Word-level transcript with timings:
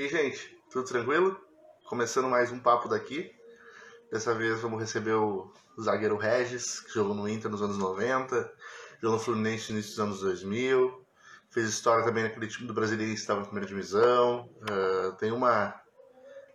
E 0.00 0.08
gente, 0.08 0.58
tudo 0.70 0.88
tranquilo? 0.88 1.38
Começando 1.84 2.26
mais 2.26 2.50
um 2.50 2.58
papo 2.58 2.88
daqui. 2.88 3.30
Dessa 4.10 4.34
vez 4.34 4.58
vamos 4.62 4.80
receber 4.80 5.12
o 5.12 5.52
zagueiro 5.78 6.16
Regis, 6.16 6.80
que 6.80 6.94
jogou 6.94 7.14
no 7.14 7.28
Inter 7.28 7.50
nos 7.50 7.60
anos 7.60 7.76
90, 7.76 8.50
jogou 9.02 9.18
no 9.18 9.22
Fluminense 9.22 9.70
no 9.70 9.78
início 9.78 9.90
dos 9.90 10.00
anos 10.00 10.20
2000, 10.20 11.06
fez 11.50 11.68
história 11.68 12.02
também 12.02 12.22
naquele 12.22 12.46
time 12.46 12.66
do 12.66 12.72
Brasileiro 12.72 13.12
que 13.12 13.20
estava 13.20 13.40
na 13.40 13.44
primeira 13.44 13.68
divisão, 13.68 14.48
uh, 14.62 15.12
tem 15.18 15.32
uma 15.32 15.78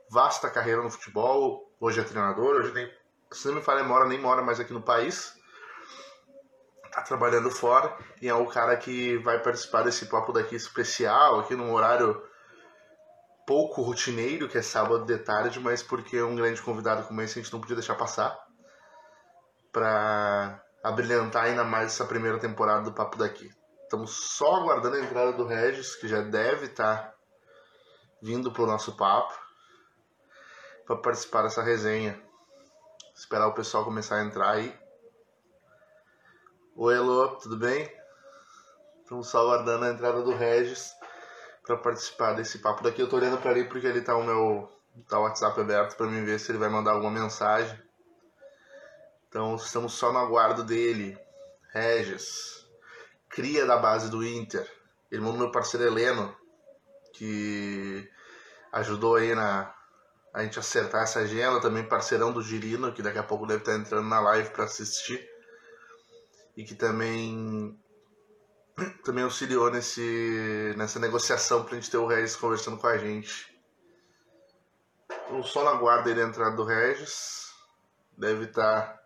vasta 0.10 0.50
carreira 0.50 0.82
no 0.82 0.90
futebol, 0.90 1.72
hoje 1.80 2.00
é 2.00 2.04
treinador, 2.04 2.56
hoje 2.56 2.72
tem, 2.72 2.92
se 3.32 3.48
não 3.48 3.54
me 3.58 3.62
falha 3.62 3.84
memória, 3.84 4.08
nem 4.08 4.20
mora 4.20 4.42
mais 4.42 4.60
aqui 4.60 4.74
no 4.74 4.82
país, 4.82 5.36
tá 6.92 7.04
trabalhando 7.04 7.52
fora 7.52 7.96
e 8.20 8.28
é 8.28 8.34
o 8.34 8.48
cara 8.48 8.76
que 8.76 9.18
vai 9.18 9.40
participar 9.40 9.84
desse 9.84 10.08
papo 10.08 10.34
daqui 10.34 10.56
especial, 10.56 11.42
aqui 11.42 11.56
num 11.56 11.72
horário 11.72 12.34
pouco 13.46 13.82
rotineiro, 13.82 14.50
que 14.50 14.58
é 14.58 14.62
sábado 14.62 15.06
de 15.06 15.18
tarde, 15.20 15.60
mas 15.60 15.84
porque 15.84 16.22
um 16.22 16.36
grande 16.36 16.62
convidado 16.62 17.08
como 17.08 17.22
esse 17.22 17.40
a 17.40 17.42
gente 17.42 17.54
não 17.54 17.62
podia 17.62 17.76
deixar 17.76 17.96
passar 17.96 18.38
para 19.72 20.64
abrilhantar 20.84 21.46
ainda 21.46 21.64
mais 21.64 21.94
essa 21.94 22.06
primeira 22.06 22.40
temporada 22.40 22.84
do 22.84 22.94
Papo 22.94 23.18
Daqui. 23.18 23.54
Estamos 23.84 24.12
só 24.12 24.56
aguardando 24.56 24.96
a 24.96 25.00
entrada 25.00 25.34
do 25.34 25.46
Regis, 25.46 25.96
que 25.96 26.08
já 26.08 26.22
deve 26.22 26.66
estar 26.66 26.98
tá 26.98 27.16
vindo 28.22 28.52
para 28.52 28.64
o 28.64 28.68
nosso 28.68 28.96
papo, 28.96 29.34
para 30.86 30.96
participar 30.98 31.44
dessa 31.44 31.62
resenha. 31.62 32.20
Esperar 33.16 33.48
o 33.48 33.54
pessoal 33.54 33.84
começar 33.84 34.18
a 34.18 34.24
entrar 34.24 34.52
aí. 34.52 34.78
Oi, 36.76 36.96
Elô, 36.96 37.28
tudo 37.36 37.58
bem? 37.58 37.90
Estamos 39.02 39.28
só 39.28 39.42
aguardando 39.42 39.86
a 39.86 39.92
entrada 39.92 40.24
do 40.24 40.32
Regis 40.32 40.94
para 41.66 41.78
participar 41.78 42.34
desse 42.34 42.60
papo 42.60 42.84
daqui. 42.84 43.02
Eu 43.02 43.10
tô 43.10 43.18
olhando 43.18 43.38
para 43.38 43.52
ele 43.52 43.66
porque 43.66 43.88
ele 43.88 44.02
tá 44.02 44.16
o 44.16 44.24
meu 44.24 44.72
tá 45.10 45.20
o 45.20 45.24
WhatsApp 45.24 45.60
aberto 45.60 45.98
para 45.98 46.08
mim 46.08 46.24
ver 46.24 46.40
se 46.40 46.52
ele 46.52 46.58
vai 46.58 46.70
mandar 46.70 46.92
alguma 46.92 47.12
mensagem. 47.12 47.78
Então 49.28 49.56
estamos 49.56 49.94
só 49.94 50.14
no 50.14 50.20
aguardo 50.20 50.64
dele. 50.64 51.18
Regis, 51.74 52.66
cria 53.28 53.66
da 53.66 53.76
base 53.76 54.10
do 54.10 54.26
Inter, 54.26 54.66
irmão 55.12 55.34
do 55.34 55.40
meu 55.40 55.52
parceiro 55.52 55.86
Heleno, 55.86 56.34
que 57.14 58.10
ajudou 58.72 59.18
aí 59.18 59.36
na 59.36 59.74
a 60.34 60.44
gente 60.44 60.60
acertar 60.60 61.04
essa 61.04 61.20
agenda, 61.20 61.62
também 61.62 61.88
parceirão 61.88 62.32
do 62.32 62.42
Girino, 62.42 62.92
que 62.92 63.02
daqui 63.02 63.18
a 63.18 63.24
pouco 63.24 63.46
deve 63.46 63.62
estar 63.62 63.74
entrando 63.74 64.08
na 64.10 64.20
live 64.20 64.50
para 64.50 64.66
assistir. 64.66 65.26
E 66.58 66.64
que 66.66 66.76
também 66.76 67.80
também 69.04 69.24
auxiliou 69.24 69.72
nesse, 69.72 70.74
nessa 70.78 71.00
negociação 71.00 71.64
para 71.64 71.74
a 71.74 71.80
gente 71.80 71.90
ter 71.90 71.98
o 71.98 72.08
Regis 72.08 72.36
conversando 72.36 72.78
com 72.78 72.88
a 72.88 72.98
gente. 72.98 73.56
Então, 75.10 75.42
só 75.44 75.64
na 75.64 75.74
guarda 75.74 76.14
da 76.14 76.22
entrada 76.24 76.56
do 76.56 76.66
Regis. 76.66 77.54
Deve 78.18 78.46
estar. 78.46 78.82
Tá 78.82 79.06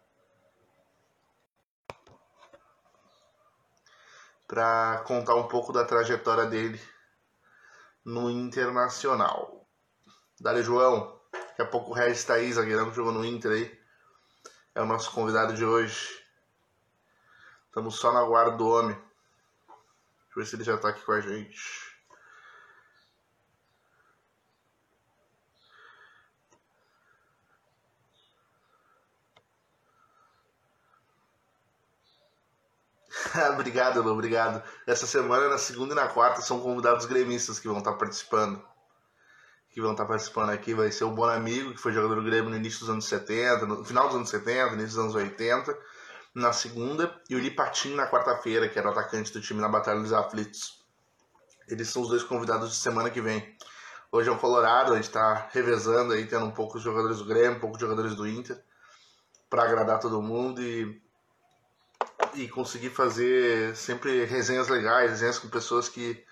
para 4.48 5.04
contar 5.06 5.36
um 5.36 5.48
pouco 5.48 5.72
da 5.72 5.86
trajetória 5.86 6.48
dele 6.48 6.82
no 8.04 8.32
Internacional. 8.32 9.68
Dale 10.40 10.64
João, 10.64 11.22
daqui 11.32 11.62
a 11.62 11.66
pouco 11.68 11.92
o 11.92 11.94
Regis 11.94 12.24
Thaís, 12.24 12.56
zagueirão 12.56 12.90
que 12.90 12.96
jogou 12.96 13.12
no 13.12 13.24
Inter 13.24 13.52
aí, 13.52 13.80
é 14.74 14.82
o 14.82 14.88
nosso 14.88 15.12
convidado 15.12 15.54
de 15.54 15.64
hoje. 15.64 16.26
Estamos 17.68 17.98
só 17.98 18.12
na 18.12 18.24
guarda 18.24 18.58
do 18.58 18.68
homem 18.68 19.09
ver 20.40 20.46
se 20.46 20.56
ele 20.56 20.64
já 20.64 20.78
tá 20.78 20.90
aqui 20.90 21.02
com 21.02 21.12
a 21.12 21.22
gente. 21.22 21.60
obrigado, 33.54 34.02
Lu, 34.02 34.12
obrigado. 34.12 34.64
Essa 34.88 35.06
semana, 35.06 35.50
na 35.50 35.58
segunda 35.58 35.94
e 35.94 35.96
na 35.96 36.08
quarta, 36.08 36.42
são 36.42 36.60
convidados 36.62 37.06
gremistas 37.06 37.60
que 37.60 37.68
vão 37.68 37.80
estar 37.80 37.94
participando. 37.94 38.64
Que 39.72 39.82
vão 39.82 39.92
estar 39.92 40.06
participando 40.06 40.52
aqui. 40.52 40.74
Vai 40.74 40.92
ser 40.92 41.04
o 41.04 41.12
Bonamigo, 41.12 41.74
que 41.74 41.82
foi 41.82 41.92
jogador 41.92 42.16
do 42.16 42.24
Grêmio 42.24 42.50
no 42.50 42.56
início 42.56 42.80
dos 42.80 42.90
anos 42.90 43.06
70, 43.06 43.66
no 43.66 43.84
final 43.84 44.08
dos 44.08 44.16
anos 44.16 44.30
70, 44.30 44.74
início 44.74 44.96
dos 44.96 44.98
anos 44.98 45.16
80 45.16 45.78
na 46.34 46.54
segunda 46.54 47.14
e 47.30 47.36
o 47.36 47.40
Lipatin 47.40 47.96
na 47.96 48.08
quarta-feira, 48.10 48.70
que 48.70 48.78
era 48.78 48.88
o 48.88 48.92
atacante 48.92 49.32
do 49.32 49.42
time 49.42 49.62
na 49.62 49.70
Batalha 49.70 50.00
dos 50.00 50.14
Aflitos. 50.14 50.84
Eles 51.68 51.90
são 51.90 52.02
os 52.02 52.10
dois 52.10 52.24
convidados 52.24 52.70
de 52.70 52.76
semana 52.76 53.10
que 53.10 53.22
vem. 53.22 53.56
Hoje 54.12 54.30
é 54.30 54.32
o 54.32 54.38
Colorado, 54.38 54.94
a 54.94 54.96
gente 54.96 55.06
está 55.06 55.50
revezando 55.52 56.14
aí, 56.14 56.26
tendo 56.26 56.46
um 56.46 56.52
pouco 56.52 56.78
de 56.78 56.84
jogadores 56.84 57.20
do 57.20 57.26
Grêmio, 57.26 57.58
um 57.58 57.60
pouco 57.60 57.78
de 57.78 57.82
jogadores 57.82 58.16
do 58.16 58.28
Inter, 58.28 58.60
para 59.50 59.64
agradar 59.64 60.00
todo 60.00 60.22
mundo 60.22 60.62
e, 60.62 61.00
e 62.34 62.48
conseguir 62.48 62.90
fazer 62.90 63.76
sempre 63.76 64.26
resenhas 64.26 64.68
legais, 64.68 65.12
resenhas 65.12 65.38
com 65.38 65.48
pessoas 65.48 65.88
que 65.90 66.24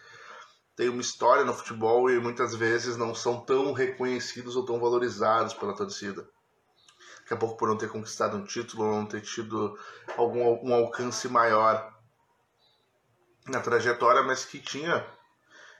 têm 0.75 0.89
uma 0.89 1.01
história 1.01 1.43
no 1.43 1.53
futebol 1.53 2.09
e 2.09 2.19
muitas 2.19 2.55
vezes 2.55 2.97
não 2.97 3.13
são 3.13 3.41
tão 3.41 3.73
reconhecidos 3.73 4.55
ou 4.55 4.65
tão 4.65 4.79
valorizados 4.79 5.53
pela 5.53 5.75
torcida 5.75 6.27
daqui 7.27 7.33
a 7.33 7.37
pouco 7.37 7.57
por 7.57 7.67
não 7.67 7.77
ter 7.77 7.89
conquistado 7.89 8.37
um 8.37 8.45
título, 8.45 8.89
não 8.89 9.05
ter 9.05 9.19
tido 9.19 9.77
algum 10.15 10.65
um 10.65 10.73
alcance 10.73 11.27
maior 11.27 11.93
na 13.45 13.59
trajetória, 13.59 14.23
mas 14.23 14.45
que 14.45 14.59
tinha 14.59 15.05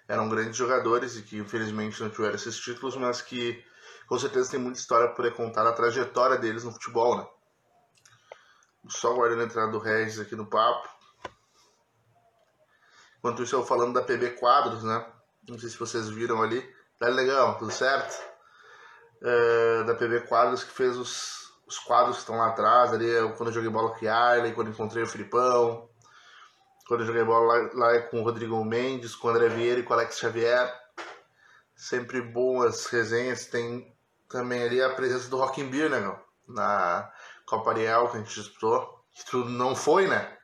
eram 0.10 0.28
grandes 0.28 0.58
jogadores 0.58 1.16
e 1.16 1.24
que 1.24 1.38
infelizmente 1.38 2.02
não 2.04 2.10
tiveram 2.10 2.36
esses 2.36 2.60
títulos, 2.60 2.98
mas 2.98 3.22
que 3.22 3.64
com 4.08 4.20
certeza 4.20 4.52
tem 4.52 4.60
muita 4.60 4.80
história 4.80 5.14
para 5.14 5.32
contar 5.32 5.66
a 5.66 5.72
trajetória 5.72 6.38
deles 6.38 6.66
no 6.66 6.72
futebol, 6.72 7.18
né? 7.18 7.28
Só 8.90 9.14
guardando 9.14 9.42
a 9.42 9.46
entrada 9.46 9.72
do 9.72 9.80
Regis 9.80 10.20
aqui 10.20 10.36
no 10.36 10.46
papo. 10.46 10.88
Enquanto 13.20 13.44
isso, 13.44 13.56
eu 13.56 13.66
falando 13.66 13.94
da 13.94 14.02
PB 14.02 14.32
Quadros, 14.32 14.84
né? 14.84 15.06
Não 15.48 15.58
sei 15.60 15.70
se 15.70 15.78
vocês 15.78 16.10
viram 16.10 16.42
ali. 16.42 16.62
Tá 16.98 17.08
legal, 17.08 17.58
tudo 17.58 17.72
certo? 17.72 18.37
É, 19.22 19.84
da 19.84 19.96
PB 19.96 20.22
Quadros 20.28 20.64
que 20.64 20.72
fez 20.72 20.96
os, 20.96 21.54
os 21.66 21.80
quadros 21.80 22.18
que 22.18 22.22
estão 22.22 22.38
lá 22.38 22.50
atrás, 22.50 22.94
ali, 22.94 23.08
quando 23.36 23.50
eu 23.50 23.54
joguei 23.54 23.70
bola 23.70 23.92
com 23.92 24.06
Yarley, 24.06 24.54
quando 24.54 24.70
encontrei 24.70 25.04
o 25.04 25.08
Filipão, 25.08 25.90
quando 26.88 27.02
eu 27.02 27.08
joguei 27.08 27.24
bola 27.24 27.46
lá, 27.46 27.70
lá 27.74 28.02
com 28.04 28.22
o 28.22 28.24
Rodrigo 28.24 28.64
Mendes, 28.64 29.16
com 29.16 29.28
o 29.28 29.32
André 29.32 29.50
Vieira 29.50 29.80
e 29.82 29.84
com 29.84 29.94
o 29.94 29.98
Alex 29.98 30.18
Xavier. 30.18 30.74
Sempre 31.76 32.22
boas 32.22 32.86
resenhas. 32.88 33.46
Tem 33.46 33.94
também 34.30 34.64
ali 34.64 34.82
a 34.82 34.90
presença 34.90 35.30
do 35.30 35.38
Rock 35.38 35.62
in 35.62 35.70
Beer, 35.70 35.90
né, 35.90 36.00
meu? 36.00 36.18
Na 36.48 37.12
Copa 37.46 37.72
Ariel 37.72 38.10
que 38.10 38.18
a 38.18 38.20
gente 38.20 38.34
disputou. 38.34 39.04
Que 39.14 39.26
tudo 39.26 39.50
não 39.50 39.76
foi, 39.76 40.08
né? 40.08 40.38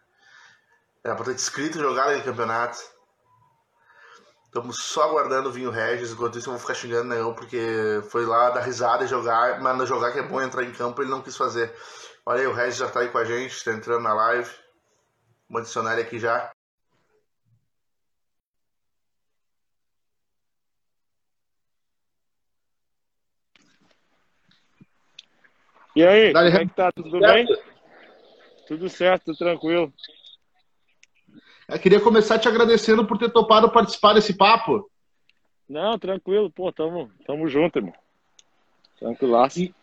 Era 1.03 1.15
pra 1.15 1.25
ter 1.25 1.35
escrito 1.35 1.77
e 1.77 1.81
jogado 1.81 2.09
aquele 2.09 2.23
campeonato. 2.23 2.77
Estamos 4.53 4.83
só 4.83 5.05
aguardando 5.05 5.49
o 5.49 5.51
Vinho 5.51 5.71
Regis, 5.71 6.11
enquanto 6.11 6.37
isso 6.37 6.47
eu 6.47 6.51
vou 6.51 6.61
ficar 6.61 6.75
xingando 6.75 7.05
não, 7.05 7.33
porque 7.33 7.57
foi 8.11 8.23
lá 8.23 8.51
dar 8.51 8.61
risada 8.61 9.03
e 9.03 9.07
jogar, 9.07 9.59
mas 9.59 9.75
não 9.75 9.83
jogar 9.83 10.11
que 10.11 10.19
é 10.19 10.21
bom 10.21 10.39
entrar 10.39 10.63
em 10.63 10.71
campo, 10.71 11.01
ele 11.01 11.09
não 11.09 11.23
quis 11.23 11.35
fazer. 11.35 11.75
Olha 12.23 12.41
aí, 12.41 12.45
o 12.45 12.53
Regis 12.53 12.77
já 12.77 12.85
está 12.85 12.99
aí 12.99 13.09
com 13.09 13.17
a 13.17 13.25
gente, 13.25 13.51
está 13.51 13.73
entrando 13.73 14.03
na 14.03 14.13
live. 14.13 14.47
Vou 15.49 15.59
adicionar 15.59 15.93
ele 15.93 16.03
aqui 16.03 16.19
já. 16.19 16.51
E 25.95 26.05
aí, 26.05 26.31
Dale, 26.31 26.51
como 26.51 26.61
é 26.61 26.67
que 26.67 26.75
tá? 26.75 26.91
Tudo 26.91 27.09
certo? 27.09 27.33
bem? 27.33 27.47
Tudo 28.67 28.87
certo, 28.87 29.25
tudo 29.25 29.37
tranquilo. 29.39 29.91
Eu 31.73 31.79
queria 31.79 31.99
começar 31.99 32.37
te 32.37 32.47
agradecendo 32.47 33.03
por 33.03 33.17
ter 33.17 33.31
topado 33.31 33.71
participar 33.71 34.13
desse 34.13 34.37
papo. 34.37 34.87
Não, 35.67 35.97
tranquilo, 35.97 36.51
pô, 36.51 36.71
tamo, 36.71 37.09
tamo 37.25 37.47
junto, 37.47 37.79
irmão. 37.79 37.93
Tranquilaço. 38.99 39.59
E, 39.59 39.73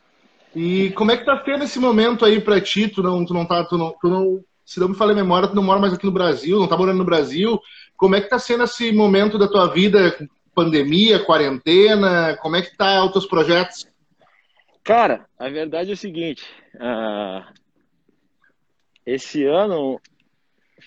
e 0.55 0.93
como 0.93 1.11
é 1.11 1.17
que 1.17 1.25
tá 1.25 1.43
sendo 1.45 1.65
esse 1.65 1.81
momento 1.81 2.25
aí 2.25 2.41
pra 2.41 2.61
ti? 2.61 2.87
Tu 2.87 3.03
não, 3.03 3.27
tu 3.27 3.35
não 3.35 3.45
tá, 3.45 3.65
tu 3.65 3.77
não, 3.77 3.93
tu 4.01 4.09
não, 4.09 4.45
se 4.65 4.79
não 4.79 4.91
me 4.91 4.95
falha 4.95 5.11
a 5.11 5.17
memória, 5.17 5.49
tu 5.49 5.57
não 5.57 5.65
mora 5.65 5.81
mais 5.81 5.93
aqui 5.93 6.07
no 6.07 6.13
Brasil, 6.13 6.61
não 6.61 6.69
tá 6.69 6.77
morando 6.77 6.99
no 6.99 7.05
Brasil. 7.05 7.61
Como 7.97 8.15
é 8.15 8.21
que 8.21 8.29
tá 8.29 8.39
sendo 8.39 8.63
esse 8.63 8.93
momento 8.93 9.37
da 9.37 9.49
tua 9.49 9.67
vida, 9.67 10.17
pandemia, 10.55 11.25
quarentena? 11.25 12.37
Como 12.37 12.55
é 12.55 12.63
que 12.63 12.77
tá 12.77 13.05
os 13.05 13.11
teus 13.11 13.27
projetos? 13.27 13.89
Cara, 14.85 15.27
a 15.37 15.49
verdade 15.49 15.91
é 15.91 15.95
o 15.95 15.97
seguinte, 15.97 16.45
uh, 16.77 17.45
esse 19.05 19.45
ano 19.45 20.01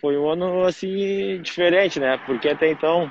foi 0.04 0.18
um 0.18 0.30
ano 0.30 0.66
assim 0.66 1.42
diferente, 1.42 1.98
né? 1.98 2.18
Porque 2.26 2.50
até 2.50 2.70
então, 2.70 3.10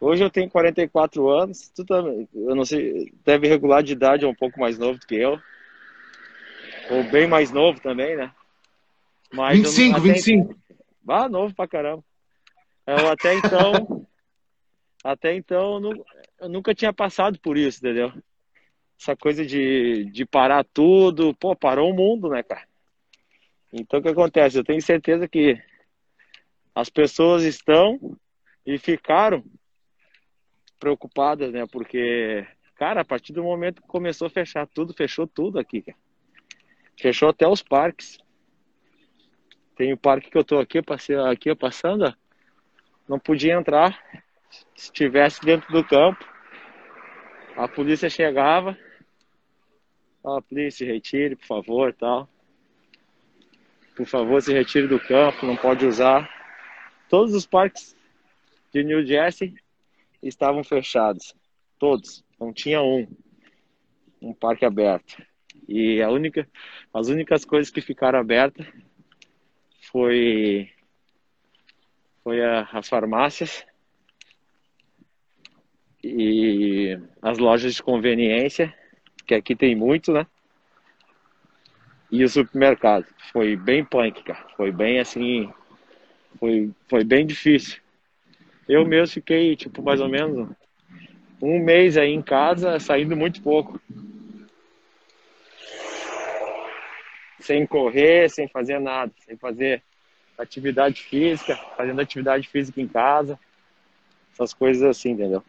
hoje 0.00 0.22
eu 0.22 0.30
tenho 0.30 0.48
44 0.48 1.28
anos, 1.28 1.72
tu 1.74 1.84
também, 1.84 2.28
eu 2.32 2.54
não 2.54 2.64
sei, 2.64 3.12
deve 3.24 3.48
regular 3.48 3.82
de 3.82 3.94
idade 3.94 4.24
é 4.24 4.28
um 4.28 4.34
pouco 4.34 4.60
mais 4.60 4.78
novo 4.78 4.96
do 4.96 5.04
que 5.04 5.16
eu, 5.16 5.40
ou 6.88 7.02
bem 7.02 7.26
mais 7.26 7.50
novo 7.50 7.80
também, 7.80 8.16
né? 8.16 8.30
Mas 9.32 9.58
25, 9.58 10.00
25. 10.00 10.56
Então, 11.02 11.16
ah, 11.16 11.28
novo 11.28 11.52
pra 11.52 11.66
caramba. 11.66 12.04
Eu 12.86 13.08
até 13.10 13.34
então, 13.34 14.06
até 15.02 15.34
então 15.34 15.82
eu, 15.82 16.06
eu 16.42 16.48
nunca 16.48 16.72
tinha 16.76 16.92
passado 16.92 17.40
por 17.40 17.58
isso, 17.58 17.78
entendeu? 17.78 18.12
Essa 19.00 19.16
coisa 19.16 19.44
de, 19.44 20.04
de 20.12 20.24
parar 20.24 20.64
tudo, 20.64 21.34
pô, 21.34 21.56
parou 21.56 21.90
o 21.90 21.96
mundo, 21.96 22.28
né, 22.28 22.44
cara? 22.44 22.68
Então 23.72 23.98
o 23.98 24.02
que 24.02 24.08
acontece? 24.08 24.56
Eu 24.56 24.64
tenho 24.64 24.80
certeza 24.80 25.26
que 25.26 25.60
as 26.78 26.88
pessoas 26.88 27.42
estão 27.42 27.98
e 28.64 28.78
ficaram 28.78 29.44
preocupadas, 30.78 31.52
né? 31.52 31.66
Porque, 31.66 32.46
cara, 32.76 33.00
a 33.00 33.04
partir 33.04 33.32
do 33.32 33.42
momento 33.42 33.82
que 33.82 33.88
começou 33.88 34.28
a 34.28 34.30
fechar 34.30 34.64
tudo, 34.64 34.94
fechou 34.94 35.26
tudo 35.26 35.58
aqui, 35.58 35.82
cara. 35.82 35.98
Fechou 36.96 37.30
até 37.30 37.48
os 37.48 37.64
parques. 37.64 38.20
Tem 39.74 39.92
o 39.92 39.96
parque 39.96 40.30
que 40.30 40.38
eu 40.38 40.44
tô 40.44 40.60
aqui, 40.60 40.80
passei 40.80 41.16
aqui 41.16 41.52
passando, 41.52 42.16
não 43.08 43.18
podia 43.18 43.54
entrar. 43.54 44.00
Se 44.48 44.64
estivesse 44.76 45.40
dentro 45.40 45.72
do 45.72 45.82
campo, 45.82 46.24
a 47.56 47.66
polícia 47.66 48.08
chegava. 48.08 48.78
A 50.24 50.40
polícia, 50.40 50.86
retire, 50.86 51.34
por 51.34 51.46
favor, 51.46 51.92
tal. 51.92 52.28
Por 53.96 54.06
favor, 54.06 54.40
se 54.40 54.52
retire 54.52 54.86
do 54.86 55.00
campo, 55.00 55.44
não 55.44 55.56
pode 55.56 55.84
usar. 55.84 56.37
Todos 57.08 57.34
os 57.34 57.46
parques 57.46 57.96
de 58.72 58.84
New 58.84 59.06
Jersey 59.06 59.54
estavam 60.22 60.62
fechados. 60.62 61.34
Todos. 61.78 62.24
Não 62.38 62.52
tinha 62.52 62.82
um. 62.82 63.06
Um 64.20 64.34
parque 64.34 64.64
aberto. 64.64 65.22
E 65.68 66.02
a 66.02 66.10
única, 66.10 66.48
as 66.92 67.08
únicas 67.08 67.44
coisas 67.44 67.70
que 67.70 67.80
ficaram 67.80 68.18
abertas 68.18 68.66
foi, 69.92 70.70
foi 72.24 72.44
a, 72.44 72.62
as 72.72 72.88
farmácias 72.88 73.64
e 76.02 76.98
as 77.20 77.38
lojas 77.38 77.74
de 77.74 77.82
conveniência, 77.82 78.74
que 79.26 79.34
aqui 79.34 79.54
tem 79.54 79.74
muito, 79.76 80.12
né? 80.12 80.26
E 82.10 82.24
o 82.24 82.28
supermercado. 82.28 83.06
Foi 83.32 83.54
bem 83.54 83.84
punk, 83.84 84.22
cara. 84.24 84.46
Foi 84.56 84.72
bem 84.72 84.98
assim. 84.98 85.52
Foi, 86.38 86.70
foi 86.88 87.04
bem 87.04 87.26
difícil. 87.26 87.80
Eu 88.68 88.86
mesmo 88.86 89.14
fiquei, 89.14 89.56
tipo, 89.56 89.82
mais 89.82 90.00
ou 90.00 90.08
menos 90.08 90.48
um 91.40 91.58
mês 91.58 91.96
aí 91.96 92.10
em 92.10 92.22
casa, 92.22 92.78
saindo 92.78 93.16
muito 93.16 93.42
pouco. 93.42 93.80
sem 97.48 97.66
correr, 97.66 98.28
sem 98.28 98.46
fazer 98.46 98.78
nada, 98.78 99.10
sem 99.24 99.34
fazer 99.38 99.82
atividade 100.36 101.02
física, 101.02 101.56
fazendo 101.76 101.98
atividade 101.98 102.46
física 102.46 102.78
em 102.78 102.86
casa, 102.86 103.38
essas 104.34 104.52
coisas 104.52 104.82
assim, 104.82 105.12
entendeu? 105.12 105.42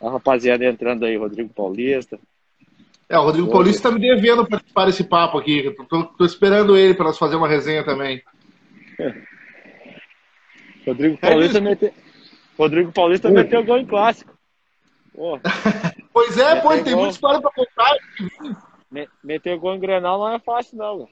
A 0.00 0.08
rapaziada 0.08 0.64
entrando 0.64 1.04
aí, 1.04 1.18
Rodrigo 1.18 1.52
Paulista. 1.52 2.18
É, 3.10 3.18
o 3.18 3.22
Rodrigo 3.22 3.50
Paulista 3.50 3.90
tá 3.90 3.94
me 3.94 4.00
devendo 4.00 4.46
participar 4.46 4.86
desse 4.86 5.04
papo 5.04 5.36
aqui. 5.36 5.74
Tô, 5.88 6.04
tô 6.04 6.24
esperando 6.24 6.74
ele 6.74 6.94
para 6.94 7.06
nós 7.06 7.18
fazer 7.18 7.36
uma 7.36 7.48
resenha 7.48 7.84
também. 7.84 8.22
Rodrigo 10.86 11.18
Paulista, 11.18 11.58
é 11.58 11.60
meteu, 11.60 11.94
Rodrigo 12.56 12.92
Paulista 12.92 13.30
meteu 13.30 13.64
gol 13.64 13.78
em 13.78 13.86
clássico. 13.86 14.36
pois 16.12 16.38
é, 16.38 16.60
pô, 16.60 16.70
tem 16.82 16.94
muita 16.94 17.10
história 17.10 17.40
para 17.40 17.50
contar. 17.50 17.96
Meter 19.22 19.58
gol 19.58 19.74
em 19.74 19.80
Grenal 19.80 20.18
não 20.18 20.32
é 20.32 20.38
fácil, 20.38 20.78
não. 20.78 21.08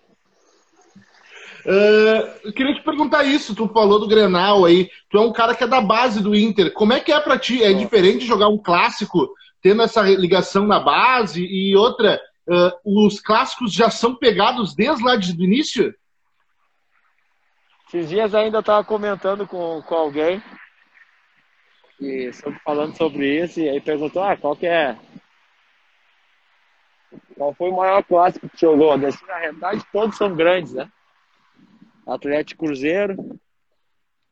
Uh, 1.66 2.22
eu 2.44 2.52
queria 2.52 2.74
te 2.74 2.82
perguntar 2.82 3.24
isso, 3.24 3.54
tu 3.54 3.68
falou 3.68 3.98
do 3.98 4.06
Grenal 4.06 4.64
aí, 4.64 4.88
tu 5.10 5.18
é 5.18 5.20
um 5.20 5.32
cara 5.32 5.54
que 5.54 5.64
é 5.64 5.66
da 5.66 5.80
base 5.80 6.22
do 6.22 6.34
Inter, 6.34 6.72
como 6.72 6.92
é 6.92 7.00
que 7.00 7.10
é 7.10 7.18
para 7.18 7.38
ti? 7.38 7.62
É 7.62 7.72
diferente 7.72 8.24
jogar 8.24 8.48
um 8.48 8.58
clássico 8.58 9.28
tendo 9.60 9.82
essa 9.82 10.02
ligação 10.02 10.64
na 10.64 10.78
base 10.78 11.44
e 11.44 11.74
outra, 11.74 12.20
uh, 12.48 13.04
os 13.04 13.18
clássicos 13.18 13.72
já 13.72 13.90
são 13.90 14.14
pegados 14.14 14.76
desde 14.76 15.02
lá 15.02 15.16
do 15.16 15.44
início? 15.44 15.92
Esses 17.86 18.08
dias 18.08 18.34
ainda 18.34 18.58
estava 18.58 18.84
comentando 18.84 19.46
com, 19.46 19.80
com 19.82 19.94
alguém 19.94 20.42
e 22.00 22.30
falando 22.64 22.96
sobre 22.96 23.42
isso 23.42 23.60
e 23.60 23.68
aí 23.68 23.80
perguntou, 23.80 24.22
ah, 24.22 24.36
qual 24.36 24.56
que 24.56 24.66
é 24.66 24.98
qual 27.36 27.54
foi 27.54 27.70
o 27.70 27.76
maior 27.76 28.02
clássico 28.02 28.48
que 28.48 28.58
jogou? 28.58 28.96
Na 28.96 29.38
realidade, 29.38 29.84
todos 29.92 30.16
são 30.16 30.34
grandes, 30.34 30.72
né? 30.72 30.90
Atlético 32.06 32.64
Cruzeiro, 32.64 33.38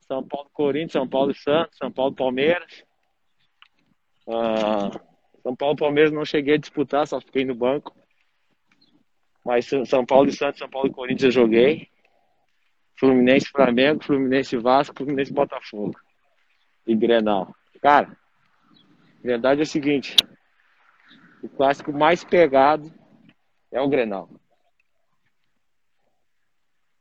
São 0.00 0.26
Paulo 0.26 0.48
Corinthians, 0.52 0.92
São 0.92 1.08
Paulo 1.08 1.34
Santos, 1.34 1.76
São 1.76 1.92
Paulo 1.92 2.14
Palmeiras. 2.14 2.84
Uh, 4.26 4.98
São 5.42 5.54
Paulo 5.54 5.76
Palmeiras 5.76 6.12
não 6.12 6.24
cheguei 6.24 6.54
a 6.54 6.58
disputar, 6.58 7.06
só 7.06 7.20
fiquei 7.20 7.44
no 7.44 7.54
banco. 7.54 7.94
Mas 9.44 9.66
São 9.86 10.06
Paulo 10.06 10.28
e 10.28 10.32
Santos, 10.32 10.58
São 10.58 10.70
Paulo 10.70 10.88
e 10.88 10.92
Corinthians 10.92 11.24
eu 11.24 11.42
joguei. 11.42 11.88
Fluminense 13.04 13.50
Flamengo, 13.50 14.02
Fluminense 14.02 14.56
Vasco, 14.56 14.96
Fluminense 14.96 15.30
Botafogo. 15.30 15.94
E 16.86 16.94
Grenal. 16.94 17.54
Cara, 17.82 18.16
a 18.72 19.22
verdade 19.22 19.60
é 19.60 19.64
o 19.64 19.66
seguinte, 19.66 20.16
o 21.42 21.48
clássico 21.48 21.92
mais 21.92 22.24
pegado 22.24 22.90
é 23.70 23.78
o 23.78 23.88
Grenal. 23.88 24.30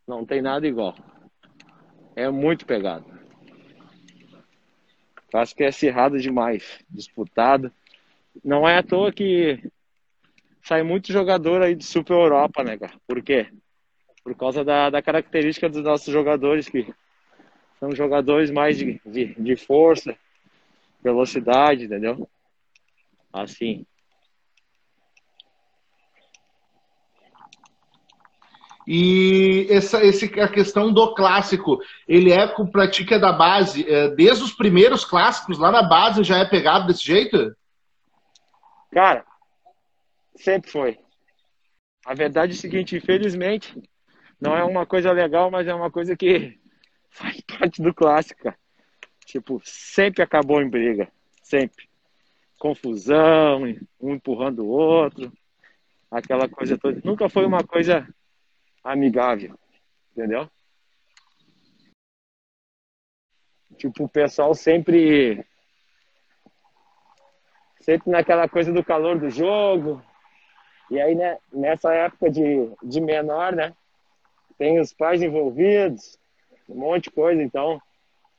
Não 0.05 0.25
tem 0.25 0.41
nada 0.41 0.67
igual. 0.67 0.94
É 2.17 2.29
muito 2.29 2.65
pegado. 2.65 3.05
O 5.17 5.31
clássico 5.31 5.63
é 5.63 5.67
acirrado 5.67 6.19
demais, 6.19 6.79
disputado. 6.89 7.71
Não 8.44 8.67
é 8.67 8.77
à 8.77 8.83
toa 8.83 9.13
que 9.13 9.71
sai 10.61 10.83
muito 10.83 11.13
jogador 11.13 11.61
aí 11.61 11.75
de 11.75 11.85
Super 11.85 12.13
Europa, 12.13 12.61
né, 12.61 12.77
cara? 12.77 12.94
Por 13.07 13.23
quê? 13.23 13.50
Por 14.23 14.35
causa 14.35 14.63
da, 14.63 14.89
da 14.89 15.01
característica 15.01 15.67
dos 15.67 15.83
nossos 15.83 16.11
jogadores, 16.11 16.69
que 16.69 16.93
são 17.79 17.93
jogadores 17.93 18.49
mais 18.49 18.77
de, 18.77 19.01
de, 19.05 19.35
de 19.35 19.55
força, 19.55 20.17
velocidade, 21.03 21.85
entendeu? 21.85 22.29
Assim. 23.31 23.85
E 28.87 29.67
essa, 29.69 30.03
esse, 30.03 30.25
a 30.39 30.47
questão 30.47 30.91
do 30.91 31.13
clássico, 31.13 31.79
ele 32.07 32.31
é 32.31 32.47
com 32.47 32.67
prática 32.67 33.17
da 33.17 33.31
base, 33.31 33.89
é, 33.89 34.09
desde 34.09 34.43
os 34.43 34.51
primeiros 34.51 35.05
clássicos 35.05 35.57
lá 35.57 35.71
na 35.71 35.83
base 35.83 36.23
já 36.23 36.37
é 36.37 36.45
pegado 36.45 36.87
desse 36.87 37.03
jeito? 37.03 37.55
Cara, 38.91 39.25
sempre 40.36 40.69
foi. 40.69 41.00
A 42.05 42.13
verdade 42.13 42.51
é 42.51 42.55
o 42.55 42.57
seguinte, 42.57 42.98
infelizmente, 42.98 43.74
não 44.43 44.57
é 44.57 44.63
uma 44.65 44.85
coisa 44.85 45.09
legal, 45.13 45.50
mas 45.50 45.65
é 45.67 45.73
uma 45.73 45.89
coisa 45.89 46.17
que 46.17 46.59
faz 47.09 47.39
parte 47.41 47.81
do 47.81 47.93
clássico. 47.93 48.53
Tipo, 49.25 49.62
sempre 49.63 50.21
acabou 50.21 50.62
em 50.62 50.69
briga, 50.69 51.09
sempre. 51.41 51.88
Confusão, 52.59 53.63
um 54.01 54.13
empurrando 54.13 54.65
o 54.65 54.67
outro, 54.67 55.31
aquela 56.12 56.50
coisa 56.50 56.77
toda. 56.77 57.00
Nunca 57.05 57.29
foi 57.29 57.45
uma 57.45 57.63
coisa 57.63 58.05
amigável, 58.83 59.57
entendeu? 60.12 60.50
Tipo, 63.77 64.03
o 64.03 64.09
pessoal 64.09 64.53
sempre 64.53 65.45
sempre 67.79 68.12
naquela 68.12 68.47
coisa 68.50 68.73
do 68.73 68.83
calor 68.83 69.17
do 69.17 69.29
jogo. 69.29 70.03
E 70.91 71.00
aí, 71.00 71.15
né, 71.15 71.38
nessa 71.51 71.93
época 71.93 72.29
de, 72.29 72.69
de 72.83 73.01
menor, 73.01 73.53
né, 73.53 73.73
tem 74.57 74.79
os 74.79 74.93
pais 74.93 75.22
envolvidos, 75.22 76.17
um 76.69 76.75
monte 76.75 77.05
de 77.05 77.12
coisa. 77.12 77.41
Então, 77.41 77.81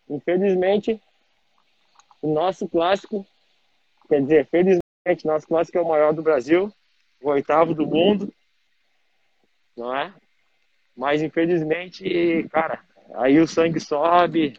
infelizmente, 0.08 1.00
o 2.22 2.32
nosso 2.32 2.68
clássico, 2.68 3.26
quer 4.08 4.22
dizer, 4.22 4.46
felizmente, 4.46 5.26
nosso 5.26 5.46
clássico 5.46 5.78
é 5.78 5.80
o 5.80 5.88
maior 5.88 6.12
do 6.12 6.22
Brasil, 6.22 6.72
o 7.20 7.28
oitavo 7.30 7.74
do 7.74 7.86
mundo, 7.86 8.32
não 9.76 9.94
é? 9.94 10.12
Mas 10.96 11.22
infelizmente, 11.22 12.48
cara, 12.50 12.80
aí 13.14 13.38
o 13.40 13.46
sangue 13.46 13.80
sobe, 13.80 14.58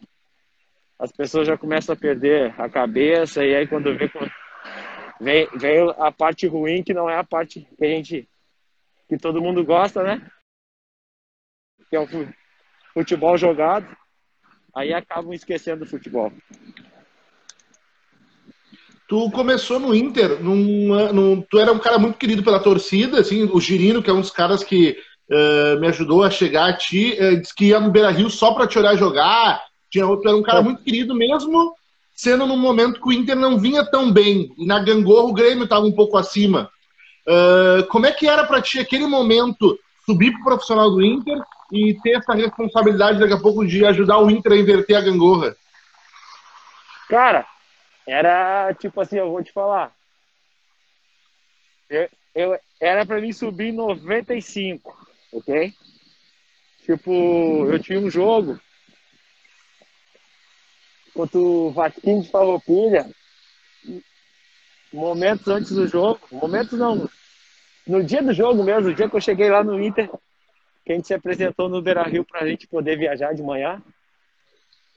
as 0.99 1.11
pessoas 1.11 1.47
já 1.47 1.57
começam 1.57 1.93
a 1.93 1.97
perder 1.97 2.53
a 2.59 2.69
cabeça, 2.69 3.43
e 3.43 3.55
aí 3.55 3.67
quando 3.67 3.95
vê, 3.97 4.11
vem, 5.19 5.47
vem 5.55 5.93
a 5.97 6.11
parte 6.11 6.47
ruim, 6.47 6.83
que 6.83 6.93
não 6.93 7.09
é 7.09 7.17
a 7.17 7.23
parte 7.23 7.67
que 7.77 7.85
a 7.85 7.87
gente, 7.87 8.29
que 9.07 9.17
todo 9.17 9.41
mundo 9.41 9.63
gosta, 9.63 10.03
né? 10.03 10.29
Que 11.89 11.95
é 11.95 11.99
o 11.99 12.07
futebol 12.93 13.37
jogado, 13.37 13.87
aí 14.75 14.93
acabam 14.93 15.33
esquecendo 15.33 15.83
o 15.83 15.87
futebol. 15.87 16.31
Tu 19.07 19.29
começou 19.31 19.79
no 19.79 19.93
Inter, 19.93 20.41
num, 20.41 21.13
num, 21.13 21.41
tu 21.41 21.59
era 21.59 21.71
um 21.71 21.77
cara 21.77 21.99
muito 21.99 22.17
querido 22.17 22.41
pela 22.41 22.59
torcida, 22.59 23.19
assim, 23.19 23.43
o 23.43 23.61
Girino, 23.61 24.01
que 24.01 24.09
é 24.09 24.13
um 24.13 24.21
dos 24.21 24.31
caras 24.31 24.63
que 24.63 24.97
uh, 25.29 25.79
me 25.79 25.87
ajudou 25.87 26.23
a 26.23 26.31
chegar 26.31 26.69
a 26.69 26.73
ti, 26.73 27.15
uh, 27.19 27.39
disse 27.39 27.53
que 27.53 27.65
ia 27.65 27.79
no 27.79 27.91
Beira 27.91 28.09
Rio 28.09 28.31
só 28.31 28.53
para 28.53 28.65
te 28.65 28.79
olhar 28.79 28.97
jogar, 28.97 29.61
Tinha, 29.91 30.05
tu 30.05 30.27
era 30.27 30.35
um 30.35 30.41
cara 30.41 30.63
muito 30.63 30.81
querido 30.81 31.13
mesmo, 31.13 31.75
sendo 32.15 32.47
num 32.47 32.57
momento 32.57 32.99
que 32.99 33.07
o 33.07 33.13
Inter 33.13 33.35
não 33.35 33.59
vinha 33.59 33.85
tão 33.85 34.11
bem. 34.11 34.51
E 34.57 34.65
na 34.65 34.79
gangorra 34.79 35.27
o 35.27 35.33
Grêmio 35.33 35.65
estava 35.65 35.85
um 35.85 35.91
pouco 35.91 36.17
acima. 36.17 36.71
Uh, 37.27 37.85
como 37.87 38.07
é 38.07 38.11
que 38.11 38.27
era 38.27 38.43
para 38.43 38.61
ti 38.61 38.79
aquele 38.79 39.05
momento 39.05 39.77
subir 40.03 40.31
para 40.31 40.41
o 40.41 40.45
profissional 40.45 40.89
do 40.89 41.03
Inter 41.03 41.39
e 41.71 41.99
ter 42.01 42.17
essa 42.17 42.33
responsabilidade 42.33 43.19
daqui 43.19 43.33
a 43.33 43.39
pouco 43.39 43.65
de 43.65 43.85
ajudar 43.85 44.19
o 44.19 44.29
Inter 44.29 44.53
a 44.53 44.57
inverter 44.57 44.97
a 44.97 45.01
gangorra? 45.01 45.55
Cara, 47.09 47.45
era 48.07 48.73
tipo 48.75 48.99
assim, 49.01 49.17
eu 49.17 49.31
vou 49.31 49.43
te 49.43 49.51
falar. 49.51 49.91
Eu, 51.89 52.09
eu 52.33 52.59
era 52.79 53.05
para 53.05 53.21
mim 53.21 53.31
subir 53.31 53.67
em 53.67 53.71
95, 53.71 55.07
ok? 55.31 55.73
Tipo, 56.83 57.11
eu 57.67 57.79
tinha 57.79 57.99
um 57.99 58.09
jogo 58.09 58.59
contra 61.13 61.39
o 61.39 61.71
Vasquinho 61.71 62.21
de 62.21 62.29
Farroupilha, 62.29 63.09
momentos 64.91 65.47
antes 65.47 65.71
do 65.71 65.87
jogo, 65.87 66.19
momentos 66.31 66.77
não, 66.77 67.09
no 67.87 68.03
dia 68.03 68.21
do 68.21 68.33
jogo 68.33 68.63
mesmo, 68.63 68.89
no 68.89 68.93
dia 68.93 69.09
que 69.09 69.15
eu 69.15 69.21
cheguei 69.21 69.49
lá 69.49 69.63
no 69.63 69.81
Inter, 69.81 70.09
que 70.85 70.91
a 70.91 70.95
gente 70.95 71.07
se 71.07 71.13
apresentou 71.13 71.67
no 71.67 71.81
Beira 71.81 72.03
Rio 72.03 72.23
para 72.23 72.41
a 72.41 72.47
gente 72.47 72.67
poder 72.67 72.97
viajar 72.97 73.33
de 73.33 73.41
manhã, 73.41 73.81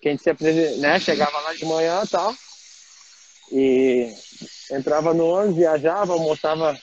que 0.01 0.09
a 0.09 0.11
gente 0.11 0.23
se 0.23 0.29
apresentou, 0.29 0.79
né, 0.79 1.01
chegava 1.01 1.41
lá 1.41 1.55
de 1.55 1.65
manhã 1.65 2.03
e 2.05 2.09
tal, 2.09 2.35
e 3.51 4.15
entrava 4.71 5.15
no 5.15 5.27
ônibus, 5.27 5.57
viajava, 5.57 6.13
almoçava 6.13 6.79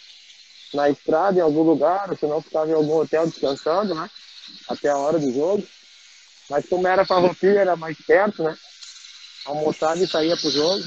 na 0.74 0.90
estrada 0.90 1.38
em 1.38 1.42
algum 1.42 1.62
lugar, 1.62 2.10
ou 2.10 2.18
se 2.18 2.26
não 2.26 2.42
ficava 2.42 2.72
em 2.72 2.74
algum 2.74 2.96
hotel 2.96 3.28
descansando, 3.28 3.94
né, 3.94 4.10
até 4.68 4.90
a 4.90 4.98
hora 4.98 5.20
do 5.20 5.32
jogo. 5.32 5.64
Mas 6.50 6.68
como 6.68 6.88
era 6.88 7.06
Farroupilha, 7.06 7.60
era 7.60 7.76
mais 7.76 7.98
perto, 8.06 8.44
né, 8.44 8.58
almoçava 9.46 10.04
e 10.04 10.08
saía 10.08 10.36
pro 10.36 10.50
jogo. 10.50 10.84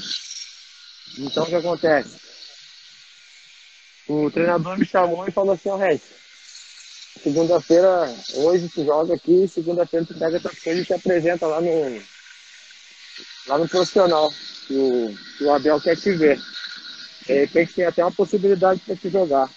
Então 1.17 1.43
o 1.43 1.47
que 1.47 1.55
acontece? 1.55 2.19
O 4.09 4.29
treinador 4.29 4.77
me 4.77 4.85
chamou 4.85 5.25
e 5.25 5.31
falou 5.31 5.53
assim, 5.53 5.69
ó, 5.69 5.77
oh, 5.77 5.99
segunda-feira, 7.23 8.15
hoje 8.33 8.69
tu 8.69 8.85
joga 8.85 9.15
aqui, 9.15 9.47
segunda-feira 9.47 10.05
tu 10.05 10.13
pega 10.17 10.39
tua 10.39 10.51
coisas 10.63 10.83
e 10.83 10.85
te 10.85 10.93
apresenta 10.93 11.47
lá 11.47 11.61
no 11.61 12.01
lá 13.47 13.57
no 13.57 13.67
profissional, 13.67 14.31
que 14.67 14.73
o, 14.73 15.17
que 15.37 15.43
o 15.43 15.53
Abel 15.53 15.81
quer 15.81 15.97
te 15.97 16.11
ver. 16.11 16.39
De 17.25 17.33
repente 17.33 17.73
tem 17.73 17.85
até 17.85 18.03
uma 18.03 18.11
possibilidade 18.11 18.79
para 18.81 18.95
te 18.95 19.09
jogar. 19.09 19.49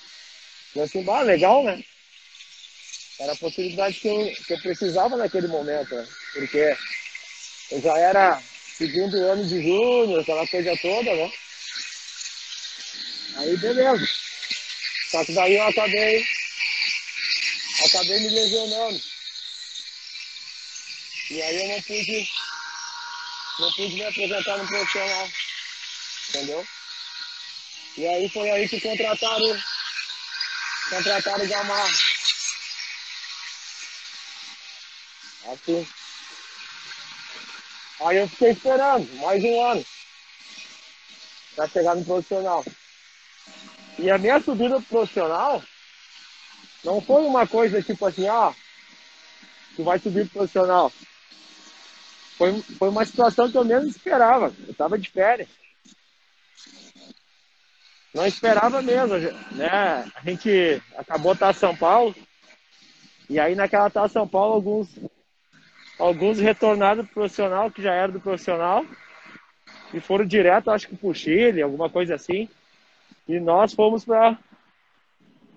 Eu 0.74 0.82
assim, 0.82 1.08
ah, 1.08 1.22
legal, 1.22 1.62
né? 1.64 1.82
Era 3.20 3.32
a 3.32 3.36
possibilidade 3.36 4.00
que 4.00 4.08
eu, 4.08 4.32
que 4.46 4.54
eu 4.54 4.60
precisava 4.60 5.16
naquele 5.16 5.46
momento, 5.46 5.94
né? 5.94 6.06
Porque 6.32 6.76
eu 7.70 7.80
já 7.80 7.98
era 7.98 8.42
segundo 8.76 9.16
ano 9.24 9.44
de 9.46 9.62
júnior, 9.62 10.20
aquela 10.20 10.46
coisa 10.48 10.76
toda, 10.80 11.14
né? 11.14 11.30
Aí 13.36 13.56
beleza. 13.56 14.06
Só 15.10 15.24
que 15.24 15.32
daí 15.32 15.56
eu 15.56 15.62
acabei, 15.62 16.24
acabei 17.84 18.20
me 18.20 18.28
lesionando. 18.28 19.02
E 21.30 21.42
aí 21.42 21.56
eu 21.56 21.68
não 21.68 21.82
pude, 21.82 22.28
não 23.58 23.72
pude 23.72 23.94
me 23.94 24.04
apresentar 24.04 24.58
no 24.58 24.66
profissional. 24.66 25.30
Entendeu? 26.28 26.66
E 27.96 28.06
aí 28.06 28.28
foi 28.28 28.50
aí 28.50 28.68
que 28.68 28.80
contrataram, 28.80 29.62
contrataram 30.90 31.44
o 31.44 31.48
Gamarra. 31.48 31.92
Assim. 35.52 35.88
Aí 38.00 38.16
eu 38.16 38.28
fiquei 38.28 38.50
esperando 38.50 39.12
mais 39.16 39.42
um 39.44 39.64
ano 39.64 39.86
para 41.54 41.68
chegar 41.68 41.96
no 41.96 42.04
profissional. 42.04 42.64
E 43.98 44.10
a 44.10 44.18
minha 44.18 44.40
subida 44.42 44.80
profissional 44.82 45.62
não 46.84 47.00
foi 47.00 47.22
uma 47.22 47.46
coisa 47.46 47.82
tipo 47.82 48.04
assim, 48.06 48.26
ah, 48.26 48.52
tu 49.76 49.84
vai 49.84 49.98
subir 49.98 50.24
pro 50.24 50.40
profissional. 50.40 50.92
Foi, 52.36 52.60
foi 52.60 52.88
uma 52.88 53.04
situação 53.04 53.50
que 53.50 53.56
eu 53.56 53.64
mesmo 53.64 53.88
esperava. 53.88 54.52
Eu 54.66 54.72
estava 54.72 54.98
de 54.98 55.08
férias. 55.08 55.48
Não 58.14 58.26
esperava 58.26 58.82
mesmo, 58.82 59.16
né? 59.52 60.10
A 60.14 60.20
gente 60.24 60.82
acabou 60.96 61.32
estar 61.32 61.54
São 61.54 61.74
Paulo. 61.74 62.14
E 63.28 63.40
aí 63.40 63.54
naquela 63.54 63.88
Taça 63.88 64.12
São 64.12 64.28
Paulo, 64.28 64.54
alguns 64.54 64.88
alguns 65.98 66.38
retornaram 66.38 67.04
pro 67.04 67.14
profissional, 67.14 67.70
que 67.70 67.80
já 67.80 67.94
era 67.94 68.10
do 68.10 68.20
profissional, 68.20 68.84
e 69.94 70.00
foram 70.00 70.26
direto, 70.26 70.70
acho 70.70 70.88
que 70.88 70.96
pro 70.96 71.14
Chile, 71.14 71.62
alguma 71.62 71.88
coisa 71.88 72.14
assim. 72.14 72.48
E 73.28 73.38
nós 73.38 73.72
fomos 73.72 74.04
para 74.04 74.36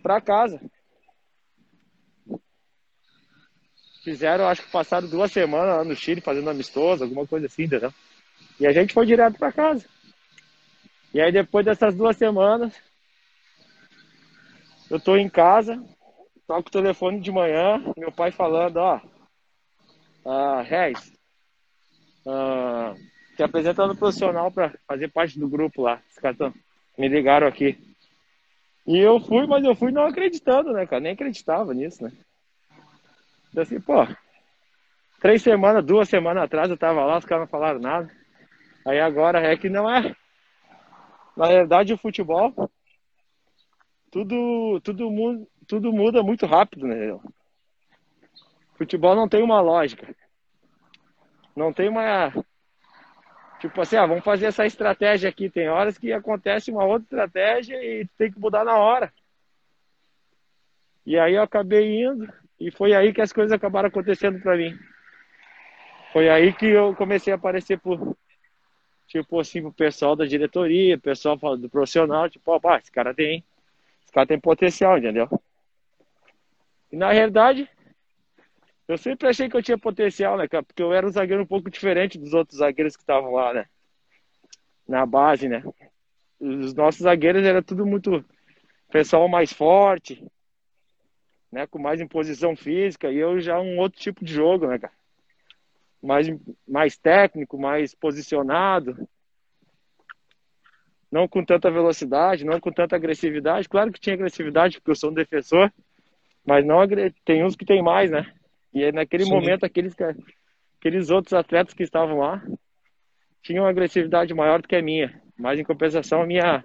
para 0.04 0.22
casa. 0.22 0.62
Fizeram, 4.06 4.48
acho 4.48 4.62
que 4.62 4.72
passaram 4.72 5.08
duas 5.08 5.32
semanas 5.32 5.78
lá 5.78 5.84
no 5.84 5.96
Chile 5.96 6.22
fazendo 6.22 6.48
amistoso, 6.48 7.04
alguma 7.04 7.26
coisa 7.26 7.48
assim, 7.48 7.64
entendeu? 7.64 7.92
E 8.60 8.68
a 8.68 8.72
gente 8.72 8.94
foi 8.94 9.04
direto 9.04 9.40
para 9.40 9.52
casa. 9.52 9.84
E 11.12 11.20
aí 11.20 11.32
depois 11.32 11.66
dessas 11.66 11.96
duas 11.96 12.16
semanas, 12.16 12.80
eu 14.92 15.00
tô 15.00 15.18
em 15.18 15.28
casa, 15.28 15.84
toco 16.46 16.70
o 16.70 16.72
telefone 16.72 17.20
de 17.20 17.32
manhã, 17.32 17.84
meu 17.98 18.12
pai 18.12 18.30
falando, 18.30 18.78
ó, 18.78 19.02
uh, 20.24 20.62
Reis, 20.62 21.12
uh, 22.28 22.94
te 23.36 23.42
apresentando 23.42 23.96
profissional 23.96 24.52
para 24.52 24.72
fazer 24.88 25.08
parte 25.08 25.40
do 25.40 25.50
grupo 25.50 25.82
lá. 25.82 26.00
Os 26.12 26.20
caras 26.20 26.38
tão, 26.38 26.54
me 26.96 27.08
ligaram 27.08 27.48
aqui. 27.48 27.76
E 28.86 29.00
eu 29.00 29.20
fui, 29.20 29.48
mas 29.48 29.66
eu 29.66 29.76
fui 29.76 29.92
não 29.92 30.06
acreditando, 30.06 30.74
né, 30.74 30.86
cara? 30.86 31.02
Nem 31.02 31.14
acreditava 31.14 31.74
nisso, 31.74 32.04
né? 32.04 32.12
Assim, 33.62 33.80
pô, 33.80 34.06
três 35.20 35.42
semanas, 35.42 35.84
duas 35.84 36.10
semanas 36.10 36.44
atrás 36.44 36.70
eu 36.70 36.78
tava 36.78 37.06
lá, 37.06 37.18
os 37.18 37.26
caras 37.26 37.44
não 37.44 37.50
falaram 37.50 37.80
nada. 37.80 38.12
Aí 38.86 39.00
agora 39.00 39.40
é 39.40 39.58
que 39.58 39.70
não 39.70 39.90
é. 39.90 40.16
Na 41.36 41.48
verdade, 41.48 41.94
o 41.94 41.98
futebol, 41.98 42.54
tudo, 44.12 44.80
tudo, 44.82 45.48
tudo 45.68 45.92
muda 45.92 46.24
muito 46.24 46.46
rápido, 46.46 46.88
né? 46.88 47.18
Futebol 48.76 49.16
não 49.16 49.28
tem 49.28 49.44
uma 49.44 49.60
lógica. 49.62 50.16
Não 51.56 51.74
tem 51.74 51.90
uma. 51.90 52.32
Tipo 53.60 53.82
assim, 53.82 53.96
ah, 53.96 54.06
vamos 54.06 54.24
fazer 54.24 54.48
essa 54.48 54.66
estratégia 54.66 55.30
aqui. 55.30 55.50
Tem 55.50 55.70
horas 55.70 55.98
que 55.98 56.14
acontece 56.14 56.72
uma 56.72 56.84
outra 56.84 57.04
estratégia 57.04 57.76
e 57.76 58.08
tem 58.18 58.32
que 58.32 58.40
mudar 58.40 58.64
na 58.64 58.78
hora. 58.78 59.12
E 61.06 61.18
aí 61.18 61.36
eu 61.36 61.42
acabei 61.44 62.04
indo 62.04 62.32
e 62.60 62.72
foi 62.72 62.94
aí 62.94 63.14
que 63.14 63.22
as 63.22 63.34
coisas 63.34 63.52
acabaram 63.52 63.88
acontecendo 63.88 64.40
para 64.40 64.56
mim. 64.56 64.78
Foi 66.14 66.30
aí 66.30 66.54
que 66.54 66.66
eu 66.66 66.96
comecei 66.96 67.34
a 67.34 67.36
aparecer 67.36 67.80
por 67.80 68.16
tipo 69.08 69.40
assim 69.40 69.62
pro 69.62 69.72
pessoal 69.72 70.16
da 70.16 70.26
diretoria, 70.26 70.98
pessoal 70.98 71.38
do 71.58 71.70
profissional, 71.70 72.30
tipo, 72.30 72.52
ó, 72.52 72.78
esse 72.78 72.92
cara 72.92 73.14
tem, 73.14 73.44
esse 74.04 74.12
cara 74.12 74.26
tem 74.26 74.40
potencial, 74.40 74.98
entendeu? 74.98 75.30
E 76.92 76.96
na 76.96 77.12
realidade, 77.12 77.70
eu 78.88 78.98
sempre 78.98 79.28
achei 79.28 79.50
que 79.50 79.58
eu 79.58 79.64
tinha 79.64 79.78
potencial, 79.78 80.38
né, 80.38 80.48
cara? 80.48 80.64
Porque 80.64 80.82
eu 80.82 80.94
era 80.94 81.06
um 81.06 81.12
zagueiro 81.12 81.44
um 81.44 81.48
pouco 81.48 81.70
diferente 81.70 82.18
dos 82.18 82.34
outros 82.34 82.60
zagueiros 82.60 82.96
que 82.96 83.04
estavam 83.04 83.34
lá, 83.34 83.54
né? 83.54 83.66
Na 84.88 85.06
base, 85.06 85.50
né? 85.50 85.64
Os 86.40 86.74
nossos 86.74 87.02
zagueiros 87.02 87.44
era 87.44 87.62
tudo 87.62 87.86
muito 87.86 88.24
pessoal 88.92 89.28
mais 89.28 89.52
forte, 89.52 90.26
né? 91.56 91.66
Com 91.66 91.80
mais 91.80 92.02
imposição 92.02 92.54
física. 92.54 93.10
E 93.10 93.18
eu 93.18 93.40
já 93.40 93.62
um 93.62 93.80
outro 93.80 93.98
tipo 93.98 94.26
de 94.26 94.34
jogo, 94.34 94.68
né, 94.68 94.78
cara? 94.78 94.94
Mais, 96.04 96.28
mais 96.68 96.98
técnico, 96.98 97.58
mais 97.58 97.96
posicionado. 97.96 99.08
Não 101.10 101.30
com 101.30 101.46
tanta 101.46 101.72
velocidade, 101.72 102.44
não 102.44 102.60
com 102.60 102.74
tanta 102.74 102.98
agressividade. 102.98 103.70
Claro 103.70 103.90
que 103.90 104.02
tinha 104.02 104.16
agressividade, 104.16 104.80
porque 104.80 104.92
eu 104.92 104.96
sou 104.96 105.12
um 105.12 105.14
defensor. 105.14 105.72
Mas 106.46 106.66
não 106.66 106.80
tem 107.24 107.42
uns 107.42 107.56
que 107.56 107.66
tem 107.66 107.82
mais, 107.82 108.12
né? 108.12 108.30
E 108.74 108.84
aí, 108.84 108.92
naquele 108.92 109.24
Sim. 109.24 109.32
momento, 109.32 109.64
aqueles, 109.64 109.96
aqueles 110.78 111.10
outros 111.10 111.34
atletas 111.34 111.74
que 111.74 111.84
estavam 111.84 112.20
lá 112.20 112.44
tinham 113.42 113.64
uma 113.64 113.70
agressividade 113.70 114.34
maior 114.34 114.62
do 114.62 114.68
que 114.68 114.76
a 114.76 114.82
minha. 114.82 115.22
Mas, 115.38 115.58
em 115.58 115.64
compensação, 115.64 116.22
a 116.22 116.28
minha, 116.28 116.62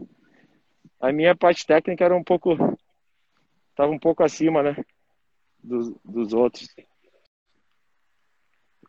a 1.00 1.12
minha 1.12 1.36
parte 1.36 1.64
técnica 1.64 2.04
era 2.04 2.16
um 2.16 2.24
pouco. 2.24 2.56
Estava 3.80 3.94
um 3.94 3.98
pouco 3.98 4.22
acima, 4.22 4.62
né? 4.62 4.76
Dos, 5.64 5.90
dos 6.04 6.34
outros. 6.34 6.68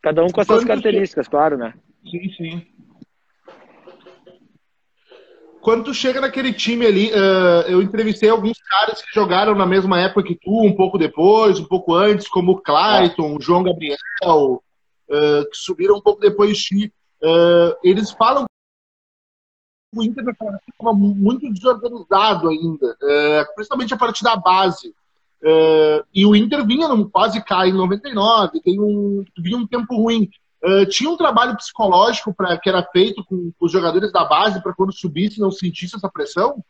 Cada 0.01 0.21
um 0.21 0.27
com 0.27 0.41
as 0.41 0.47
suas 0.47 0.65
características, 0.65 1.29
claro, 1.29 1.57
né? 1.57 1.73
Sim, 2.03 2.33
sim. 2.35 2.67
Quando 5.61 5.85
tu 5.85 5.93
chega 5.93 6.19
naquele 6.19 6.51
time 6.51 6.85
ali, 6.85 7.09
uh, 7.11 7.69
eu 7.69 7.81
entrevistei 7.81 8.29
alguns 8.29 8.57
caras 8.61 9.01
que 9.01 9.13
jogaram 9.13 9.55
na 9.55 9.65
mesma 9.65 9.97
época 10.01 10.27
que 10.27 10.35
tu, 10.35 10.61
um 10.61 10.75
pouco 10.75 10.97
depois, 10.97 11.57
um 11.57 11.65
pouco 11.65 11.95
antes, 11.95 12.27
como 12.27 12.51
o 12.51 12.61
Clayton, 12.61 13.37
o 13.37 13.41
João 13.41 13.63
Gabriel, 13.63 13.95
uh, 14.25 15.49
que 15.49 15.55
subiram 15.55 15.95
um 15.95 16.01
pouco 16.01 16.19
depois 16.19 16.57
de 16.57 16.91
uh, 17.23 17.77
eles 17.81 18.11
falam 18.11 18.43
o 19.93 20.03
Inter 20.03 20.23
estava 20.29 20.93
muito 20.93 21.51
desorganizado 21.51 22.49
ainda, 22.49 22.97
uh, 23.01 23.55
principalmente 23.55 23.93
a 23.93 23.97
partir 23.97 24.23
da 24.23 24.35
base. 24.35 24.93
e 26.13 26.25
o 26.25 26.35
Inter 26.35 26.65
vinha, 26.65 26.87
num, 26.87 27.09
quase 27.09 27.43
cai 27.43 27.69
em 27.69 27.73
99, 27.73 28.61
tem 28.61 28.79
um, 28.79 29.25
vinha 29.37 29.57
um 29.57 29.67
tempo 29.67 29.95
ruim. 29.95 30.29
tinha 30.89 31.09
um 31.09 31.17
trabalho 31.17 31.57
psicológico 31.57 32.33
pra, 32.33 32.57
que 32.57 32.69
era 32.69 32.83
feito 32.83 33.23
com, 33.25 33.51
com 33.57 33.65
os 33.65 33.71
jogadores 33.71 34.11
da 34.11 34.23
base 34.23 34.61
para 34.61 34.73
quando 34.73 34.93
subisse 34.93 35.39
não 35.39 35.51
sentisse 35.51 35.95
essa 35.95 36.09
pressão? 36.09 36.63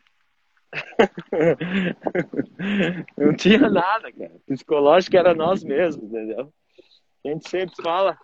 não 3.18 3.36
tinha 3.36 3.70
nada, 3.70 4.12
cara. 4.12 4.32
Psicológico 4.48 5.18
era 5.18 5.34
nós 5.34 5.64
mesmos, 5.64 6.06
entendeu? 6.06 6.54
A 7.26 7.30
gente 7.30 7.50
sempre 7.50 7.76
fala, 7.84 8.18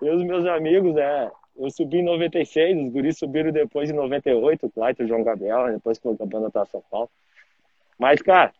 eu 0.00 0.14
e 0.14 0.16
os 0.16 0.24
meus 0.24 0.46
amigos, 0.46 0.94
né? 0.94 1.30
Eu 1.56 1.70
subi 1.70 1.98
em 1.98 2.04
96, 2.04 2.86
os 2.86 2.92
guris 2.92 3.18
subiram 3.18 3.52
depois 3.52 3.90
em 3.90 3.92
98, 3.92 4.66
o 4.66 4.70
Clayton 4.70 5.02
e 5.02 5.06
o 5.06 5.08
João 5.08 5.22
Gabriel, 5.22 5.72
depois 5.72 5.98
que 5.98 6.08
o 6.08 6.16
campeonato 6.16 6.52
tá 6.52 6.66
São 6.66 6.82
Paulo. 6.90 7.10
Mas, 7.98 8.20
cara, 8.20 8.52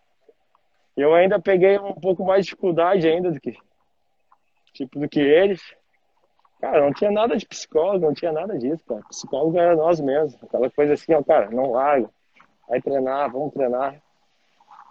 eu 0.97 1.13
ainda 1.13 1.41
peguei 1.41 1.79
um 1.79 1.95
pouco 1.95 2.25
mais 2.25 2.45
de 2.45 2.51
dificuldade 2.51 3.09
ainda 3.09 3.33
do 3.33 3.41
que, 3.41 3.57
tipo, 4.73 4.99
do 4.99 5.09
que 5.09 5.21
eles. 5.21 5.61
Cara, 6.61 6.81
não 6.81 6.93
tinha 6.93 7.11
nada 7.11 7.37
de 7.37 7.47
psicólogo, 7.47 8.07
não 8.07 8.15
tinha 8.15 8.33
nada 8.33 8.57
disso, 8.57 8.83
cara. 8.87 9.03
Psicólogo 9.09 9.59
era 9.59 9.75
nós 9.75 10.01
mesmos. 10.01 10.43
Aquela 10.43 10.71
coisa 10.71 10.95
assim, 10.95 11.13
ó, 11.15 11.23
cara, 11.23 11.51
não 11.51 11.73
larga 11.73 12.09
vai 12.69 12.81
treinar, 12.81 13.31
vamos 13.31 13.53
treinar, 13.53 14.01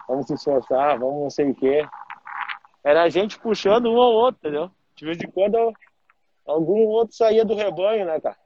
vamos 0.07 0.27
se 0.27 0.33
esforçar, 0.33 0.98
vamos 0.98 1.24
não 1.24 1.29
sei 1.29 1.50
o 1.50 1.55
quê. 1.55 1.86
Era 2.83 3.03
a 3.03 3.10
gente 3.10 3.39
puxando 3.39 3.88
um 3.88 3.95
ou 3.95 4.13
outro, 4.13 4.39
entendeu? 4.41 4.72
De 4.95 5.05
vez 5.05 5.17
em 5.22 5.31
quando 5.31 5.74
algum 6.45 6.85
outro 6.85 7.15
saía 7.15 7.45
do 7.45 7.55
rebanho, 7.55 8.05
né, 8.05 8.19
cara? 8.19 8.38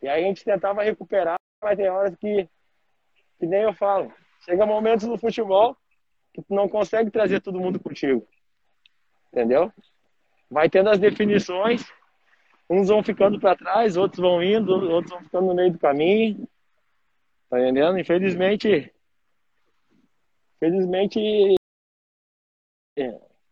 E 0.00 0.08
aí 0.08 0.24
a 0.24 0.26
gente 0.26 0.44
tentava 0.44 0.82
recuperar, 0.82 1.36
mas 1.62 1.76
tem 1.76 1.88
horas 1.88 2.16
que, 2.16 2.48
que 3.38 3.46
nem 3.46 3.62
eu 3.62 3.72
falo. 3.72 4.12
Chega 4.44 4.66
momentos 4.66 5.06
no 5.06 5.16
futebol 5.16 5.76
que 6.32 6.42
tu 6.42 6.54
não 6.54 6.68
consegue 6.68 7.10
trazer 7.10 7.40
todo 7.40 7.60
mundo 7.60 7.78
contigo. 7.78 8.26
Entendeu? 9.32 9.72
Vai 10.50 10.68
tendo 10.68 10.90
as 10.90 10.98
definições, 10.98 11.84
uns 12.68 12.88
vão 12.88 13.02
ficando 13.02 13.38
para 13.38 13.56
trás, 13.56 13.96
outros 13.96 14.20
vão 14.20 14.42
indo, 14.42 14.72
outros 14.90 15.12
vão 15.12 15.22
ficando 15.22 15.46
no 15.46 15.54
meio 15.54 15.72
do 15.72 15.78
caminho. 15.78 16.48
Tá 17.48 17.60
entendendo? 17.60 17.98
Infelizmente, 17.98 18.92
infelizmente 20.56 21.54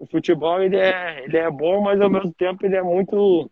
o 0.00 0.06
futebol 0.06 0.62
ele 0.62 0.78
é, 0.78 1.24
ele 1.24 1.36
é 1.36 1.50
bom, 1.50 1.82
mas 1.82 2.00
ao 2.00 2.08
mesmo 2.08 2.32
tempo 2.32 2.64
ele 2.64 2.74
é 2.74 2.82
muito 2.82 3.50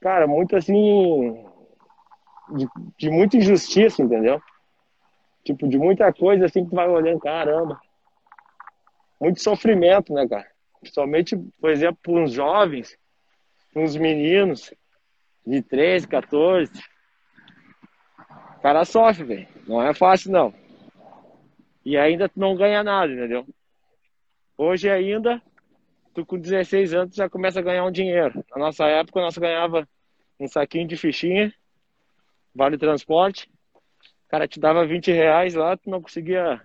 cara, 0.00 0.26
muito 0.26 0.56
assim 0.56 1.44
de, 2.56 2.66
de 2.96 3.10
muita 3.10 3.36
injustiça, 3.36 4.02
entendeu? 4.02 4.42
Tipo, 5.44 5.68
de 5.68 5.76
muita 5.78 6.10
coisa 6.14 6.46
assim 6.46 6.64
que 6.64 6.70
tu 6.70 6.76
vai 6.76 6.88
olhando, 6.88 7.20
caramba. 7.20 7.78
Muito 9.20 9.42
sofrimento, 9.42 10.14
né, 10.14 10.26
cara? 10.26 10.48
Principalmente, 10.80 11.36
por 11.60 11.68
exemplo, 11.68 11.98
para 12.02 12.12
uns 12.12 12.32
jovens, 12.32 12.98
uns 13.76 13.94
meninos 13.96 14.72
de 15.46 15.60
13, 15.60 16.08
14, 16.08 16.72
o 18.56 18.62
cara 18.62 18.86
sofre, 18.86 19.24
velho. 19.24 19.48
Não 19.66 19.82
é 19.82 19.92
fácil, 19.92 20.32
não. 20.32 20.54
E 21.84 21.98
ainda 21.98 22.30
tu 22.30 22.40
não 22.40 22.56
ganha 22.56 22.82
nada, 22.82 23.12
entendeu? 23.12 23.46
Hoje 24.62 24.90
ainda, 24.90 25.40
tu 26.12 26.26
com 26.26 26.38
16 26.38 26.92
anos 26.92 27.14
já 27.14 27.30
começa 27.30 27.58
a 27.60 27.62
ganhar 27.62 27.82
um 27.82 27.90
dinheiro. 27.90 28.44
Na 28.50 28.58
nossa 28.58 28.84
época, 28.84 29.18
nós 29.18 29.38
ganhava 29.38 29.88
um 30.38 30.46
saquinho 30.46 30.86
de 30.86 30.98
fichinha, 30.98 31.50
vale 32.54 32.76
transporte. 32.76 33.50
O 34.26 34.28
cara 34.28 34.46
te 34.46 34.60
dava 34.60 34.84
20 34.84 35.12
reais 35.12 35.54
lá, 35.54 35.78
tu 35.78 35.88
não 35.88 36.02
conseguia. 36.02 36.56
A 36.56 36.60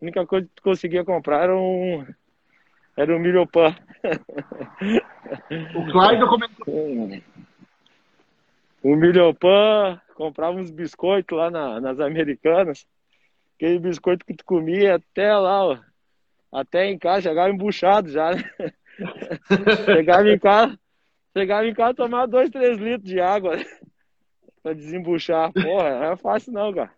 única 0.00 0.24
coisa 0.24 0.46
que 0.46 0.52
tu 0.54 0.62
conseguia 0.62 1.04
comprar 1.04 1.42
era 1.42 1.56
um. 1.56 2.06
Era 2.96 3.16
um 3.16 3.18
milho 3.18 3.44
pão. 3.48 3.74
O 5.74 5.90
Clyde 5.90 6.24
comentou. 6.24 7.20
Um 8.84 8.94
milho 8.94 9.34
pão 9.34 10.00
comprava 10.14 10.56
uns 10.56 10.70
biscoitos 10.70 11.36
lá 11.36 11.50
na, 11.50 11.80
nas 11.80 11.98
americanas. 11.98 12.86
Aquele 13.56 13.80
biscoito 13.80 14.24
que 14.24 14.34
tu 14.34 14.44
comia 14.44 14.94
até 14.94 15.36
lá, 15.36 15.64
ó, 15.64 15.78
até 16.52 16.86
em 16.86 16.98
casa, 16.98 17.22
chegava 17.22 17.50
embuchado 17.50 18.10
já, 18.10 18.34
né? 18.34 18.42
chegava 19.84 20.28
em 20.28 20.38
casa, 20.38 20.78
chegava 21.36 21.66
em 21.66 21.74
casa 21.74 21.94
tomar 21.94 22.26
dois, 22.26 22.50
três 22.50 22.78
litros 22.78 23.08
de 23.08 23.20
água 23.20 23.56
né? 23.56 23.64
pra 24.62 24.72
desembuchar. 24.72 25.52
Porra, 25.52 25.98
não 25.98 26.12
é 26.12 26.16
fácil 26.16 26.52
não, 26.52 26.72
cara. 26.72 26.92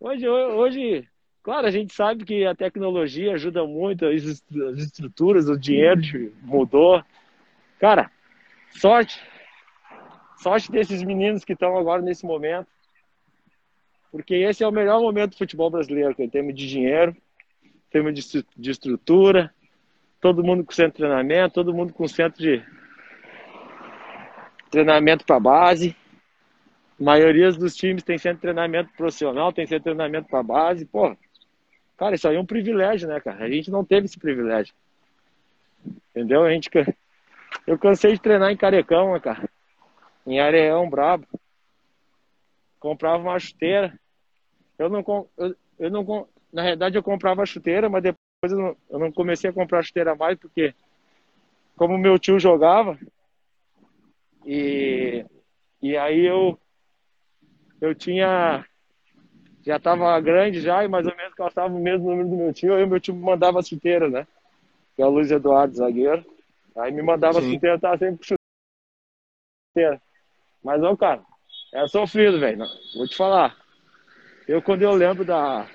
Hoje, 0.00 0.28
hoje, 0.28 1.08
claro, 1.42 1.66
a 1.66 1.70
gente 1.70 1.92
sabe 1.92 2.24
que 2.24 2.44
a 2.44 2.54
tecnologia 2.54 3.32
ajuda 3.32 3.66
muito, 3.66 4.06
as 4.06 4.22
estruturas, 4.78 5.48
o 5.48 5.58
dinheiro 5.58 6.00
mudou. 6.42 7.02
Cara, 7.80 8.10
sorte 8.70 9.20
Sorte 10.38 10.70
desses 10.70 11.02
meninos 11.02 11.44
que 11.44 11.52
estão 11.52 11.76
agora 11.76 12.00
nesse 12.00 12.24
momento. 12.24 12.68
Porque 14.10 14.36
esse 14.36 14.62
é 14.62 14.68
o 14.68 14.72
melhor 14.72 15.00
momento 15.00 15.32
do 15.32 15.38
futebol 15.38 15.70
brasileiro, 15.70 16.14
em 16.18 16.28
termos 16.28 16.54
de 16.54 16.66
dinheiro, 16.66 17.14
termos 17.90 18.14
de, 18.14 18.44
de 18.56 18.70
estrutura, 18.70 19.52
todo 20.20 20.44
mundo 20.44 20.64
com 20.64 20.72
centro 20.72 20.92
de 20.92 20.98
treinamento, 20.98 21.54
todo 21.54 21.74
mundo 21.74 21.92
com 21.92 22.06
centro 22.06 22.40
de 22.40 22.62
treinamento 24.70 25.24
para 25.24 25.40
base. 25.40 25.96
A 27.00 27.04
maioria 27.04 27.50
dos 27.52 27.76
times 27.76 28.02
tem 28.02 28.18
centro 28.18 28.38
de 28.38 28.42
treinamento 28.42 28.92
profissional, 28.96 29.52
tem 29.52 29.66
centro 29.66 29.90
de 29.90 29.96
treinamento 29.96 30.28
para 30.28 30.42
base. 30.42 30.84
Pô, 30.84 31.16
cara, 31.96 32.14
isso 32.14 32.28
aí 32.28 32.36
é 32.36 32.40
um 32.40 32.46
privilégio, 32.46 33.08
né, 33.08 33.20
cara? 33.20 33.44
A 33.44 33.50
gente 33.50 33.70
não 33.70 33.84
teve 33.84 34.06
esse 34.06 34.18
privilégio. 34.18 34.74
Entendeu? 36.10 36.44
A 36.44 36.50
gente. 36.50 36.68
Eu 37.66 37.78
cansei 37.78 38.12
de 38.12 38.20
treinar 38.20 38.50
em 38.50 38.56
Carecão, 38.56 39.12
né, 39.12 39.20
cara 39.20 39.48
em 40.28 40.40
Areão 40.40 40.88
Brabo. 40.90 41.26
Comprava 42.78 43.22
uma 43.22 43.38
chuteira. 43.38 43.98
Eu 44.78 44.90
não, 44.90 45.28
eu, 45.36 45.56
eu 45.78 45.90
não, 45.90 46.28
na 46.52 46.62
realidade 46.62 46.96
eu 46.96 47.02
comprava 47.02 47.46
chuteira, 47.46 47.88
mas 47.88 48.02
depois 48.02 48.52
eu 48.52 48.58
não, 48.58 48.76
eu 48.90 48.98
não 48.98 49.12
comecei 49.12 49.50
a 49.50 49.52
comprar 49.52 49.82
chuteira 49.82 50.14
mais 50.14 50.38
porque 50.38 50.74
como 51.76 51.98
meu 51.98 52.18
tio 52.18 52.38
jogava 52.38 52.98
e 54.44 55.24
e 55.82 55.96
aí 55.96 56.24
eu 56.24 56.58
eu 57.80 57.94
tinha 57.94 58.64
já 59.64 59.76
estava 59.76 60.18
grande 60.20 60.60
já 60.60 60.84
e 60.84 60.88
mais 60.88 61.06
ou 61.06 61.14
menos 61.14 61.34
calçava 61.34 61.74
o 61.74 61.78
mesmo 61.78 62.08
número 62.08 62.28
do 62.28 62.36
meu 62.36 62.52
tio, 62.52 62.74
aí 62.74 62.82
o 62.82 62.88
meu 62.88 62.98
tio 62.98 63.14
mandava 63.14 63.62
chuteira, 63.62 64.08
né? 64.08 64.26
Que 64.96 65.02
é 65.02 65.06
o 65.06 65.10
Luiz 65.10 65.30
Eduardo, 65.30 65.76
zagueiro. 65.76 66.24
Aí 66.76 66.90
me 66.90 67.02
mandava 67.02 67.42
Sim. 67.42 67.54
chuteira, 67.54 67.78
tava 67.78 67.98
sempre 67.98 68.18
com 68.18 68.36
chuteira. 69.74 70.00
Mas, 70.64 70.82
ó, 70.82 70.96
cara, 70.96 71.22
é 71.72 71.86
sofrido, 71.86 72.40
velho. 72.40 72.64
Vou 72.94 73.06
te 73.06 73.16
falar. 73.16 73.56
Eu, 74.46 74.62
quando 74.62 74.82
eu 74.82 74.92
lembro 74.92 75.24
da, 75.24 75.68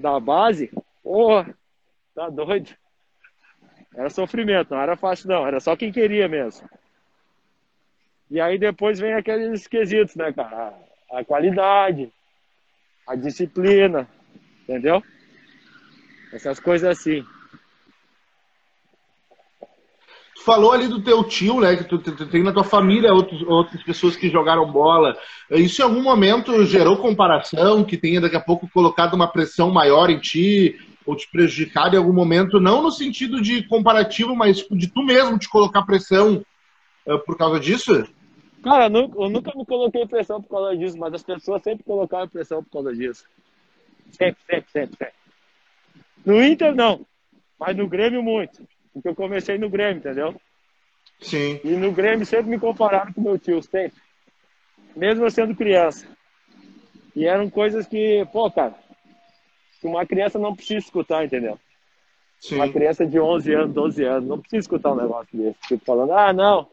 da 0.00 0.18
base, 0.18 0.70
porra, 1.02 1.54
tá 2.14 2.28
doido. 2.28 2.70
Era 3.94 4.08
sofrimento, 4.08 4.70
não 4.70 4.80
era 4.80 4.96
fácil, 4.96 5.28
não. 5.28 5.46
Era 5.46 5.60
só 5.60 5.76
quem 5.76 5.92
queria 5.92 6.28
mesmo. 6.28 6.68
E 8.30 8.40
aí 8.40 8.58
depois 8.58 8.98
vem 8.98 9.12
aqueles 9.12 9.66
quesitos, 9.66 10.14
né, 10.14 10.32
cara? 10.32 10.74
A 11.10 11.24
qualidade, 11.24 12.12
a 13.06 13.16
disciplina, 13.16 14.08
entendeu? 14.62 15.02
Essas 16.32 16.60
coisas 16.60 16.88
assim 16.98 17.24
falou 20.44 20.72
ali 20.72 20.88
do 20.88 21.02
teu 21.02 21.22
tio, 21.24 21.60
né? 21.60 21.76
Que 21.76 21.84
tu, 21.84 21.98
tu, 21.98 22.12
tu, 22.12 22.26
tem 22.26 22.42
na 22.42 22.52
tua 22.52 22.64
família 22.64 23.12
outros, 23.12 23.42
outras 23.42 23.82
pessoas 23.82 24.16
que 24.16 24.28
jogaram 24.28 24.70
bola. 24.70 25.16
Isso 25.50 25.80
em 25.80 25.84
algum 25.84 26.02
momento 26.02 26.64
gerou 26.64 26.96
comparação, 26.96 27.84
que 27.84 27.96
tenha 27.96 28.20
daqui 28.20 28.36
a 28.36 28.40
pouco 28.40 28.68
colocado 28.72 29.14
uma 29.14 29.28
pressão 29.28 29.70
maior 29.70 30.10
em 30.10 30.18
ti, 30.18 30.76
ou 31.06 31.16
te 31.16 31.28
prejudicado 31.30 31.94
em 31.94 31.98
algum 31.98 32.12
momento, 32.12 32.60
não 32.60 32.82
no 32.82 32.90
sentido 32.90 33.40
de 33.40 33.66
comparativo, 33.66 34.34
mas 34.34 34.64
de 34.70 34.88
tu 34.88 35.02
mesmo 35.02 35.38
te 35.38 35.48
colocar 35.48 35.82
pressão 35.82 36.44
uh, 37.06 37.18
por 37.20 37.36
causa 37.36 37.58
disso? 37.58 38.06
Cara, 38.62 38.86
eu 38.86 38.90
nunca, 38.90 39.18
eu 39.18 39.30
nunca 39.30 39.52
me 39.56 39.64
coloquei 39.64 40.06
pressão 40.06 40.40
por 40.40 40.50
causa 40.50 40.76
disso, 40.76 40.98
mas 40.98 41.14
as 41.14 41.22
pessoas 41.22 41.62
sempre 41.62 41.84
colocaram 41.84 42.28
pressão 42.28 42.62
por 42.62 42.70
causa 42.70 42.94
disso. 42.94 43.24
Sempre, 44.10 44.40
sempre, 44.46 44.70
sempre, 44.70 44.96
sempre. 44.98 45.14
No 46.24 46.42
Inter, 46.42 46.74
não. 46.74 47.06
Mas 47.58 47.76
no 47.76 47.88
Grêmio, 47.88 48.22
muito. 48.22 48.62
Porque 48.92 49.08
eu 49.08 49.14
comecei 49.14 49.58
no 49.58 49.70
Grêmio, 49.70 49.98
entendeu? 49.98 50.34
Sim. 51.20 51.60
E 51.62 51.70
no 51.70 51.92
Grêmio 51.92 52.26
sempre 52.26 52.50
me 52.50 52.58
compararam 52.58 53.12
com 53.12 53.20
meu 53.20 53.38
tio, 53.38 53.62
sempre. 53.62 54.00
Mesmo 54.96 55.24
eu 55.24 55.30
sendo 55.30 55.54
criança. 55.54 56.06
E 57.14 57.26
eram 57.26 57.48
coisas 57.50 57.86
que, 57.86 58.26
pô, 58.32 58.50
cara, 58.50 58.74
que 59.80 59.86
uma 59.86 60.06
criança 60.06 60.38
não 60.38 60.54
precisa 60.54 60.78
escutar, 60.78 61.24
entendeu? 61.24 61.58
Sim. 62.40 62.56
Uma 62.56 62.68
criança 62.68 63.06
de 63.06 63.20
11 63.20 63.54
anos, 63.54 63.74
12 63.74 64.04
anos, 64.04 64.28
não 64.28 64.38
precisa 64.38 64.60
escutar 64.60 64.92
um 64.92 64.96
negócio 64.96 65.28
desse. 65.36 65.60
Tipo, 65.68 65.84
falando, 65.84 66.12
ah, 66.12 66.32
não, 66.32 66.66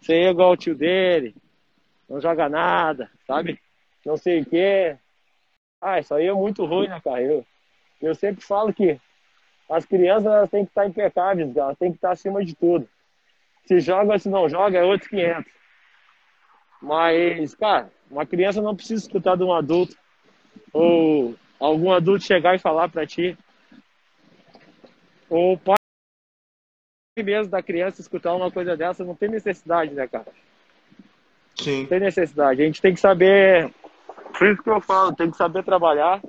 você 0.00 0.14
é 0.14 0.30
igual 0.30 0.52
o 0.52 0.56
tio 0.56 0.74
dele, 0.74 1.34
não 2.08 2.20
joga 2.20 2.48
nada, 2.48 3.10
sabe? 3.26 3.60
Não 4.04 4.16
sei 4.16 4.40
o 4.40 4.46
quê. 4.46 4.96
Ah, 5.80 5.98
isso 5.98 6.14
aí 6.14 6.26
é 6.26 6.32
muito 6.32 6.64
ruim 6.64 6.88
na 6.88 7.00
carreira. 7.00 7.44
Eu 8.00 8.14
sempre 8.14 8.44
falo 8.44 8.72
que 8.72 8.98
as 9.72 9.86
crianças 9.86 10.26
elas 10.26 10.50
têm 10.50 10.64
que 10.64 10.70
estar 10.70 10.86
impecáveis, 10.86 11.56
elas 11.56 11.78
têm 11.78 11.90
que 11.90 11.96
estar 11.96 12.12
acima 12.12 12.44
de 12.44 12.54
tudo. 12.54 12.86
Se 13.64 13.80
joga 13.80 14.12
ou 14.12 14.18
se 14.18 14.28
não 14.28 14.48
joga, 14.48 14.78
é 14.78 14.84
outros 14.84 15.08
500. 15.08 15.50
Mas, 16.82 17.54
cara, 17.54 17.90
uma 18.10 18.26
criança 18.26 18.60
não 18.60 18.76
precisa 18.76 19.02
escutar 19.02 19.36
de 19.36 19.44
um 19.44 19.52
adulto 19.52 19.96
ou 20.72 21.34
algum 21.58 21.90
adulto 21.90 22.24
chegar 22.24 22.54
e 22.54 22.58
falar 22.58 22.90
para 22.90 23.06
ti. 23.06 23.38
Ou 25.30 25.54
o 25.54 25.58
pai 25.58 25.76
mesmo 27.24 27.50
da 27.50 27.62
criança 27.62 28.00
escutar 28.00 28.34
uma 28.34 28.50
coisa 28.50 28.76
dessa 28.76 29.04
não 29.04 29.14
tem 29.14 29.30
necessidade, 29.30 29.94
né, 29.94 30.06
cara? 30.06 30.26
Sim. 31.54 31.82
Não 31.82 31.88
tem 31.88 32.00
necessidade. 32.00 32.60
A 32.60 32.64
gente 32.66 32.82
tem 32.82 32.92
que 32.92 33.00
saber, 33.00 33.72
por 34.36 34.48
isso 34.48 34.62
que 34.62 34.70
eu 34.70 34.80
falo, 34.80 35.14
tem 35.14 35.30
que 35.30 35.36
saber 35.36 35.64
trabalhar 35.64 36.20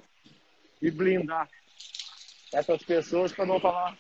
e 0.82 0.89
blindar 0.89 1.49
essas 2.54 2.84
pessoas 2.84 3.32
para 3.32 3.46
não 3.46 3.60
falar 3.60 3.98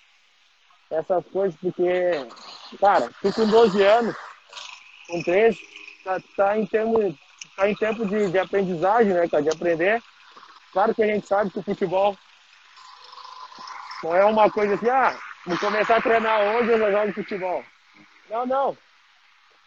essas 0.89 1.25
coisas, 1.25 1.59
porque, 1.59 2.11
cara, 2.79 3.09
tu 3.21 3.33
com 3.33 3.47
12 3.47 3.83
anos, 3.83 4.15
com 5.07 5.23
13, 5.23 5.59
tá, 6.03 6.21
tá 6.37 6.57
em 6.57 6.65
tempo, 6.67 7.17
tá 7.55 7.69
em 7.69 7.75
tempo 7.75 8.05
de, 8.05 8.29
de 8.29 8.37
aprendizagem, 8.37 9.13
né, 9.13 9.27
cara, 9.27 9.43
de 9.43 9.49
aprender. 9.49 10.01
Claro 10.71 10.93
que 10.93 11.03
a 11.03 11.07
gente 11.07 11.27
sabe 11.27 11.51
que 11.51 11.59
o 11.59 11.63
futebol 11.63 12.15
não 14.03 14.15
é 14.15 14.25
uma 14.25 14.51
coisa 14.51 14.75
assim, 14.75 14.89
ah, 14.89 15.17
vou 15.47 15.57
começar 15.57 15.97
a 15.97 16.01
treinar 16.01 16.55
hoje 16.55 16.71
eu 16.71 16.91
jogo 16.91 17.13
futebol. 17.13 17.63
Não, 18.29 18.45
não. 18.45 18.77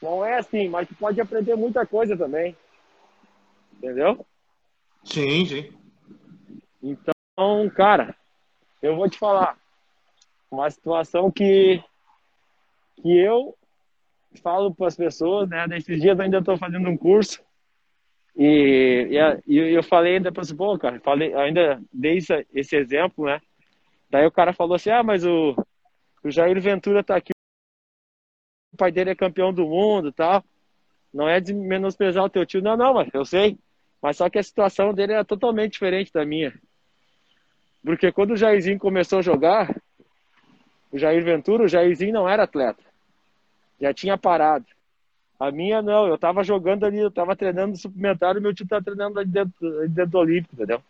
Não 0.00 0.24
é 0.24 0.38
assim, 0.38 0.68
mas 0.68 0.86
tu 0.86 0.94
pode 0.94 1.20
aprender 1.20 1.56
muita 1.56 1.86
coisa 1.86 2.16
também. 2.16 2.56
Entendeu? 3.72 4.26
Sim, 5.04 5.46
sim. 5.46 5.72
Então, 6.82 7.70
cara, 7.74 8.14
eu 8.86 8.96
vou 8.96 9.08
te 9.08 9.18
falar 9.18 9.58
uma 10.50 10.70
situação 10.70 11.30
que 11.30 11.82
que 13.02 13.18
eu 13.18 13.54
falo 14.42 14.74
para 14.74 14.86
as 14.86 14.96
pessoas, 14.96 15.48
né? 15.48 15.66
Nesses 15.66 16.00
dias 16.00 16.18
eu 16.18 16.24
ainda 16.24 16.38
estou 16.38 16.56
fazendo 16.56 16.88
um 16.88 16.96
curso 16.96 17.44
e, 18.36 19.08
e, 19.46 19.56
eu 19.56 19.82
falei 19.82 20.16
ainda 20.16 20.30
para 20.30 20.42
assim, 20.42 20.54
pô, 20.54 20.78
cara, 20.78 21.00
falei, 21.00 21.32
ainda 21.34 21.82
dei 21.90 22.18
esse, 22.18 22.46
esse 22.52 22.76
exemplo, 22.76 23.24
né? 23.24 23.40
Daí 24.10 24.26
o 24.26 24.30
cara 24.30 24.52
falou 24.52 24.74
assim, 24.74 24.90
ah, 24.90 25.02
mas 25.02 25.24
o, 25.24 25.56
o 26.22 26.30
Jair 26.30 26.60
Ventura 26.60 27.02
tá 27.02 27.16
aqui, 27.16 27.30
o 28.74 28.76
pai 28.76 28.92
dele 28.92 29.10
é 29.10 29.14
campeão 29.14 29.54
do 29.54 29.66
mundo, 29.66 30.12
tal. 30.12 30.44
Não 31.14 31.26
é 31.26 31.40
de 31.40 31.54
menosprezar 31.54 32.24
o 32.24 32.28
teu 32.28 32.44
tio, 32.44 32.60
não, 32.60 32.76
não, 32.76 32.92
mas 32.92 33.08
eu 33.14 33.24
sei. 33.24 33.58
Mas 34.02 34.18
só 34.18 34.28
que 34.28 34.38
a 34.38 34.42
situação 34.42 34.92
dele 34.92 35.14
era 35.14 35.24
totalmente 35.24 35.72
diferente 35.72 36.12
da 36.12 36.26
minha. 36.26 36.52
Porque 37.86 38.10
quando 38.10 38.32
o 38.32 38.36
Jairzinho 38.36 38.80
começou 38.80 39.20
a 39.20 39.22
jogar, 39.22 39.72
o 40.90 40.98
Jair 40.98 41.24
Ventura, 41.24 41.62
o 41.62 41.68
Jairzinho 41.68 42.12
não 42.12 42.28
era 42.28 42.42
atleta. 42.42 42.82
Já 43.80 43.94
tinha 43.94 44.18
parado. 44.18 44.66
A 45.38 45.52
minha 45.52 45.80
não, 45.80 46.08
eu 46.08 46.18
tava 46.18 46.42
jogando 46.42 46.84
ali, 46.84 46.98
eu 46.98 47.12
tava 47.12 47.36
treinando 47.36 47.76
suplementar 47.76 48.36
e 48.36 48.40
meu 48.40 48.52
tio 48.52 48.66
tava 48.66 48.82
treinando 48.82 49.20
ali 49.20 49.30
dentro, 49.30 49.78
ali 49.78 49.88
dentro 49.88 50.10
do 50.10 50.18
Olímpico, 50.18 50.56
entendeu? 50.56 50.82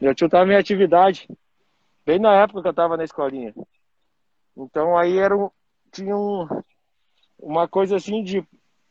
Meu 0.00 0.14
tio 0.14 0.28
tava 0.28 0.52
em 0.52 0.56
atividade, 0.56 1.28
bem 2.06 2.20
na 2.20 2.32
época 2.36 2.62
que 2.62 2.68
eu 2.68 2.74
tava 2.74 2.96
na 2.96 3.02
escolinha. 3.02 3.52
Então 4.56 4.96
aí 4.96 5.18
era 5.18 5.36
um, 5.36 5.50
tinha 5.90 6.16
um, 6.16 6.46
uma 7.36 7.66
coisa 7.66 7.96
assim 7.96 8.22
de 8.22 8.46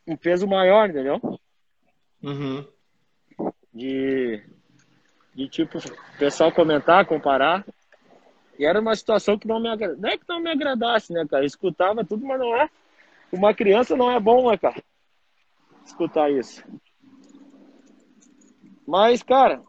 um 0.06 0.18
peso 0.18 0.46
maior, 0.46 0.90
entendeu? 0.90 1.18
Uhum. 2.22 2.66
De 3.72 4.44
de 5.38 5.48
tipo, 5.48 5.78
pessoal 6.18 6.50
comentar, 6.50 7.06
comparar. 7.06 7.64
E 8.58 8.66
era 8.66 8.80
uma 8.80 8.96
situação 8.96 9.38
que 9.38 9.46
não 9.46 9.60
me 9.60 9.68
agradasse. 9.68 10.00
Não 10.02 10.08
é 10.08 10.18
que 10.18 10.24
não 10.28 10.40
me 10.40 10.50
agradasse, 10.50 11.12
né, 11.12 11.24
cara? 11.30 11.46
Escutava 11.46 12.04
tudo, 12.04 12.26
mas 12.26 12.40
não 12.40 12.56
é. 12.56 12.68
Uma 13.30 13.54
criança 13.54 13.96
não 13.96 14.10
é 14.10 14.18
bom, 14.18 14.50
né, 14.50 14.58
cara? 14.58 14.82
Escutar 15.86 16.28
isso. 16.28 16.64
Mas, 18.84 19.22
cara, 19.22 19.62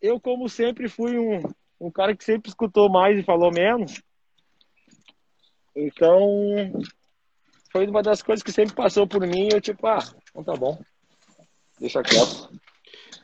eu, 0.00 0.18
como 0.18 0.48
sempre, 0.48 0.88
fui 0.88 1.18
um, 1.18 1.42
um 1.78 1.90
cara 1.90 2.16
que 2.16 2.24
sempre 2.24 2.48
escutou 2.48 2.88
mais 2.88 3.18
e 3.18 3.22
falou 3.22 3.52
menos. 3.52 4.00
Então, 5.76 6.72
foi 7.70 7.86
uma 7.86 8.02
das 8.02 8.22
coisas 8.22 8.42
que 8.42 8.50
sempre 8.50 8.74
passou 8.74 9.06
por 9.06 9.26
mim. 9.26 9.50
Eu, 9.52 9.60
tipo, 9.60 9.86
ah, 9.86 9.98
então 10.30 10.42
tá 10.42 10.54
bom. 10.54 10.80
Deixa 11.78 12.02
quieto. 12.02 12.48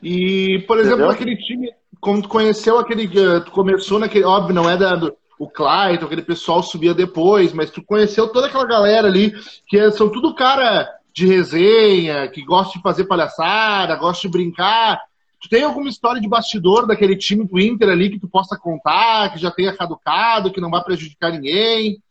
E, 0.03 0.65
por 0.67 0.79
exemplo, 0.79 1.05
Entendeu? 1.05 1.11
aquele 1.11 1.37
time, 1.37 1.71
quando 2.01 2.23
tu 2.23 2.29
conheceu 2.29 2.79
aquele. 2.79 3.05
Eh, 3.05 3.41
tu 3.41 3.51
começou 3.51 3.99
naquele. 3.99 4.25
Óbvio, 4.25 4.55
não 4.55 4.69
é 4.69 4.77
da, 4.77 4.97
do, 4.97 5.17
o 5.39 5.49
Clayton, 5.49 6.07
aquele 6.07 6.23
pessoal 6.23 6.63
subia 6.63 6.95
depois, 6.95 7.53
mas 7.53 7.71
tu 7.71 7.83
conheceu 7.83 8.29
toda 8.29 8.47
aquela 8.47 8.67
galera 8.67 9.09
ali, 9.09 9.33
que 9.67 9.79
é, 9.79 9.91
são 9.91 10.11
tudo 10.11 10.35
cara 10.35 10.87
de 11.15 11.27
resenha, 11.27 12.29
que 12.29 12.45
gosta 12.45 12.77
de 12.77 12.83
fazer 12.83 13.05
palhaçada, 13.05 13.97
gosta 13.97 14.23
de 14.23 14.33
brincar. 14.33 15.01
Tu 15.41 15.49
tem 15.49 15.63
alguma 15.63 15.89
história 15.89 16.21
de 16.21 16.29
bastidor 16.29 16.87
daquele 16.87 17.17
time 17.17 17.47
do 17.47 17.59
Inter 17.59 17.89
ali 17.89 18.11
que 18.11 18.21
tu 18.21 18.29
possa 18.29 18.59
contar, 18.59 19.33
que 19.33 19.39
já 19.39 19.51
tenha 19.51 19.75
caducado, 19.75 20.53
que 20.53 20.61
não 20.61 20.71
vai 20.71 20.85
prejudicar 20.85 21.33
ninguém? 21.33 22.03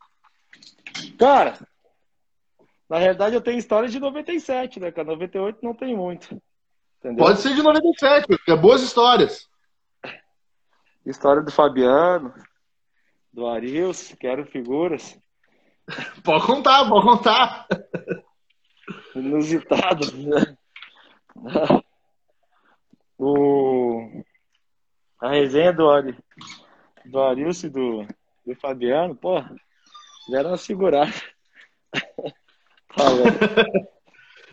Cara, 1.18 1.54
na 2.90 2.98
realidade 2.98 3.36
eu 3.36 3.42
tenho 3.42 3.60
história 3.60 3.88
de 3.88 4.00
97, 4.00 4.80
né, 4.80 4.92
cara? 4.92 5.08
98 5.10 5.60
não 5.62 5.76
tem 5.76 5.96
muito. 5.96 6.42
Entendeu? 7.00 7.26
Pode 7.26 7.40
ser 7.40 7.56
de 7.56 7.64
97, 7.64 8.28
porque 8.28 8.52
é 8.52 8.56
boas 8.56 8.82
histórias. 8.82 9.48
História 11.06 11.42
do 11.42 11.52
Fabiano, 11.52 12.34
do 13.32 13.48
Arius, 13.48 14.14
que 14.20 14.28
eram 14.28 14.46
figuras. 14.46 15.18
Pode 16.24 16.46
contar, 16.46 16.88
pode 16.88 17.04
contar. 17.04 17.68
Inusitado, 19.16 20.06
né? 20.16 20.58
O... 23.22 24.24
A 25.20 25.32
resenha 25.32 25.74
do, 25.74 25.90
Ari... 25.90 26.18
do 27.06 27.20
Arius 27.20 27.64
e 27.64 27.70
do... 27.70 28.08
do 28.46 28.56
Fabiano, 28.56 29.14
pô, 29.14 29.42
já 30.30 30.40
era 30.40 30.48
uma 30.48 30.58
figurada. 30.58 31.12
tá, 32.96 33.04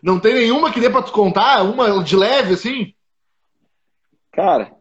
não 0.02 0.20
tem 0.20 0.35
nenhuma 0.35 0.72
que 0.72 0.80
dê 0.80 0.90
pra 0.90 1.02
tu 1.02 1.12
contar? 1.12 1.62
Uma 1.62 2.02
de 2.02 2.16
leve, 2.16 2.54
assim? 2.54 2.94
Cara, 4.32 4.74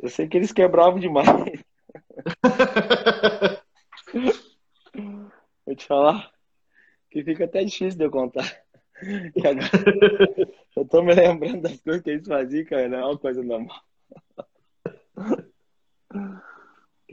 eu 0.00 0.08
sei 0.08 0.28
que 0.28 0.36
eles 0.36 0.52
quebravam 0.52 0.98
demais. 0.98 1.26
Vou 5.64 5.76
te 5.76 5.86
falar 5.86 6.30
que 7.10 7.22
fica 7.22 7.44
até 7.44 7.62
difícil 7.62 7.98
de 7.98 8.04
eu 8.04 8.10
contar. 8.10 8.44
Agora, 9.38 9.58
eu 10.76 10.84
tô 10.86 11.02
me 11.02 11.14
lembrando 11.14 11.62
das 11.62 11.80
coisas 11.80 12.02
que 12.02 12.10
eles 12.10 12.26
faziam, 12.26 12.64
cara, 12.64 12.88
não 12.88 12.98
é 12.98 13.04
uma 13.04 13.18
coisa 13.18 13.42
normal. 13.42 13.80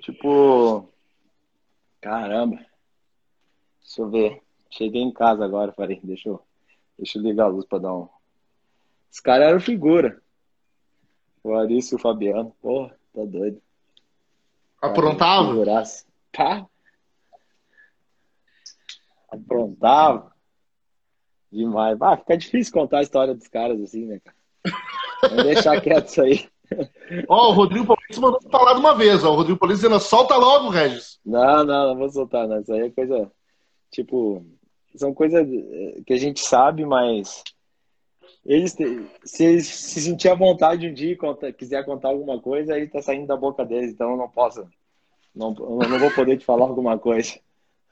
Tipo, 0.02 0.90
caramba. 2.02 2.58
Deixa 3.82 4.02
eu 4.02 4.10
ver. 4.10 4.42
Cheguei 4.72 5.02
em 5.02 5.12
casa 5.12 5.44
agora, 5.44 5.74
falei, 5.74 6.00
deixa 6.04 6.30
eu 6.30 6.44
Deixa 7.00 7.18
eu 7.18 7.24
ligar 7.24 7.46
a 7.46 7.48
luz 7.48 7.66
pra 7.66 7.80
dar 7.80 7.94
um. 7.94 8.10
Os 9.10 9.22
caras 9.22 9.48
eram 9.48 9.60
figura. 9.62 10.22
O 11.42 11.56
Arício 11.56 11.96
e 11.96 11.98
o 11.98 12.00
Fabiano. 12.00 12.54
Porra, 12.62 12.94
tá 13.14 13.24
doido. 13.24 13.62
Aprontava? 14.82 15.54
Tá. 16.32 16.68
Aprontava. 19.32 20.34
Demais. 21.50 21.98
Ah, 22.02 22.18
fica 22.18 22.38
difícil 22.38 22.74
contar 22.74 23.00
a 23.00 23.02
história 23.02 23.34
dos 23.34 23.48
caras 23.48 23.82
assim, 23.82 24.06
né, 24.06 24.20
cara? 24.20 24.38
Vamos 25.22 25.44
deixar 25.46 25.82
quieto 25.82 26.08
isso 26.08 26.22
aí. 26.22 26.50
Ó, 27.30 27.48
oh, 27.48 27.52
o 27.52 27.54
Rodrigo 27.54 27.88
Paulista 27.88 28.22
mandou 28.22 28.42
falar 28.52 28.74
de 28.74 28.80
uma 28.82 28.94
vez, 28.94 29.24
ó. 29.24 29.32
O 29.32 29.36
Rodrigo 29.36 29.58
Paulista 29.58 29.88
dizendo, 29.88 30.00
solta 30.02 30.36
logo, 30.36 30.70
Regis. 30.70 31.20
Não, 31.26 31.64
não, 31.64 31.88
não 31.88 31.98
vou 31.98 32.10
soltar, 32.10 32.48
não. 32.48 32.60
Isso 32.60 32.72
aí 32.74 32.82
é 32.82 32.90
coisa. 32.92 33.32
Tipo, 33.90 34.46
são 35.00 35.14
coisas 35.14 35.48
que 36.06 36.14
a 36.14 36.18
gente 36.18 36.40
sabe, 36.40 36.86
mas 36.86 37.44
eles, 38.46 38.76
se 39.24 39.44
eles 39.44 39.68
se 39.68 40.02
sentir 40.02 40.30
à 40.30 40.36
vontade 40.36 40.88
um 40.88 40.94
dia 40.94 41.18
e 41.18 41.54
quiser 41.54 41.86
contar 41.86 42.10
alguma 42.10 42.40
coisa, 42.40 42.74
aí 42.74 42.88
tá 42.88 43.02
saindo 43.02 43.28
da 43.28 43.36
boca 43.36 43.66
deles, 43.66 43.92
então 43.92 44.12
eu 44.12 44.18
não 44.18 44.30
posso, 44.30 44.68
não, 45.36 45.54
não 45.54 46.00
vou 46.00 46.12
poder 46.12 46.38
te 46.38 46.46
falar 46.46 46.66
alguma 46.66 46.98
coisa. 46.98 47.40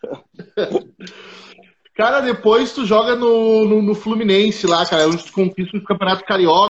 Cara, 1.96 2.22
depois 2.22 2.74
tu 2.74 2.86
joga 2.86 3.16
no, 3.16 3.66
no, 3.66 3.82
no, 3.82 3.96
Fluminense 3.96 4.68
lá, 4.68 4.86
cara, 4.86 5.08
onde 5.08 5.26
tu 5.26 5.34
conquista 5.34 5.76
o 5.76 5.84
Campeonato 5.84 6.24
Carioca, 6.24 6.70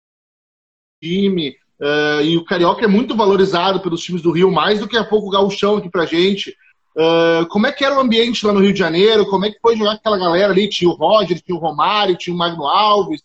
time, 1.03 1.57
Uh, 1.79 2.21
e 2.21 2.35
o 2.35 2.43
Carioca 2.43 2.83
é 2.83 2.87
muito 2.87 3.15
valorizado 3.15 3.79
pelos 3.79 4.01
times 4.01 4.21
do 4.21 4.31
Rio, 4.31 4.51
mais 4.51 4.81
do 4.81 4.87
que 4.87 4.97
a 4.97 5.03
pouco 5.03 5.27
o 5.27 5.31
Gauchão 5.31 5.77
aqui 5.77 5.89
pra 5.89 6.05
gente. 6.05 6.55
Uh, 6.95 7.47
como 7.49 7.67
é 7.67 7.71
que 7.71 7.85
era 7.85 7.95
o 7.95 7.99
ambiente 7.99 8.45
lá 8.45 8.51
no 8.51 8.59
Rio 8.59 8.73
de 8.73 8.79
Janeiro? 8.79 9.29
Como 9.29 9.45
é 9.45 9.51
que 9.51 9.59
foi 9.59 9.75
jogar 9.75 9.91
com 9.91 9.97
aquela 9.97 10.17
galera 10.17 10.51
ali? 10.51 10.67
Tinha 10.67 10.89
o 10.89 10.95
Roger, 10.95 11.39
tinha 11.39 11.57
o 11.57 11.61
Romário, 11.61 12.17
tinha 12.17 12.33
o 12.33 12.37
Magno 12.37 12.67
Alves. 12.67 13.21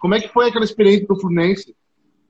Como 0.00 0.14
é 0.14 0.20
que 0.20 0.28
foi 0.28 0.48
aquela 0.48 0.64
experiência 0.64 1.06
do 1.06 1.18
Fluminense? 1.18 1.76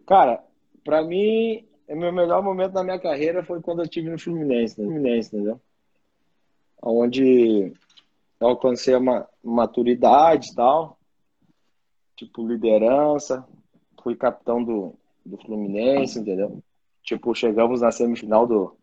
Cara, 0.06 0.42
para 0.84 1.02
mim, 1.02 1.64
o 1.88 1.96
meu 1.96 2.12
melhor 2.12 2.42
momento 2.42 2.72
da 2.72 2.82
minha 2.82 2.98
carreira 2.98 3.44
foi 3.44 3.60
quando 3.60 3.82
eu 3.82 3.88
tive 3.88 4.10
no 4.10 4.18
Fluminense, 4.18 4.80
no 4.80 4.88
Fluminense, 4.88 5.34
entendeu? 5.34 5.60
Onde 6.82 7.72
eu 8.40 8.48
alcancei 8.48 8.94
uma 8.94 9.28
maturidade 9.42 10.50
e 10.50 10.54
tal, 10.54 10.98
tipo 12.16 12.46
liderança, 12.46 13.46
fui 14.02 14.16
capitão 14.16 14.62
do, 14.62 14.94
do 15.24 15.38
Fluminense, 15.38 16.18
entendeu? 16.18 16.62
Tipo, 17.02 17.34
chegamos 17.34 17.80
na 17.80 17.92
semifinal 17.92 18.46
do 18.46 18.76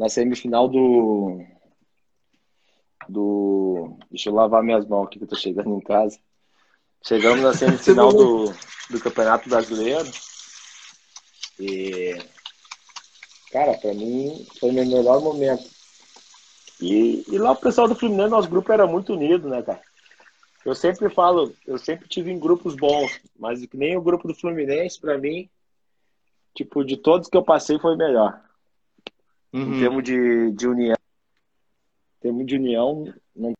na 0.00 0.08
semifinal 0.08 0.66
do 0.66 1.44
do 3.06 3.98
deixa 4.10 4.30
eu 4.30 4.34
lavar 4.34 4.62
minhas 4.62 4.86
mãos 4.86 5.04
aqui 5.04 5.18
que 5.18 5.24
eu 5.24 5.28
tô 5.28 5.36
chegando 5.36 5.76
em 5.76 5.80
casa. 5.80 6.18
Chegamos 7.06 7.42
na 7.42 7.52
semifinal 7.52 8.10
do, 8.10 8.46
do 8.88 9.00
Campeonato 9.00 9.50
Brasileiro. 9.50 10.10
E 11.58 12.16
cara, 13.52 13.76
para 13.76 13.92
mim 13.92 14.46
foi 14.58 14.72
meu 14.72 14.86
melhor 14.86 15.20
momento. 15.20 15.68
E, 16.80 17.22
e 17.28 17.36
lá 17.36 17.50
o 17.50 17.56
pessoal 17.56 17.86
do 17.86 17.94
Fluminense, 17.94 18.30
nosso 18.30 18.48
grupo 18.48 18.72
era 18.72 18.86
muito 18.86 19.12
unido, 19.12 19.50
né, 19.50 19.60
cara? 19.60 19.82
Eu 20.64 20.74
sempre 20.74 21.10
falo, 21.10 21.54
eu 21.66 21.76
sempre 21.76 22.08
tive 22.08 22.30
em 22.30 22.38
grupos 22.38 22.74
bons, 22.74 23.20
mas 23.38 23.60
nem 23.74 23.98
o 23.98 24.02
grupo 24.02 24.26
do 24.26 24.34
Fluminense, 24.34 24.98
para 24.98 25.18
mim, 25.18 25.46
tipo, 26.54 26.82
de 26.82 26.96
todos 26.96 27.28
que 27.28 27.36
eu 27.36 27.42
passei, 27.42 27.78
foi 27.78 27.96
melhor. 27.96 28.40
Uhum. 29.52 29.74
Em 29.74 29.80
termos 29.80 30.02
de, 30.04 30.52
de 30.52 30.68
união, 30.68 30.94
em 30.94 32.22
termos 32.22 32.46
de 32.46 32.56
união, 32.56 33.12
não 33.34 33.52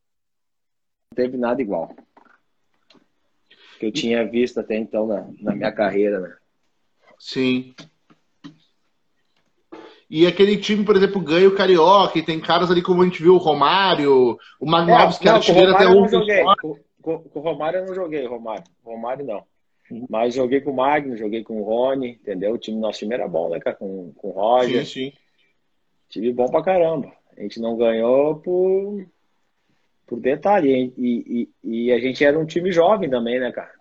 teve 1.14 1.36
nada 1.36 1.60
igual. 1.60 1.94
Que 3.78 3.86
eu 3.86 3.92
tinha 3.92 4.26
visto 4.26 4.60
até 4.60 4.76
então 4.76 5.06
na, 5.06 5.26
na 5.40 5.54
minha 5.54 5.72
carreira, 5.72 6.20
né? 6.20 6.36
Sim. 7.18 7.74
E 10.08 10.26
aquele 10.26 10.56
time, 10.56 10.84
por 10.84 10.96
exemplo, 10.96 11.20
ganha 11.20 11.48
o 11.48 11.54
Carioca, 11.54 12.18
e 12.18 12.22
tem 12.22 12.40
caras 12.40 12.70
ali 12.70 12.82
como 12.82 13.00
a 13.00 13.04
gente 13.04 13.22
viu 13.22 13.34
o 13.34 13.38
Romário, 13.38 14.36
o 14.58 14.66
Magno 14.66 14.92
é, 14.92 15.18
que 15.18 15.28
era 15.28 15.36
artilheiro 15.36 15.72
até 15.72 15.86
o. 15.86 16.76
Com, 17.00 17.18
com 17.18 17.38
o 17.38 17.42
Romário 17.42 17.78
eu 17.78 17.86
não 17.86 17.94
joguei, 17.94 18.26
Romário. 18.26 18.64
Romário 18.84 19.24
não. 19.24 19.44
Uhum. 19.90 20.06
Mas 20.08 20.34
joguei 20.34 20.60
com 20.60 20.70
o 20.70 20.76
Magno, 20.76 21.16
joguei 21.16 21.42
com 21.42 21.60
o 21.60 21.64
Rony, 21.64 22.10
entendeu? 22.10 22.52
O 22.52 22.58
time, 22.58 22.78
nosso 22.78 22.98
time 22.98 23.14
era 23.14 23.26
bom, 23.26 23.48
né, 23.48 23.58
cara? 23.58 23.76
Com, 23.76 24.12
com 24.12 24.28
o 24.28 24.32
Roger. 24.32 24.84
Sim, 24.84 25.10
sim. 25.10 25.12
Time 26.10 26.32
bom 26.32 26.48
pra 26.48 26.62
caramba. 26.62 27.12
A 27.36 27.40
gente 27.40 27.58
não 27.60 27.76
ganhou 27.76 28.36
por, 28.36 29.06
por 30.06 30.20
detalhe. 30.20 30.92
E, 30.98 31.48
e, 31.64 31.86
e 31.86 31.92
a 31.92 31.98
gente 31.98 32.22
era 32.24 32.38
um 32.38 32.44
time 32.44 32.70
jovem 32.70 33.08
também, 33.08 33.40
né, 33.40 33.50
cara? 33.50 33.72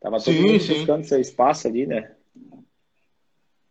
Tava 0.00 0.16
todo 0.16 0.34
sim, 0.34 0.42
mundo 0.42 0.60
sim. 0.60 0.74
buscando 0.74 1.04
seu 1.04 1.20
espaço 1.20 1.66
ali, 1.66 1.86
né? 1.86 2.14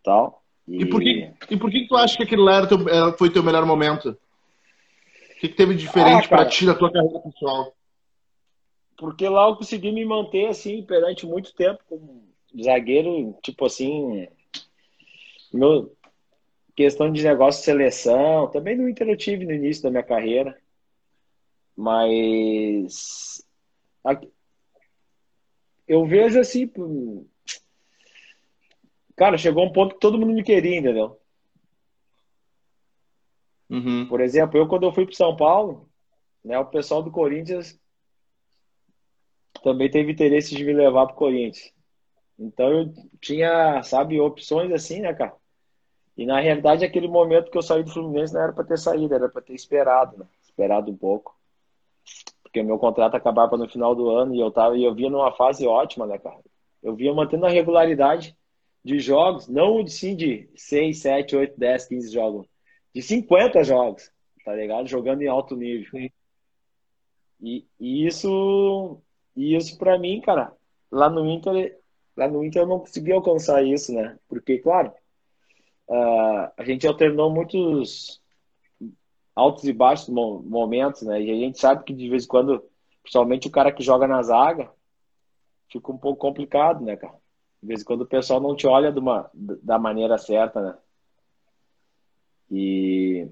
Tal. 0.03 0.41
E, 0.67 0.81
e 0.81 0.89
por, 0.89 1.01
que, 1.01 1.31
e 1.51 1.57
por 1.57 1.69
que 1.69 1.87
tu 1.87 1.95
acha 1.95 2.17
que 2.17 2.23
aquele 2.23 2.41
lá 2.41 2.57
era 2.57 2.67
teu, 2.67 2.79
foi 3.17 3.29
teu 3.29 3.43
melhor 3.43 3.65
momento? 3.65 4.09
O 4.09 5.39
que, 5.39 5.49
que 5.49 5.55
teve 5.55 5.75
diferente 5.75 6.25
ah, 6.25 6.29
para 6.29 6.45
ti 6.45 6.65
da 6.65 6.73
tua 6.73 6.91
carreira 6.91 7.19
pessoal? 7.19 7.73
porque 9.03 9.27
lá 9.27 9.49
eu 9.49 9.55
consegui 9.57 9.91
me 9.91 10.05
manter 10.05 10.47
assim 10.47 10.81
perante 10.81 11.25
muito 11.25 11.53
tempo 11.53 11.79
como 11.89 12.23
zagueiro, 12.61 13.37
tipo 13.43 13.65
assim, 13.65 14.27
meu, 15.51 15.93
questão 16.75 17.11
de 17.11 17.23
negócio 17.23 17.61
de 17.61 17.65
seleção, 17.65 18.49
também 18.49 18.75
no 18.75 18.89
Inter 18.89 19.07
eu 19.07 19.17
tive 19.17 19.45
no 19.45 19.53
início 19.53 19.83
da 19.83 19.91
minha 19.91 20.03
carreira, 20.03 20.57
mas 21.75 23.45
eu 25.87 26.05
vejo 26.05 26.39
assim, 26.39 26.69
cara, 29.15 29.37
chegou 29.37 29.65
um 29.65 29.71
ponto 29.71 29.95
que 29.95 30.01
todo 30.01 30.17
mundo 30.17 30.33
me 30.33 30.43
queria, 30.43 30.77
entendeu? 30.77 31.19
Uhum. 33.69 34.07
Por 34.07 34.21
exemplo, 34.21 34.57
eu 34.57 34.67
quando 34.67 34.83
eu 34.83 34.93
fui 34.93 35.05
para 35.05 35.15
São 35.15 35.35
Paulo, 35.35 35.89
né, 36.43 36.57
o 36.59 36.65
pessoal 36.65 37.01
do 37.01 37.11
Corinthians 37.11 37.79
também 39.63 39.89
teve 39.89 40.11
interesse 40.11 40.55
de 40.55 40.63
me 40.63 40.73
levar 40.73 41.07
pro 41.07 41.15
Corinthians. 41.15 41.73
Então 42.37 42.71
eu 42.71 42.93
tinha, 43.21 43.81
sabe, 43.83 44.19
opções 44.19 44.71
assim, 44.71 44.99
né, 44.99 45.13
cara? 45.13 45.35
E 46.15 46.25
na 46.25 46.39
realidade, 46.39 46.85
aquele 46.85 47.07
momento 47.07 47.49
que 47.49 47.57
eu 47.57 47.61
saí 47.61 47.83
do 47.83 47.91
Fluminense 47.91 48.33
não 48.33 48.41
era 48.41 48.53
para 48.53 48.63
ter 48.63 48.77
saído, 48.77 49.13
era 49.13 49.29
para 49.29 49.41
ter 49.41 49.53
esperado, 49.53 50.17
né? 50.17 50.25
Esperado 50.43 50.91
um 50.91 50.95
pouco. 50.95 51.35
Porque 52.43 52.61
meu 52.61 52.77
contrato 52.77 53.15
acabava 53.15 53.57
no 53.57 53.67
final 53.67 53.95
do 53.95 54.09
ano 54.09 54.35
e 54.35 54.39
eu 54.39 54.51
tava 54.51 54.77
e 54.77 54.83
eu 54.83 54.93
via 54.93 55.09
numa 55.09 55.31
fase 55.31 55.65
ótima, 55.65 56.05
né, 56.05 56.17
cara? 56.19 56.39
Eu 56.83 56.95
via 56.95 57.13
mantendo 57.13 57.45
a 57.45 57.49
regularidade 57.49 58.37
de 58.83 58.99
jogos, 58.99 59.47
não 59.47 59.85
sim 59.87 60.15
de 60.15 60.49
6, 60.55 60.99
7, 60.99 61.35
8, 61.35 61.59
10, 61.59 61.85
15 61.87 62.13
jogos, 62.13 62.47
de 62.93 63.01
50 63.01 63.63
jogos, 63.63 64.11
tá 64.45 64.53
ligado? 64.53 64.87
Jogando 64.87 65.21
em 65.21 65.27
alto 65.27 65.55
nível. 65.55 66.11
E, 67.41 67.65
e 67.79 68.05
isso 68.05 69.01
e 69.35 69.55
isso 69.55 69.77
para 69.77 69.97
mim, 69.97 70.21
cara, 70.21 70.55
lá 70.91 71.09
no 71.09 71.27
Inter, 71.29 71.79
lá 72.15 72.27
no 72.27 72.43
Inter 72.43 72.61
eu 72.61 72.67
não 72.67 72.79
consegui 72.79 73.11
alcançar 73.11 73.63
isso, 73.63 73.93
né? 73.93 74.17
Porque, 74.27 74.59
claro, 74.59 74.93
uh, 75.93 76.51
a 76.57 76.63
gente 76.63 76.87
alternou 76.87 77.29
muitos 77.29 78.21
altos 79.35 79.63
e 79.65 79.73
baixos 79.73 80.09
momentos, 80.09 81.03
né? 81.03 81.21
E 81.21 81.31
a 81.31 81.35
gente 81.35 81.59
sabe 81.59 81.83
que 81.83 81.93
de 81.93 82.09
vez 82.09 82.25
em 82.25 82.27
quando, 82.27 82.63
principalmente 83.01 83.47
o 83.47 83.51
cara 83.51 83.71
que 83.71 83.83
joga 83.83 84.07
na 84.07 84.21
zaga, 84.21 84.71
fica 85.69 85.91
um 85.91 85.97
pouco 85.97 86.19
complicado, 86.19 86.83
né, 86.83 86.95
cara? 86.95 87.15
De 87.61 87.67
vez 87.67 87.81
em 87.81 87.85
quando 87.85 88.01
o 88.01 88.07
pessoal 88.07 88.41
não 88.41 88.55
te 88.55 88.67
olha 88.67 88.91
uma, 88.91 89.29
da 89.33 89.79
maneira 89.79 90.17
certa, 90.17 90.61
né? 90.61 90.77
E 92.51 93.27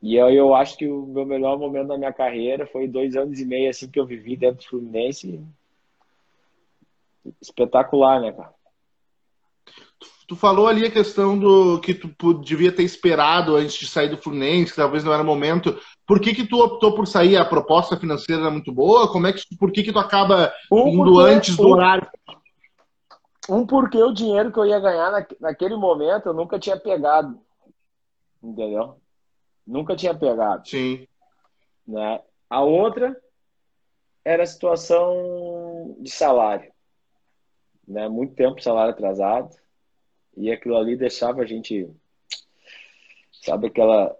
e 0.00 0.14
eu, 0.14 0.30
eu 0.30 0.54
acho 0.54 0.76
que 0.76 0.88
o 0.88 1.06
meu 1.06 1.26
melhor 1.26 1.58
momento 1.58 1.88
da 1.88 1.98
minha 1.98 2.12
carreira 2.12 2.66
foi 2.66 2.86
dois 2.86 3.16
anos 3.16 3.40
e 3.40 3.44
meio 3.44 3.68
assim 3.68 3.90
que 3.90 3.98
eu 3.98 4.06
vivi 4.06 4.36
dentro 4.36 4.58
do 4.58 4.68
Fluminense. 4.68 5.44
Espetacular, 7.40 8.20
né, 8.20 8.32
cara? 8.32 8.54
Tu 10.28 10.36
falou 10.36 10.68
ali 10.68 10.84
a 10.84 10.90
questão 10.90 11.38
do 11.38 11.80
que 11.80 11.94
tu 11.94 12.34
devia 12.34 12.70
ter 12.70 12.82
esperado 12.82 13.56
antes 13.56 13.76
de 13.76 13.86
sair 13.86 14.10
do 14.10 14.18
Fluminense, 14.18 14.72
que 14.72 14.76
talvez 14.76 15.02
não 15.02 15.10
era 15.10 15.22
o 15.22 15.26
momento. 15.26 15.80
Por 16.06 16.20
que 16.20 16.34
que 16.34 16.46
tu 16.46 16.62
optou 16.62 16.94
por 16.94 17.06
sair? 17.06 17.38
A 17.38 17.46
proposta 17.46 17.96
financeira 17.96 18.42
era 18.42 18.50
muito 18.50 18.70
boa? 18.70 19.10
Como 19.10 19.26
é 19.26 19.32
que 19.32 19.42
por 19.58 19.72
que 19.72 19.82
que 19.82 19.90
tu 19.90 19.98
acaba 19.98 20.52
indo 20.70 21.18
antes 21.18 21.56
do 21.56 21.68
horário? 21.68 22.06
Um 23.48 23.64
porque 23.64 23.96
o 23.96 24.12
dinheiro 24.12 24.52
que 24.52 24.58
eu 24.58 24.66
ia 24.66 24.78
ganhar 24.78 25.10
na, 25.10 25.26
naquele 25.40 25.76
momento 25.76 26.26
eu 26.26 26.34
nunca 26.34 26.58
tinha 26.58 26.78
pegado, 26.78 27.40
entendeu? 28.42 29.00
Nunca 29.66 29.96
tinha 29.96 30.14
pegado. 30.14 30.68
Sim. 30.68 31.08
Né? 31.86 32.20
A 32.50 32.60
outra 32.60 33.16
era 34.22 34.42
a 34.42 34.46
situação 34.46 35.96
de 36.00 36.10
salário. 36.10 36.70
Né? 37.86 38.06
Muito 38.10 38.34
tempo 38.34 38.62
salário 38.62 38.92
atrasado. 38.92 39.56
E 40.38 40.52
aquilo 40.52 40.76
ali 40.76 40.96
deixava 40.96 41.42
a 41.42 41.46
gente. 41.46 41.90
Sabe 43.42 43.66
aquela. 43.66 44.16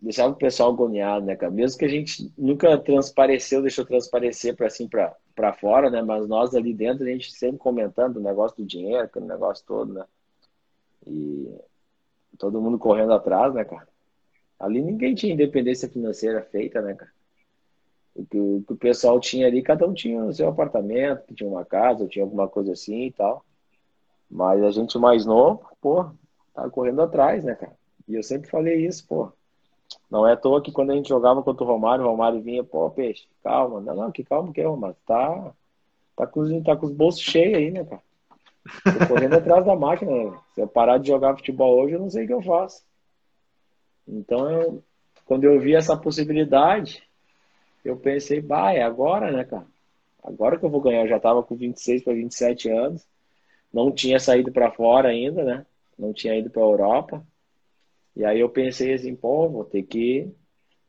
Deixava 0.00 0.32
o 0.32 0.36
pessoal 0.36 0.72
agoniado, 0.72 1.26
né, 1.26 1.36
cara? 1.36 1.52
Mesmo 1.52 1.78
que 1.78 1.84
a 1.84 1.88
gente 1.88 2.32
nunca 2.36 2.78
transpareceu, 2.78 3.60
deixou 3.60 3.84
transparecer 3.84 4.56
para 4.56 4.66
assim, 4.66 4.88
para 4.88 5.52
fora, 5.54 5.90
né? 5.90 6.00
Mas 6.02 6.26
nós 6.26 6.54
ali 6.54 6.72
dentro, 6.72 7.04
a 7.04 7.08
gente 7.08 7.32
sempre 7.32 7.58
comentando 7.58 8.16
o 8.16 8.22
negócio 8.22 8.56
do 8.58 8.64
dinheiro, 8.64 9.04
aquele 9.04 9.26
negócio 9.26 9.64
todo, 9.66 9.92
né? 9.92 10.04
E 11.06 11.54
todo 12.38 12.60
mundo 12.60 12.78
correndo 12.78 13.12
atrás, 13.12 13.52
né, 13.54 13.64
cara? 13.64 13.88
Ali 14.58 14.82
ninguém 14.82 15.14
tinha 15.14 15.32
independência 15.32 15.88
financeira 15.88 16.42
feita, 16.42 16.80
né, 16.80 16.94
cara? 16.94 17.12
O 18.14 18.26
que, 18.26 18.38
o 18.38 18.76
pessoal 18.76 19.20
tinha 19.20 19.46
ali, 19.46 19.62
cada 19.62 19.86
um 19.86 19.94
tinha 19.94 20.22
o 20.24 20.32
seu 20.32 20.48
apartamento, 20.48 21.34
tinha 21.34 21.48
uma 21.48 21.64
casa, 21.64 22.08
tinha 22.08 22.24
alguma 22.24 22.48
coisa 22.48 22.72
assim 22.72 23.06
e 23.06 23.12
tal. 23.12 23.44
Mas 24.30 24.62
a 24.62 24.70
gente 24.70 24.96
mais 24.98 25.26
novo, 25.26 25.66
pô, 25.80 26.06
tá 26.54 26.68
correndo 26.70 27.02
atrás, 27.02 27.42
né, 27.42 27.54
cara? 27.54 27.76
E 28.06 28.14
eu 28.14 28.22
sempre 28.22 28.48
falei 28.48 28.86
isso, 28.86 29.06
pô. 29.06 29.32
Não 30.10 30.26
é 30.26 30.32
à 30.32 30.36
toa 30.36 30.62
que 30.62 30.70
quando 30.70 30.90
a 30.90 30.94
gente 30.94 31.08
jogava 31.08 31.42
contra 31.42 31.64
o 31.64 31.66
Romário, 31.66 32.04
o 32.04 32.08
Romário 32.08 32.40
vinha, 32.40 32.62
pô, 32.62 32.88
peixe, 32.90 33.26
calma. 33.42 33.80
Não, 33.80 33.94
não, 33.94 34.12
que 34.12 34.22
calma 34.22 34.52
que 34.52 34.60
é, 34.60 34.66
Romário. 34.66 34.96
Tá, 35.04 35.52
tá, 36.16 36.26
com, 36.26 36.40
os, 36.40 36.62
tá 36.62 36.76
com 36.76 36.86
os 36.86 36.92
bolsos 36.92 37.22
cheios 37.22 37.56
aí, 37.56 37.70
né, 37.70 37.84
cara? 37.84 38.02
Tô 38.84 39.08
correndo 39.08 39.34
atrás 39.34 39.64
da 39.64 39.74
máquina. 39.74 40.10
Né? 40.10 40.38
Se 40.54 40.60
eu 40.60 40.68
parar 40.68 40.98
de 40.98 41.08
jogar 41.08 41.36
futebol 41.36 41.80
hoje, 41.80 41.94
eu 41.94 42.00
não 42.00 42.10
sei 42.10 42.24
o 42.24 42.26
que 42.26 42.34
eu 42.34 42.42
faço. 42.42 42.84
Então, 44.06 44.50
eu, 44.50 44.82
quando 45.24 45.44
eu 45.44 45.60
vi 45.60 45.74
essa 45.74 45.96
possibilidade, 45.96 47.02
eu 47.84 47.96
pensei, 47.96 48.40
bah, 48.40 48.72
é 48.72 48.82
agora, 48.82 49.30
né, 49.30 49.44
cara? 49.44 49.66
Agora 50.22 50.58
que 50.58 50.64
eu 50.64 50.70
vou 50.70 50.80
ganhar. 50.80 51.02
Eu 51.02 51.08
já 51.08 51.18
tava 51.18 51.42
com 51.42 51.56
26 51.56 52.04
para 52.04 52.12
27 52.12 52.68
anos. 52.68 53.06
Não 53.72 53.92
tinha 53.92 54.18
saído 54.18 54.52
para 54.52 54.70
fora 54.70 55.08
ainda, 55.08 55.44
né? 55.44 55.66
Não 55.98 56.12
tinha 56.12 56.36
ido 56.36 56.50
para 56.50 56.62
a 56.62 56.66
Europa. 56.66 57.26
E 58.16 58.24
aí 58.24 58.40
eu 58.40 58.48
pensei 58.48 58.92
assim, 58.92 59.14
pô, 59.14 59.48
vou 59.48 59.64
ter 59.64 59.82
que, 59.82 60.28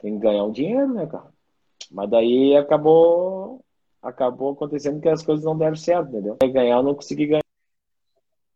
tem 0.02 0.16
que 0.16 0.24
ganhar 0.24 0.44
um 0.44 0.52
dinheiro, 0.52 0.94
né, 0.94 1.06
cara? 1.06 1.32
Mas 1.92 2.10
daí 2.10 2.56
acabou 2.56 3.64
acabou 4.02 4.54
acontecendo 4.54 5.00
que 5.00 5.10
as 5.10 5.22
coisas 5.22 5.46
não 5.46 5.58
deram 5.58 5.76
certo, 5.76 6.10
entendeu? 6.10 6.38
Ganhar 6.52 6.78
eu 6.78 6.84
não 6.84 6.96
consegui 6.96 7.28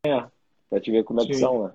ganhar. 0.04 0.32
Pra 0.70 0.80
te 0.80 0.92
ver 0.92 1.04
como 1.04 1.22
é 1.22 1.26
que 1.26 1.36
são, 1.36 1.66
né? 1.66 1.74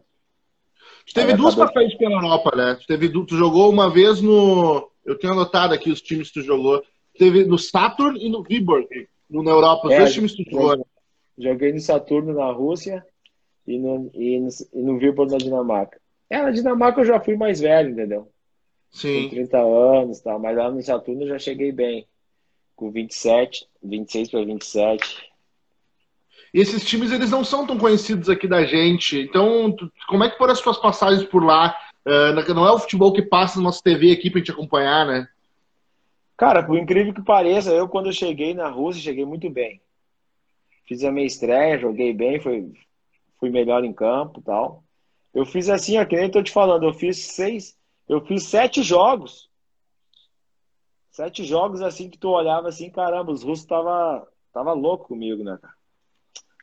Tu 1.07 1.15
teve 1.15 1.35
duas 1.35 1.55
passagens 1.55 1.95
pela 1.95 2.15
Europa, 2.15 2.57
né? 2.57 2.75
Tu, 2.75 2.87
teve, 2.87 3.09
tu 3.09 3.37
jogou 3.37 3.71
uma 3.71 3.89
vez 3.89 4.21
no. 4.21 4.91
Eu 5.05 5.19
tenho 5.19 5.33
anotado 5.33 5.73
aqui 5.73 5.91
os 5.91 6.03
times 6.03 6.29
que 6.29 6.41
tu 6.41 6.43
jogou. 6.47 6.83
Teve 7.19 7.45
no 7.45 7.59
Saturn 7.59 8.19
e 8.21 8.29
no 8.29 8.43
Viborg, 8.43 9.09
na 9.29 9.51
Europa. 9.51 9.89
Os 9.89 9.95
é, 9.95 9.99
dois 9.99 10.13
times 10.13 10.33
que 10.33 10.45
tu 10.45 10.51
jogou. 10.51 10.77
Né? 10.77 10.85
Joguei 11.41 11.73
no 11.73 11.81
Saturno 11.81 12.35
na 12.35 12.51
Rússia 12.53 13.05
e 13.67 13.79
no, 13.79 14.11
e 14.15 14.39
no, 14.39 14.49
e 14.75 14.83
no 14.83 14.99
Viborg 14.99 15.31
na 15.33 15.39
Dinamarca. 15.39 15.99
É, 16.29 16.43
na 16.43 16.51
Dinamarca 16.51 17.01
eu 17.01 17.05
já 17.05 17.19
fui 17.19 17.37
mais 17.37 17.61
velho, 17.61 17.91
entendeu? 17.91 18.31
Sim. 18.91 19.25
Com 19.25 19.31
30 19.31 19.59
anos, 19.59 20.21
tá? 20.21 20.39
mas 20.39 20.57
lá 20.57 20.71
no 20.71 20.83
Saturno 20.83 21.23
eu 21.23 21.29
já 21.29 21.39
cheguei 21.39 21.73
bem. 21.73 22.07
Com 22.77 22.91
27, 22.91 23.67
26 23.83 24.31
para 24.31 24.45
27. 24.45 25.31
E 26.53 26.61
esses 26.61 26.85
times 26.85 27.13
eles 27.13 27.31
não 27.31 27.45
são 27.45 27.67
tão 27.67 27.79
conhecidos 27.79 28.29
aqui 28.29 28.49
da 28.49 28.65
gente. 28.65 29.19
Então, 29.19 29.75
como 30.09 30.25
é 30.25 30.31
que 30.31 30.39
foram 30.39 30.53
as 30.53 30.59
suas 30.59 30.79
passagens 30.79 31.25
por 31.25 31.45
lá? 31.45 31.77
Uh, 32.05 32.55
não 32.55 32.67
é 32.67 32.73
o 32.73 32.79
futebol 32.79 33.13
que 33.13 33.23
passa 33.23 33.59
na 33.59 33.65
nossa 33.65 33.83
TV 33.83 34.13
aqui 34.13 34.31
pra 34.31 34.41
gente 34.41 34.51
acompanhar, 34.51 35.07
né? 35.07 35.29
Cara, 36.37 36.63
por 36.63 36.77
incrível 36.79 37.13
que 37.13 37.23
pareça, 37.23 37.71
eu 37.71 37.89
quando 37.89 38.07
eu 38.07 38.13
cheguei 38.13 38.55
na 38.55 38.69
Rússia, 38.69 39.03
cheguei 39.03 39.25
muito 39.25 39.49
bem. 39.51 39.81
Fiz 40.91 41.05
a 41.05 41.13
minha 41.13 41.25
estreia, 41.25 41.79
joguei 41.79 42.13
bem, 42.13 42.41
foi, 42.41 42.73
fui 43.39 43.49
melhor 43.49 43.85
em 43.85 43.93
campo 43.93 44.43
tal. 44.43 44.83
Eu 45.33 45.47
fiz 45.47 45.69
assim, 45.69 45.97
ó, 45.97 46.05
que 46.05 46.17
nem 46.17 46.29
tô 46.29 46.43
te 46.43 46.51
falando, 46.51 46.85
eu 46.85 46.93
fiz 46.93 47.17
seis, 47.27 47.79
eu 48.09 48.21
fiz 48.27 48.43
sete 48.43 48.83
jogos. 48.83 49.49
Sete 51.09 51.45
jogos 51.45 51.81
assim 51.81 52.11
que 52.11 52.19
tu 52.19 52.31
olhava 52.31 52.69
assim, 52.69 52.91
caramba, 52.91 53.31
os 53.31 53.45
russos 53.45 53.67
tava, 53.67 54.27
tava 54.53 54.73
louco 54.73 55.07
comigo, 55.07 55.45
né, 55.45 55.57
cara? 55.63 55.75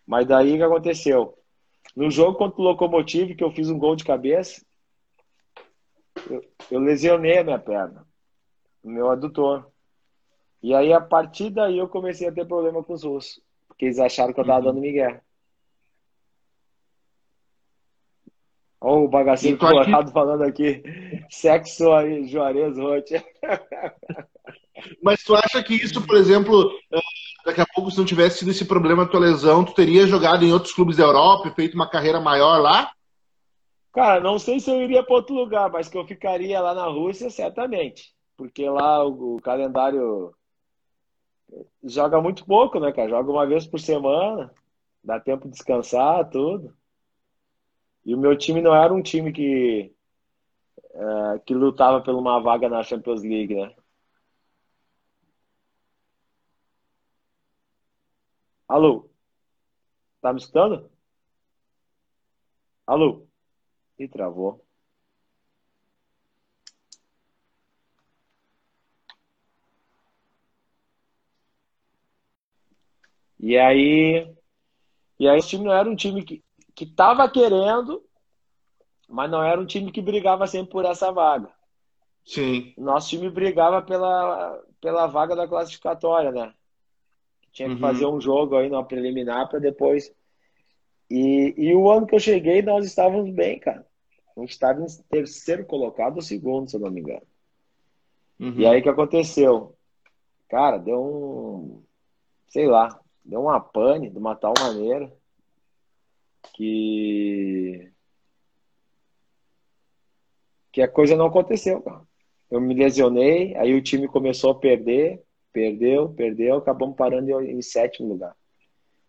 Mas 0.06 0.28
daí 0.28 0.56
o 0.56 0.58
que 0.58 0.64
aconteceu? 0.64 1.38
No 1.96 2.12
jogo 2.12 2.38
contra 2.38 2.60
o 2.60 2.66
Locomotive, 2.66 3.34
que 3.34 3.46
eu 3.46 3.52
fiz 3.52 3.70
um 3.70 3.80
gol 3.80 3.96
de 3.96 4.04
cabeça, 4.04 4.62
eu, 6.30 6.44
eu 6.70 6.82
lesionei 6.82 7.38
a 7.38 7.46
minha 7.46 7.60
perna, 7.60 8.06
o 8.84 8.90
meu 8.90 9.10
adutor. 9.10 9.72
E 10.62 10.76
aí, 10.76 10.92
a 10.92 11.00
partir 11.00 11.50
daí, 11.50 11.78
eu 11.78 11.88
comecei 11.88 12.28
a 12.28 12.32
ter 12.34 12.46
problema 12.46 12.84
com 12.84 12.92
os 12.92 13.06
russos, 13.06 13.42
porque 13.78 13.86
eles 13.86 14.00
acharam 14.00 14.34
que 14.34 14.40
eu 14.40 14.46
tava 14.46 14.58
uhum. 14.58 14.66
dando 14.66 14.82
migué. 14.82 15.22
Olha 18.82 19.06
o 19.06 19.08
bagacinho 19.08 19.58
colorado 19.58 19.96
aqui... 19.96 20.12
falando 20.12 20.42
aqui. 20.44 20.84
Sexo 21.30 21.92
aí, 21.94 22.28
Juarez 22.28 22.76
Rote. 22.76 23.24
Mas 25.04 25.24
tu 25.24 25.36
acha 25.36 25.64
que 25.64 25.76
isso, 25.76 26.06
por 26.06 26.18
exemplo, 26.18 26.72
daqui 27.46 27.62
a 27.62 27.66
pouco, 27.68 27.92
se 27.92 27.98
não 28.00 28.06
tivesse 28.06 28.40
sido 28.40 28.52
esse 28.52 28.66
problema 28.66 29.06
da 29.06 29.12
tua 29.12 29.20
lesão, 29.20 29.64
tu 29.64 29.74
teria 29.74 30.08
jogado 30.08 30.44
em 30.44 30.52
outros 30.52 30.74
clubes 30.74 30.98
da 30.98 31.04
Europa 31.04 31.48
e 31.48 31.56
feito 31.56 31.76
uma 31.76 31.90
carreira 31.90 32.20
maior 32.20 32.60
lá? 32.60 32.92
Cara, 33.94 34.20
não 34.20 34.40
sei 34.40 34.60
se 34.60 34.72
eu 34.72 34.82
iria 34.82 35.04
para 35.04 35.16
outro 35.16 35.36
lugar, 35.36 35.72
mas 35.72 35.88
que 35.88 35.98
eu 35.98 36.06
ficaria 36.06 36.60
lá 36.60 36.74
na 36.74 36.86
Rússia, 36.86 37.30
certamente. 37.30 38.12
Porque 38.36 38.68
lá 38.70 39.04
o 39.06 39.40
calendário 39.42 40.34
joga 41.84 42.22
muito 42.22 42.46
pouco, 42.46 42.80
né, 42.80 42.92
cara? 42.92 43.10
Joga 43.10 43.32
uma 43.32 43.46
vez 43.48 43.66
por 43.68 43.80
semana, 43.80 44.54
dá 45.04 45.20
tempo 45.20 45.46
de 45.46 45.52
descansar, 45.54 46.30
tudo. 46.30 46.76
E 48.06 48.16
o 48.16 48.18
meu 48.18 48.38
time 48.38 48.62
não 48.62 48.74
era 48.76 48.94
um 48.94 49.02
time 49.04 49.32
que, 49.32 49.94
é, 50.94 51.40
que 51.46 51.54
lutava 51.54 52.02
por 52.02 52.14
uma 52.16 52.40
vaga 52.42 52.68
na 52.70 52.84
Champions 52.84 53.22
League, 53.24 53.56
né? 53.56 53.74
Alô? 58.68 59.10
Tá 60.22 60.32
me 60.34 60.40
escutando? 60.40 60.90
Alô? 62.86 63.28
E 64.00 64.08
travou. 64.10 64.67
E 73.40 73.58
aí, 73.58 74.28
e 75.20 75.28
aí 75.28 75.38
esse 75.38 75.50
time 75.50 75.66
não 75.66 75.74
era 75.74 75.90
um 75.90 75.96
time 75.96 76.24
que, 76.24 76.44
que 76.74 76.86
tava 76.86 77.30
querendo, 77.30 78.04
mas 79.08 79.30
não 79.30 79.44
era 79.44 79.60
um 79.60 79.66
time 79.66 79.92
que 79.92 80.02
brigava 80.02 80.48
sempre 80.48 80.72
por 80.72 80.86
essa 80.86 81.12
vaga. 81.12 81.50
Sim. 82.26 82.74
Nosso 82.78 83.10
time 83.10 83.30
brigava 83.30 83.82
pela, 83.82 84.62
pela 84.82 85.08
vaga 85.08 85.36
da 85.36 85.48
classificatória, 85.48 86.32
né? 86.32 86.54
Tinha 87.52 87.70
que 87.70 87.76
uhum. 87.76 87.82
fazer 87.82 88.06
um 88.06 88.20
jogo 88.20 88.56
aí 88.56 88.70
na 88.70 88.84
preliminar 88.84 89.48
para 89.50 89.60
depois. 89.60 90.14
E, 91.10 91.54
e 91.58 91.74
o 91.74 91.90
ano 91.90 92.06
que 92.06 92.16
eu 92.16 92.20
cheguei, 92.20 92.62
nós 92.62 92.86
estávamos 92.86 93.34
bem, 93.34 93.58
cara. 93.60 93.86
A 94.36 94.42
gente 94.42 94.52
estava 94.52 94.82
em 94.82 94.86
terceiro 95.10 95.66
colocado 95.66 96.18
ou 96.18 96.22
segundo, 96.22 96.70
se 96.70 96.76
eu 96.76 96.82
não 96.82 96.92
me 96.92 97.02
engano. 97.02 97.26
Uhum. 98.40 98.60
E 98.60 98.68
aí 98.68 98.80
o 98.80 98.84
que 98.84 98.90
aconteceu? 98.90 99.76
Cara, 100.50 100.78
deu 100.78 101.02
um. 101.02 101.84
Sei 102.48 102.68
lá, 102.68 103.00
deu 103.28 103.42
uma 103.42 103.60
pane 103.60 104.10
de 104.10 104.18
uma 104.18 104.36
tal 104.36 104.54
maneira 104.60 105.14
que. 106.54 107.92
que 110.72 110.82
a 110.82 110.88
coisa 110.88 111.16
não 111.16 111.28
aconteceu, 111.28 111.82
cara. 111.82 112.02
Eu 112.50 112.62
me 112.62 112.74
lesionei, 112.74 113.56
aí 113.58 113.74
o 113.74 113.84
time 113.84 114.08
começou 114.08 114.52
a 114.52 114.56
perder, 114.56 115.22
Perdeu, 115.58 116.10
perdeu, 116.10 116.58
acabamos 116.58 116.96
parando 116.96 117.42
em, 117.42 117.60
sétimo 117.64 118.10
lugar. 118.10 118.36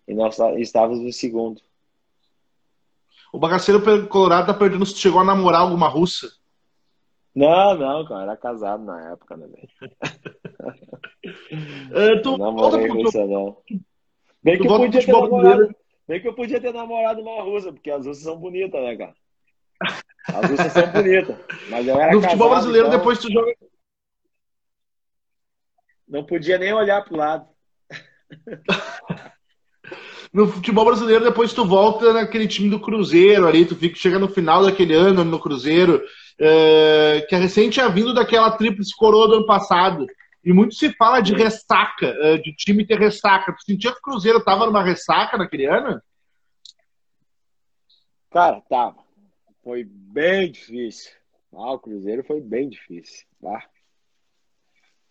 E 0.06 0.14
nós 0.14 0.38
estávamos 0.56 1.00
em 1.00 1.12
segundo. 1.12 1.60
O 3.30 3.38
bagaceiro 3.38 4.08
colorado 4.08 4.46
tá 4.46 4.54
perdendo 4.54 4.86
se 4.86 4.96
chegou 4.96 5.20
a 5.20 5.24
namorar 5.24 5.60
alguma 5.60 5.88
russa. 5.88 6.26
Não, 7.34 7.76
não, 7.76 8.02
cara, 8.06 8.22
era 8.22 8.36
casado 8.38 8.82
na 8.82 9.12
época, 9.12 9.36
né, 9.36 9.46
velho? 9.46 9.68
é, 11.92 12.18
tu 12.20 12.38
não 12.38 12.46
namorei 12.46 12.88
russa, 12.88 13.26
não. 13.26 13.58
Bem 14.42 14.58
que, 14.58 14.66
eu 14.66 14.76
podia 14.76 15.04
ter 15.04 15.12
namorado, 15.12 15.76
bem 16.06 16.20
que 16.20 16.28
eu 16.28 16.34
podia 16.34 16.60
ter 16.60 16.72
namorado 16.72 17.20
uma 17.20 17.42
russa, 17.42 17.72
porque 17.72 17.90
as 17.90 18.06
russas 18.06 18.22
são 18.22 18.36
bonitas, 18.36 18.80
né, 18.80 18.96
cara? 18.96 19.14
As 20.28 20.50
russas 20.50 20.72
são 20.72 20.92
bonitas. 20.92 21.36
Mas 21.68 21.86
eu 21.86 21.94
era 21.94 22.12
no 22.12 22.20
casado, 22.20 22.30
futebol 22.30 22.50
brasileiro, 22.50 22.86
então... 22.86 22.98
depois 22.98 23.18
tu 23.18 23.32
joga. 23.32 23.54
Não 26.08 26.24
podia 26.24 26.56
nem 26.58 26.72
olhar 26.72 27.04
pro 27.04 27.16
lado. 27.16 27.46
no 30.32 30.46
futebol 30.48 30.84
brasileiro, 30.84 31.24
depois 31.24 31.52
tu 31.52 31.64
volta 31.64 32.12
naquele 32.12 32.46
time 32.46 32.70
do 32.70 32.80
Cruzeiro 32.80 33.46
ali, 33.46 33.64
tu 33.64 33.74
fica, 33.74 33.96
chega 33.96 34.18
no 34.18 34.28
final 34.28 34.62
daquele 34.62 34.94
ano 34.94 35.24
no 35.24 35.38
Cruzeiro, 35.38 36.02
é, 36.40 37.26
que 37.28 37.34
a 37.34 37.38
recente 37.38 37.74
tinha 37.74 37.88
vindo 37.88 38.14
daquela 38.14 38.50
tríplice 38.52 38.94
coroa 38.96 39.28
do 39.28 39.34
ano 39.36 39.46
passado. 39.46 40.06
E 40.48 40.52
muito 40.54 40.74
se 40.74 40.90
fala 40.94 41.20
de 41.20 41.34
ressaca, 41.34 42.06
é, 42.06 42.38
de 42.38 42.54
time 42.54 42.86
ter 42.86 42.98
ressaca. 42.98 43.52
Tu 43.52 43.64
sentia 43.64 43.92
que 43.92 43.98
o 43.98 44.00
Cruzeiro 44.00 44.42
tava 44.42 44.64
numa 44.64 44.82
ressaca 44.82 45.36
naquele 45.36 45.66
ano? 45.66 46.00
Cara, 48.30 48.58
tava. 48.62 48.96
Foi 49.62 49.84
bem 49.84 50.50
difícil. 50.50 51.12
Ah, 51.52 51.72
o 51.72 51.78
Cruzeiro 51.78 52.24
foi 52.24 52.40
bem 52.40 52.66
difícil. 52.66 53.26
Tá? 53.42 53.68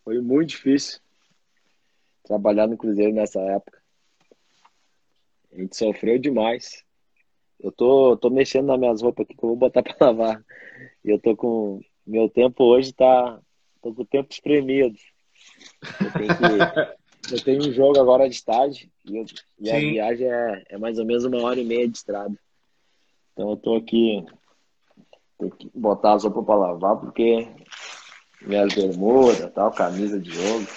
Foi 0.03 0.19
muito 0.19 0.49
difícil 0.49 0.99
trabalhar 2.23 2.65
no 2.65 2.75
Cruzeiro 2.75 3.13
nessa 3.13 3.39
época. 3.39 3.79
A 5.53 5.59
gente 5.59 5.77
sofreu 5.77 6.17
demais. 6.17 6.83
Eu 7.59 7.71
tô, 7.71 8.17
tô 8.17 8.31
mexendo 8.31 8.65
nas 8.65 8.79
minhas 8.79 9.01
roupas 9.03 9.23
aqui 9.23 9.35
que 9.35 9.43
eu 9.43 9.49
vou 9.49 9.55
botar 9.55 9.83
para 9.85 10.07
lavar. 10.07 10.43
E 11.05 11.11
eu 11.11 11.19
tô 11.19 11.35
com. 11.35 11.79
Meu 12.07 12.27
tempo 12.27 12.63
hoje 12.63 12.91
tá. 12.91 13.39
Tô 13.83 13.93
com 13.93 14.01
o 14.01 14.05
tempo 14.07 14.33
espremido. 14.33 14.97
Eu 16.01 16.11
tenho, 16.11 16.37
que, 16.37 17.33
eu 17.33 17.43
tenho 17.43 17.67
um 17.67 17.71
jogo 17.71 17.99
agora 17.99 18.29
de 18.29 18.43
tarde 18.43 18.91
e, 19.05 19.17
eu, 19.17 19.25
e 19.59 19.71
a 19.71 19.79
viagem 19.79 20.27
é, 20.27 20.63
é 20.69 20.77
mais 20.77 20.99
ou 20.99 21.05
menos 21.05 21.25
uma 21.25 21.41
hora 21.41 21.59
e 21.59 21.65
meia 21.65 21.87
de 21.87 21.97
estrada. 21.97 22.37
Então 23.33 23.51
eu 23.51 23.57
tô 23.57 23.75
aqui. 23.75 24.25
Tem 25.39 25.49
que 25.51 25.69
botar 25.73 26.13
as 26.13 26.23
roupas 26.23 26.45
para 26.45 26.55
lavar 26.55 26.97
porque 26.97 27.47
minhas 28.41 28.73
bermudas, 28.73 29.51
tal, 29.53 29.71
camisa 29.71 30.19
de 30.19 30.31
jogo. 30.31 30.67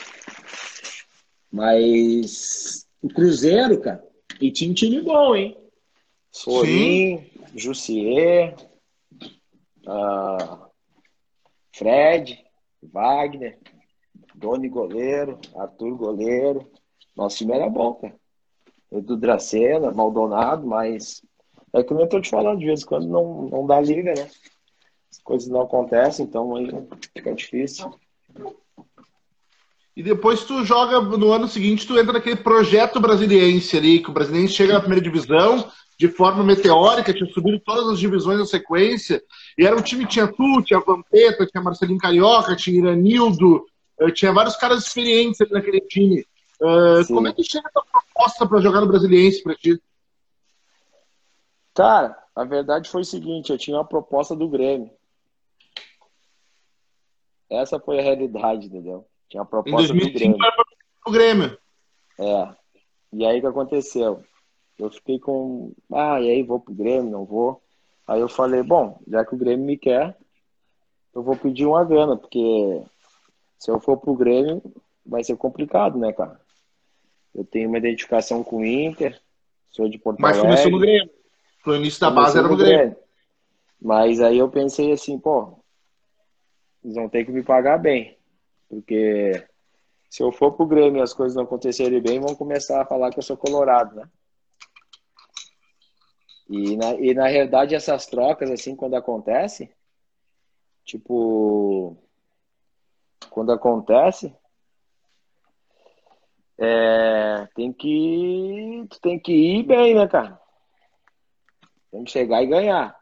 Mas 1.50 2.86
o 3.02 3.08
Cruzeiro, 3.08 3.80
cara, 3.80 4.04
e 4.40 4.50
tinha 4.50 4.70
um 4.70 4.74
time 4.74 5.00
bom, 5.00 5.34
hein? 5.34 5.56
Sorin, 6.30 7.26
Jussier, 7.54 8.54
uh, 9.86 10.70
Fred, 11.74 12.38
Wagner, 12.82 13.58
Doni 14.40 14.68
goleiro, 14.68 15.38
Arthur 15.54 15.94
goleiro. 15.96 16.66
Nosso 17.14 17.36
time 17.36 17.52
era 17.52 17.68
bom, 17.68 17.94
cara. 17.94 18.14
Edu 18.90 19.16
Dracena, 19.16 19.92
Maldonado, 19.92 20.66
mas 20.66 21.22
é 21.72 21.84
que 21.84 21.92
eu 21.92 22.08
tô 22.08 22.20
te 22.20 22.30
falando, 22.30 22.58
de 22.58 22.66
vez 22.66 22.82
em 22.82 22.86
quando 22.86 23.06
não, 23.06 23.48
não 23.48 23.66
dá 23.66 23.80
liga, 23.80 24.14
né? 24.14 24.28
As 25.10 25.18
coisas 25.22 25.48
não 25.48 25.60
acontecem, 25.60 26.24
então 26.24 26.56
aí 26.56 26.68
fica 27.14 27.34
difícil. 27.34 27.92
E 29.94 30.02
depois 30.02 30.44
tu 30.44 30.64
joga 30.64 31.00
no 31.00 31.32
ano 31.32 31.46
seguinte, 31.46 31.86
tu 31.86 31.98
entra 31.98 32.14
naquele 32.14 32.36
projeto 32.36 32.98
brasiliense 32.98 33.76
ali, 33.76 34.00
que 34.00 34.10
o 34.10 34.12
brasiliense 34.12 34.54
chega 34.54 34.72
na 34.72 34.80
primeira 34.80 35.04
divisão 35.04 35.70
de 35.98 36.08
forma 36.08 36.42
meteórica, 36.42 37.12
tinha 37.12 37.30
subido 37.30 37.60
todas 37.60 37.86
as 37.88 37.98
divisões 37.98 38.38
na 38.38 38.46
sequência, 38.46 39.22
e 39.58 39.66
era 39.66 39.76
um 39.76 39.82
time 39.82 40.06
que 40.06 40.12
tinha 40.12 40.26
tu, 40.26 40.62
tinha 40.62 40.80
Vampeta, 40.80 41.44
tinha 41.44 41.62
Marcelinho 41.62 41.98
Carioca, 41.98 42.56
tinha 42.56 42.78
Iranildo, 42.78 43.66
eh, 44.00 44.10
tinha 44.12 44.32
vários 44.32 44.56
caras 44.56 44.86
experientes 44.86 45.40
ali 45.40 45.52
naquele 45.52 45.80
time. 45.82 46.26
Uh, 46.60 47.06
como 47.06 47.28
é 47.28 47.32
que 47.32 47.42
chega 47.42 47.68
essa 47.68 47.86
proposta 47.90 48.46
para 48.46 48.60
jogar 48.60 48.80
no 48.80 48.86
brasiliense 48.86 49.42
para 49.42 49.54
ti? 49.54 49.80
Cara, 51.74 52.16
a 52.34 52.44
verdade 52.44 52.90
foi 52.90 53.02
o 53.02 53.04
seguinte, 53.04 53.50
eu 53.50 53.58
tinha 53.58 53.76
uma 53.76 53.84
proposta 53.84 54.36
do 54.36 54.48
Grêmio. 54.48 54.90
Essa 57.48 57.80
foi 57.80 57.98
a 57.98 58.02
realidade, 58.02 58.66
entendeu? 58.66 59.06
Tinha 59.28 59.42
uma 59.42 59.48
proposta 59.48 59.92
em 59.92 59.98
2005 59.98 60.38
do 61.06 61.12
Grêmio. 61.12 61.44
Era 61.46 61.48
Grêmio. 61.48 61.58
É. 62.18 62.54
E 63.12 63.26
aí 63.26 63.38
o 63.38 63.40
que 63.40 63.46
aconteceu? 63.46 64.22
Eu 64.78 64.90
fiquei 64.90 65.18
com, 65.18 65.72
ah, 65.92 66.20
e 66.20 66.30
aí 66.30 66.42
vou 66.42 66.60
pro 66.60 66.74
Grêmio, 66.74 67.10
não 67.10 67.24
vou. 67.24 67.62
Aí 68.06 68.20
eu 68.20 68.28
falei, 68.28 68.62
bom, 68.62 69.00
já 69.08 69.24
que 69.24 69.34
o 69.34 69.38
Grêmio 69.38 69.64
me 69.64 69.76
quer, 69.76 70.16
eu 71.14 71.22
vou 71.22 71.36
pedir 71.36 71.66
uma 71.66 71.84
grana, 71.84 72.16
porque 72.16 72.82
se 73.60 73.70
eu 73.70 73.78
for 73.78 73.98
pro 73.98 74.16
Grêmio, 74.16 74.62
vai 75.04 75.22
ser 75.22 75.36
complicado, 75.36 75.98
né, 75.98 76.12
cara? 76.14 76.40
Eu 77.34 77.44
tenho 77.44 77.68
uma 77.68 77.76
identificação 77.76 78.42
com 78.42 78.56
o 78.56 78.64
Inter, 78.64 79.20
sou 79.68 79.86
de 79.86 79.98
Porto 79.98 80.18
Mas 80.18 80.38
Alegre. 80.38 80.48
Mas 80.48 80.60
começou 80.62 80.72
no 80.72 80.84
Grêmio. 80.84 81.10
No 81.66 81.76
início 81.76 82.00
da 82.00 82.10
base 82.10 82.38
era 82.38 82.48
no 82.48 82.56
Grêmio. 82.56 82.78
Grêmio. 82.78 82.96
Mas 83.80 84.20
aí 84.20 84.38
eu 84.38 84.48
pensei 84.50 84.90
assim, 84.92 85.18
pô, 85.18 85.58
eles 86.82 86.96
vão 86.96 87.08
ter 87.08 87.24
que 87.26 87.30
me 87.30 87.42
pagar 87.42 87.78
bem. 87.78 88.18
Porque 88.66 89.46
se 90.08 90.22
eu 90.22 90.32
for 90.32 90.52
pro 90.52 90.66
Grêmio 90.66 91.00
e 91.00 91.02
as 91.02 91.12
coisas 91.12 91.36
não 91.36 91.44
acontecerem 91.44 92.00
bem, 92.00 92.18
vão 92.18 92.34
começar 92.34 92.80
a 92.80 92.86
falar 92.86 93.10
que 93.10 93.18
eu 93.18 93.22
sou 93.22 93.36
colorado, 93.36 93.94
né? 93.94 94.08
E 96.48 96.76
na, 96.76 96.94
e 96.94 97.14
na 97.14 97.28
realidade 97.28 97.74
essas 97.74 98.06
trocas, 98.06 98.50
assim, 98.50 98.74
quando 98.74 98.94
acontece, 98.94 99.70
tipo, 100.84 101.96
quando 103.28 103.52
acontece, 103.52 104.34
é, 106.58 107.48
tem 107.54 107.72
que 107.72 108.86
tem 109.02 109.18
que 109.18 109.32
ir 109.32 109.62
bem, 109.64 109.94
né, 109.94 110.06
cara? 110.06 110.38
Tem 111.90 112.04
que 112.04 112.10
chegar 112.10 112.42
e 112.42 112.46
ganhar. 112.46 112.96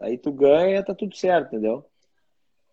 Aí 0.00 0.16
tu 0.16 0.30
ganha, 0.30 0.84
tá 0.84 0.94
tudo 0.94 1.16
certo, 1.16 1.48
entendeu? 1.48 1.84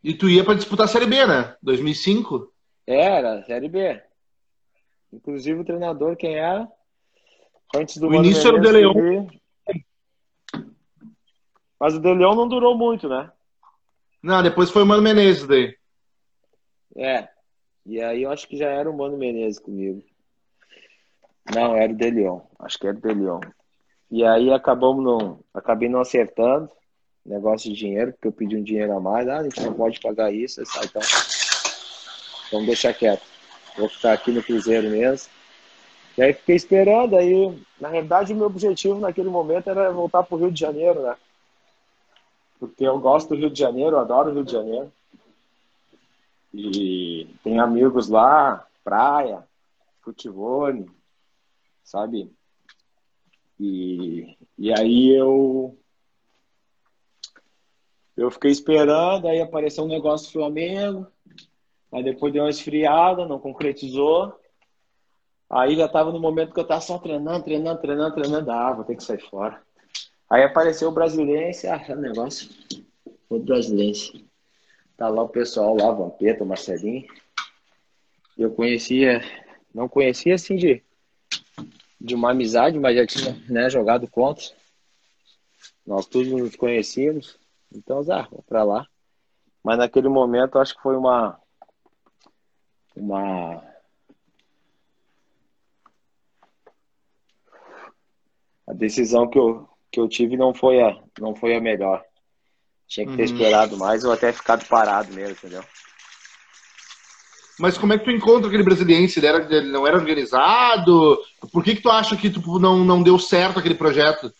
E 0.03 0.13
tu 0.13 0.29
ia 0.29 0.43
para 0.43 0.53
disputar 0.53 0.85
a 0.85 0.87
Série 0.87 1.07
B, 1.07 1.25
né? 1.25 1.55
2005? 1.63 2.53
Era, 2.85 3.43
Série 3.43 3.67
B. 3.67 4.01
Inclusive 5.11 5.61
o 5.61 5.65
treinador, 5.65 6.15
quem 6.15 6.35
era? 6.35 6.67
Antes 7.75 7.97
do 7.97 8.09
o 8.09 8.13
início 8.13 8.47
era 8.47 8.57
o 8.57 8.61
De 8.61 8.71
Leon. 8.71 9.27
Mas 11.79 11.95
o 11.95 11.99
De 11.99 12.13
Leon 12.13 12.35
não 12.35 12.47
durou 12.47 12.77
muito, 12.77 13.09
né? 13.09 13.31
Não, 14.21 14.43
depois 14.43 14.69
foi 14.69 14.83
o 14.83 14.85
Mano 14.85 15.01
Menezes 15.01 15.47
daí. 15.47 15.75
É. 16.95 17.27
E 17.85 18.01
aí 18.01 18.23
eu 18.23 18.31
acho 18.31 18.47
que 18.47 18.57
já 18.57 18.69
era 18.69 18.89
o 18.89 18.97
Mano 18.97 19.17
Menezes 19.17 19.59
comigo. 19.59 20.03
Não, 21.53 21.75
era 21.75 21.91
o 21.91 21.95
De 21.95 22.09
Leon. 22.09 22.39
Acho 22.59 22.79
que 22.79 22.87
era 22.87 22.97
o 22.97 23.01
De 23.01 23.13
Leon. 23.13 23.41
E 24.09 24.23
aí 24.23 24.51
acabamos 24.51 25.03
não, 25.03 25.39
acabei 25.53 25.89
não 25.89 25.99
acertando 25.99 26.69
negócio 27.25 27.69
de 27.71 27.75
dinheiro, 27.75 28.13
porque 28.13 28.27
eu 28.27 28.31
pedi 28.31 28.55
um 28.55 28.63
dinheiro 28.63 28.95
a 28.95 28.99
mais. 28.99 29.27
Ah, 29.27 29.39
a 29.39 29.43
gente 29.43 29.61
não 29.61 29.73
pode 29.73 29.99
pagar 29.99 30.31
isso, 30.31 30.61
então 30.61 31.01
vamos 32.51 32.67
deixar 32.67 32.93
quieto. 32.93 33.23
Vou 33.77 33.89
ficar 33.89 34.13
aqui 34.13 34.31
no 34.31 34.43
Cruzeiro 34.43 34.89
mesmo. 34.89 35.29
E 36.17 36.21
aí 36.21 36.33
fiquei 36.33 36.55
esperando, 36.55 37.17
aí, 37.17 37.61
na 37.79 37.89
realidade, 37.89 38.31
o 38.31 38.35
meu 38.37 38.45
objetivo 38.45 38.99
naquele 38.99 39.27
momento 39.27 39.69
era 39.69 39.91
voltar 39.91 40.23
para 40.23 40.35
o 40.35 40.39
Rio 40.39 40.51
de 40.51 40.59
Janeiro, 40.59 41.01
né? 41.01 41.15
Porque 42.57 42.87
eu 42.87 42.97
gosto 42.99 43.29
do 43.29 43.35
Rio 43.35 43.49
de 43.49 43.59
Janeiro, 43.59 43.97
eu 43.97 43.99
adoro 43.99 44.29
o 44.29 44.33
Rio 44.33 44.45
de 44.45 44.51
Janeiro. 44.51 44.91
E 46.57 47.27
tem 47.43 47.59
amigos 47.59 48.07
lá, 48.07 48.65
praia, 48.81 49.45
futebol, 50.01 50.85
sabe? 51.83 52.31
E, 53.59 54.37
e 54.57 54.71
aí 54.71 55.09
eu 55.09 55.77
eu 58.15 58.31
fiquei 58.31 58.51
esperando, 58.51 59.27
aí 59.27 59.41
apareceu 59.41 59.83
um 59.83 59.89
negócio 59.89 60.27
do 60.27 60.31
Flamengo, 60.31 61.05
aí 61.91 62.01
depois 62.01 62.31
deu 62.31 62.43
uma 62.43 62.49
esfriada, 62.49 63.27
não 63.27 63.37
concretizou. 63.37 64.39
Aí 65.49 65.75
já 65.75 65.89
tava 65.89 66.13
no 66.13 66.21
momento 66.21 66.53
que 66.53 66.59
eu 66.59 66.67
tava 66.67 66.79
só 66.79 66.97
treinando, 66.97 67.43
treinando, 67.43 67.81
treinando, 67.81 68.15
treinando, 68.15 68.49
ah, 68.49 68.71
vou 68.71 68.85
ter 68.85 68.95
que 68.95 69.03
sair 69.03 69.21
fora. 69.29 69.61
Aí 70.29 70.41
apareceu 70.41 70.87
o 70.87 70.93
Brasilense, 70.93 71.67
ah, 71.67 71.83
é 71.85 71.95
negócio, 71.95 72.49
o 73.29 73.39
Brasilense. 73.39 74.25
Tá 74.97 75.09
lá 75.09 75.23
o 75.23 75.29
pessoal 75.29 75.75
lá, 75.75 75.91
Vampeta, 75.91 76.45
Marcelinho. 76.45 77.05
Eu 78.37 78.51
conhecia, 78.51 79.21
não 79.73 79.89
conhecia 79.89 80.35
assim 80.35 80.55
de, 80.55 80.83
de 81.99 82.15
uma 82.15 82.31
amizade, 82.31 82.79
mas 82.79 82.95
já 82.95 83.05
tinha 83.05 83.33
né, 83.49 83.69
jogado 83.69 84.07
contra. 84.07 84.45
Nós 85.85 86.05
todos 86.05 86.31
nos 86.31 86.55
conhecíamos. 86.55 87.37
Então, 87.73 87.99
ah, 88.09 88.27
vou 88.31 88.41
pra 88.43 88.63
lá. 88.63 88.87
Mas 89.61 89.77
naquele 89.77 90.07
momento, 90.07 90.59
acho 90.59 90.75
que 90.75 90.81
foi 90.81 90.95
uma. 90.95 91.39
Uma. 92.95 93.63
A 98.65 98.73
decisão 98.73 99.27
que 99.29 99.37
eu, 99.37 99.67
que 99.91 99.99
eu 99.99 100.07
tive 100.07 100.37
não 100.37 100.53
foi 100.53 100.81
a, 100.81 100.97
não 101.19 101.35
foi 101.35 101.55
a 101.55 101.61
melhor. 101.61 102.03
Tinha 102.87 103.05
que 103.05 103.15
ter 103.15 103.23
uhum. 103.27 103.33
esperado 103.33 103.77
mais 103.77 104.03
ou 104.03 104.11
até 104.11 104.31
ficado 104.31 104.65
parado 104.65 105.13
mesmo, 105.13 105.31
entendeu? 105.31 105.63
Mas 107.59 107.77
como 107.77 107.93
é 107.93 107.97
que 107.97 108.03
tu 108.05 108.11
encontra 108.11 108.47
aquele 108.47 108.63
brasiliense? 108.63 109.19
Ele, 109.19 109.27
era, 109.27 109.55
ele 109.55 109.71
não 109.71 109.87
era 109.87 109.97
organizado? 109.97 111.17
Por 111.51 111.63
que, 111.63 111.75
que 111.75 111.81
tu 111.81 111.89
acha 111.89 112.17
que 112.17 112.29
tu 112.29 112.59
não, 112.59 112.83
não 112.83 113.01
deu 113.01 113.17
certo 113.17 113.59
aquele 113.59 113.75
projeto? 113.75 114.33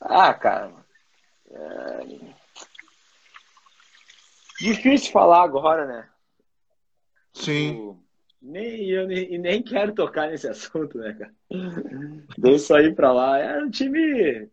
Ah, 0.00 0.32
cara, 0.32 0.72
é... 1.50 2.32
Difícil 4.60 5.10
falar 5.10 5.42
agora, 5.42 5.86
né? 5.86 6.08
Sim. 7.34 7.72
Tipo, 7.72 8.04
nem, 8.40 8.90
eu 8.90 9.06
nem, 9.08 9.38
nem 9.38 9.62
quero 9.62 9.92
tocar 9.92 10.28
nesse 10.28 10.46
assunto, 10.48 10.98
né, 10.98 11.14
cara? 11.14 11.34
Deixa 12.38 12.74
eu 12.74 12.86
ir 12.86 12.94
pra 12.94 13.12
lá. 13.12 13.38
Era 13.38 13.64
um 13.64 13.70
time 13.70 14.48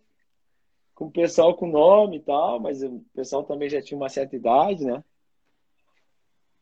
com 1.00 1.10
pessoal 1.10 1.56
com 1.56 1.66
nome 1.66 2.18
e 2.18 2.20
tal, 2.20 2.60
mas 2.60 2.84
o 2.84 3.02
pessoal 3.16 3.42
também 3.46 3.70
já 3.70 3.82
tinha 3.82 3.98
uma 3.98 4.10
certa 4.10 4.36
idade, 4.36 4.84
né? 4.84 5.02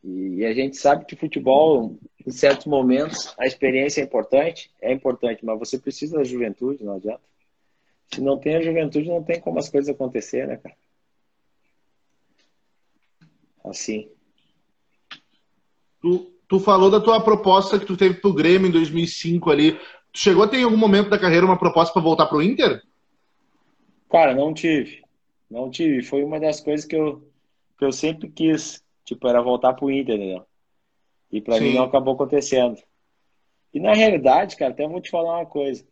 E 0.03 0.45
a 0.45 0.53
gente 0.53 0.77
sabe 0.77 1.05
que 1.05 1.15
futebol, 1.15 1.97
em 2.23 2.29
certos 2.29 2.67
momentos, 2.67 3.33
a 3.39 3.47
experiência 3.47 3.99
é 3.99 4.03
importante, 4.03 4.71
é 4.79 4.93
importante, 4.93 5.43
mas 5.43 5.57
você 5.57 5.79
precisa 5.79 6.17
da 6.17 6.23
juventude, 6.23 6.83
não 6.83 6.97
adianta. 6.97 7.23
Se 8.13 8.21
não 8.21 8.37
tem 8.37 8.55
a 8.55 8.61
juventude, 8.61 9.09
não 9.09 9.23
tem 9.23 9.41
como 9.41 9.57
as 9.57 9.69
coisas 9.69 9.89
acontecer, 9.89 10.47
né, 10.47 10.57
cara? 10.57 10.75
Assim. 13.65 14.07
Tu, 15.99 16.31
tu 16.47 16.59
falou 16.59 16.91
da 16.91 17.01
tua 17.01 17.19
proposta 17.19 17.79
que 17.79 17.87
tu 17.87 17.97
teve 17.97 18.21
pro 18.21 18.35
Grêmio 18.35 18.69
em 18.69 18.71
2005 18.71 19.49
ali. 19.49 19.71
Tu 20.13 20.19
chegou 20.19 20.43
a 20.43 20.47
ter 20.47 20.57
em 20.57 20.63
algum 20.63 20.77
momento 20.77 21.09
da 21.09 21.17
carreira 21.17 21.45
uma 21.45 21.57
proposta 21.57 21.91
para 21.91 22.03
voltar 22.03 22.27
pro 22.27 22.41
Inter? 22.41 22.83
Cara, 24.09 24.33
não 24.33 24.53
tive. 24.53 25.03
Não 25.49 25.69
tive. 25.69 26.03
Foi 26.03 26.23
uma 26.23 26.39
das 26.39 26.59
coisas 26.59 26.85
que 26.85 26.95
eu, 26.95 27.29
que 27.77 27.85
eu 27.85 27.91
sempre 27.91 28.29
quis. 28.29 28.83
Tipo, 29.03 29.27
era 29.27 29.41
voltar 29.41 29.73
pro 29.73 29.91
Inter, 29.91 30.17
né? 30.17 30.43
E 31.31 31.41
para 31.41 31.59
mim 31.59 31.73
não 31.73 31.83
acabou 31.83 32.13
acontecendo. 32.13 32.81
E 33.73 33.79
na 33.79 33.93
realidade, 33.93 34.55
cara, 34.55 34.71
até 34.71 34.87
vou 34.87 35.01
te 35.01 35.09
falar 35.09 35.39
uma 35.39 35.45
coisa. 35.45 35.85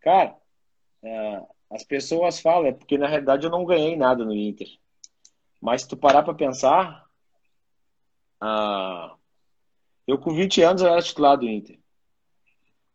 Cara, 0.00 0.36
é, 1.02 1.42
as 1.70 1.84
pessoas 1.84 2.40
falam, 2.40 2.66
é 2.66 2.72
porque 2.72 2.98
na 2.98 3.06
realidade 3.06 3.44
eu 3.44 3.50
não 3.50 3.64
ganhei 3.64 3.96
nada 3.96 4.24
no 4.24 4.34
Inter. 4.34 4.68
Mas 5.60 5.82
se 5.82 5.88
tu 5.88 5.96
parar 5.96 6.22
pra 6.22 6.34
pensar, 6.34 7.06
ah, 8.40 9.14
eu 10.06 10.18
com 10.18 10.34
20 10.34 10.62
anos 10.62 10.82
eu 10.82 10.88
era 10.88 11.00
titular 11.00 11.36
do 11.36 11.48
Inter. 11.48 11.78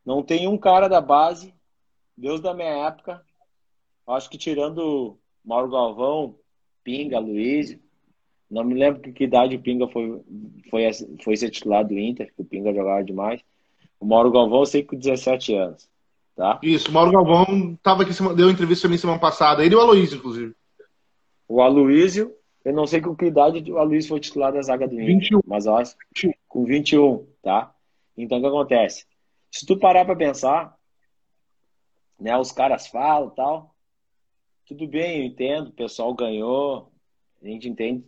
Não 0.05 0.21
tem 0.21 0.47
um 0.47 0.57
cara 0.57 0.87
da 0.87 1.01
base, 1.01 1.53
Deus 2.15 2.39
da 2.41 2.53
minha 2.53 2.87
época, 2.87 3.25
acho 4.13 4.29
que 4.29 4.37
tirando 4.37 5.17
Mauro 5.43 5.69
Galvão, 5.69 6.35
Pinga, 6.83 7.19
Luiz, 7.19 7.77
não 8.49 8.63
me 8.63 8.73
lembro 8.73 9.01
que, 9.01 9.11
que 9.11 9.23
idade 9.25 9.55
o 9.55 9.61
Pinga 9.61 9.87
foi, 9.87 10.21
foi, 10.69 10.89
foi 11.23 11.37
ser 11.37 11.49
titular 11.49 11.85
do 11.85 11.97
Inter, 11.97 12.33
que 12.33 12.41
o 12.41 12.45
Pinga 12.45 12.73
jogava 12.73 13.03
demais. 13.03 13.41
O 13.99 14.05
Mauro 14.05 14.31
Galvão 14.31 14.59
eu 14.59 14.65
sei 14.65 14.81
que 14.81 14.89
com 14.89 14.97
17 14.97 15.53
anos. 15.55 15.89
Tá? 16.35 16.59
Isso, 16.61 16.89
o 16.89 16.93
Mauro 16.93 17.11
Galvão 17.11 17.77
tava 17.81 18.03
aqui, 18.03 18.11
deu 18.35 18.49
entrevista 18.49 18.83
pra 18.83 18.91
mim 18.91 18.97
semana 18.97 19.19
passada. 19.19 19.65
Ele 19.65 19.73
e 19.73 19.77
o 19.77 19.81
Aloysio, 19.81 20.17
inclusive. 20.17 20.55
O 21.47 21.61
Aloysio, 21.61 22.33
eu 22.63 22.73
não 22.73 22.85
sei 22.85 23.01
com 23.01 23.15
que 23.15 23.25
idade 23.25 23.71
o 23.71 23.77
Aloysio 23.77 24.09
foi 24.09 24.19
titular 24.19 24.53
da 24.53 24.61
zaga 24.61 24.87
do 24.87 24.93
Inter. 24.93 25.15
21. 25.15 25.41
Mas 25.45 25.65
eu 25.65 25.75
acho 25.75 25.95
com 26.47 26.63
21, 26.63 27.25
tá? 27.41 27.73
Então 28.15 28.37
o 28.37 28.41
que 28.41 28.47
acontece? 28.47 29.05
Se 29.51 29.65
tu 29.65 29.77
parar 29.79 30.05
pra 30.05 30.15
pensar, 30.15 30.77
né, 32.19 32.37
os 32.37 32.51
caras 32.51 32.87
falam 32.87 33.29
tal, 33.31 33.75
tudo 34.67 34.85
bem, 34.85 35.19
eu 35.19 35.23
entendo, 35.23 35.69
o 35.69 35.73
pessoal 35.73 36.13
ganhou, 36.13 36.91
a 37.41 37.47
gente 37.47 37.69
entende 37.69 38.03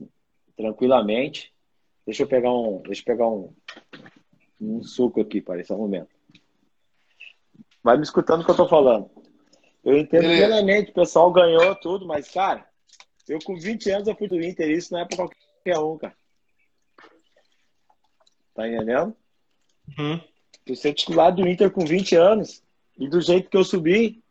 tranquilamente. 0.57 1.53
Deixa 2.05 2.24
eu 2.24 2.28
pegar 2.28 2.51
um, 2.51 2.82
deixa 2.82 3.01
eu 3.01 3.05
pegar 3.05 3.28
um, 3.28 3.53
um 4.60 4.84
suco 4.84 5.22
aqui, 5.22 5.39
parece 5.39 5.72
um 5.72 5.78
momento. 5.78 6.10
Vai 7.82 7.95
me 7.95 8.03
escutando 8.03 8.41
o 8.41 8.45
que 8.45 8.51
eu 8.51 8.57
tô 8.57 8.68
falando. 8.68 9.10
Eu 9.86 9.97
entendo 9.97 10.24
Beleza. 10.24 10.47
plenamente, 10.47 10.91
o 10.91 10.93
pessoal 10.93 11.32
ganhou 11.32 11.74
tudo, 11.76 12.05
mas, 12.05 12.30
cara, 12.30 12.68
eu 13.28 13.39
com 13.39 13.55
20 13.55 13.89
anos 13.91 14.07
eu 14.07 14.16
fui 14.16 14.28
do 14.28 14.41
Inter, 14.41 14.70
isso 14.70 14.93
não 14.93 14.99
é 14.99 15.05
pra 15.05 15.16
qualquer 15.16 15.80
um, 15.80 15.97
cara. 15.97 16.16
Tá 18.53 18.68
entendendo? 18.68 19.16
Uhum. 19.97 20.20
Eu 20.66 20.76
ser 20.76 20.93
titular 20.93 21.34
do 21.34 21.47
Inter 21.47 21.72
com 21.72 21.86
20 21.86 22.16
anos, 22.16 22.62
e 22.97 23.07
do 23.07 23.22
jeito 23.22 23.49
que 23.49 23.55
eu 23.55 23.64
subi, 23.64 24.22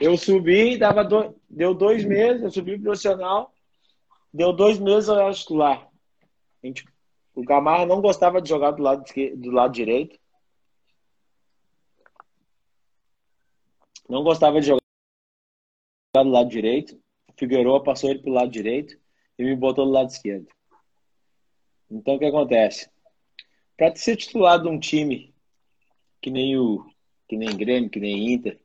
eu 0.00 0.16
subi, 0.16 0.78
dava 0.78 1.04
do... 1.04 1.38
deu 1.48 1.74
dois 1.74 2.04
meses, 2.04 2.42
eu 2.42 2.50
subi 2.50 2.78
profissional, 2.78 3.52
deu 4.32 4.52
dois 4.52 4.78
meses 4.78 5.08
eu 5.08 5.18
era 5.18 5.32
titular. 5.32 5.88
Gente, 6.64 6.84
o 7.34 7.42
Gamarra 7.42 7.86
não 7.86 8.00
gostava 8.00 8.40
de 8.40 8.48
jogar 8.48 8.72
do 8.72 8.82
lado, 8.82 9.04
do 9.36 9.50
lado 9.50 9.72
direito. 9.72 10.18
Não 14.08 14.24
gostava 14.24 14.60
de 14.60 14.68
jogar 14.68 14.80
do 16.24 16.30
lado 16.30 16.48
direito. 16.48 17.00
O 17.28 17.32
Figueiredo 17.38 17.82
passou 17.82 18.10
ele 18.10 18.20
pro 18.20 18.32
lado 18.32 18.50
direito 18.50 18.98
e 19.38 19.44
me 19.44 19.54
botou 19.54 19.84
do 19.84 19.92
lado 19.92 20.08
esquerdo. 20.08 20.48
Então 21.90 22.14
o 22.14 22.18
que 22.18 22.24
acontece? 22.24 22.90
Para 23.76 23.94
ser 23.96 24.16
titular 24.16 24.60
de 24.60 24.68
um 24.68 24.78
time 24.78 25.34
que 26.20 26.30
nem 26.30 26.58
o 26.58 26.84
que 27.28 27.36
nem 27.36 27.56
Grêmio, 27.56 27.88
que 27.88 28.00
nem 28.00 28.32
Inter, 28.32 28.60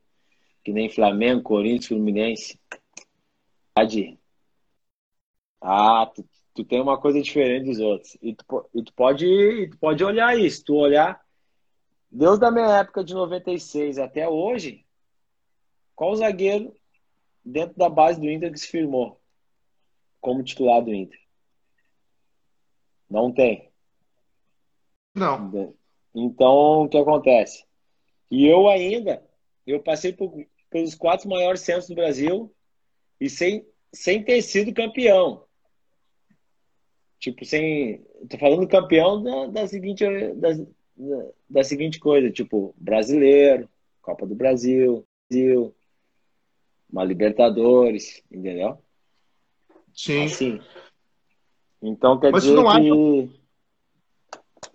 que 0.66 0.72
nem 0.72 0.90
Flamengo, 0.90 1.44
Corinthians, 1.44 1.86
Fluminense, 1.86 2.60
ah, 5.60 6.10
tu, 6.12 6.28
tu 6.52 6.64
tem 6.64 6.80
uma 6.80 7.00
coisa 7.00 7.22
diferente 7.22 7.66
dos 7.66 7.78
outros. 7.78 8.18
E 8.20 8.34
tu, 8.34 8.68
e 8.74 8.82
tu 8.82 8.92
pode, 8.92 9.68
tu 9.70 9.78
pode 9.78 10.02
olhar 10.02 10.36
isso. 10.36 10.64
Tu 10.64 10.74
olhar, 10.74 11.24
Deus 12.10 12.40
da 12.40 12.50
minha 12.50 12.66
época 12.78 13.04
de 13.04 13.14
96 13.14 13.96
até 13.96 14.28
hoje, 14.28 14.84
qual 15.94 16.16
zagueiro 16.16 16.74
dentro 17.44 17.78
da 17.78 17.88
base 17.88 18.20
do 18.20 18.28
Inter 18.28 18.50
que 18.50 18.58
se 18.58 18.66
firmou 18.66 19.20
como 20.20 20.42
titular 20.42 20.82
do 20.82 20.92
Inter? 20.92 21.20
Não 23.08 23.30
tem. 23.30 23.70
Não. 25.14 25.72
Então, 26.12 26.82
o 26.82 26.88
que 26.88 26.98
acontece? 26.98 27.64
E 28.28 28.44
eu 28.48 28.68
ainda, 28.68 29.24
eu 29.64 29.80
passei 29.80 30.12
por, 30.12 30.44
pelos 30.76 30.94
quatro 30.94 31.26
maiores 31.26 31.62
centros 31.62 31.88
do 31.88 31.94
Brasil 31.94 32.54
e 33.18 33.30
sem, 33.30 33.66
sem 33.94 34.22
ter 34.22 34.42
sido 34.42 34.74
campeão. 34.74 35.44
Tipo, 37.18 37.46
sem. 37.46 38.04
Tô 38.28 38.36
falando 38.36 38.68
campeão 38.68 39.22
da, 39.22 39.46
da 39.46 39.66
seguinte, 39.66 40.04
da, 40.34 40.52
da, 40.52 41.30
da 41.48 41.64
seguinte 41.64 41.98
coisa, 41.98 42.30
tipo, 42.30 42.74
brasileiro, 42.76 43.70
Copa 44.02 44.26
do 44.26 44.34
Brasil, 44.34 45.02
Brasil, 45.30 45.74
uma 46.92 47.02
Libertadores, 47.02 48.22
entendeu? 48.30 48.78
Sim. 49.94 50.24
Assim. 50.26 50.60
Então 51.80 52.20
quer 52.20 52.32
Mas 52.32 52.42
dizer 52.42 52.54
não 52.54 52.64
que. 52.64 52.68
Acha... 52.68 53.46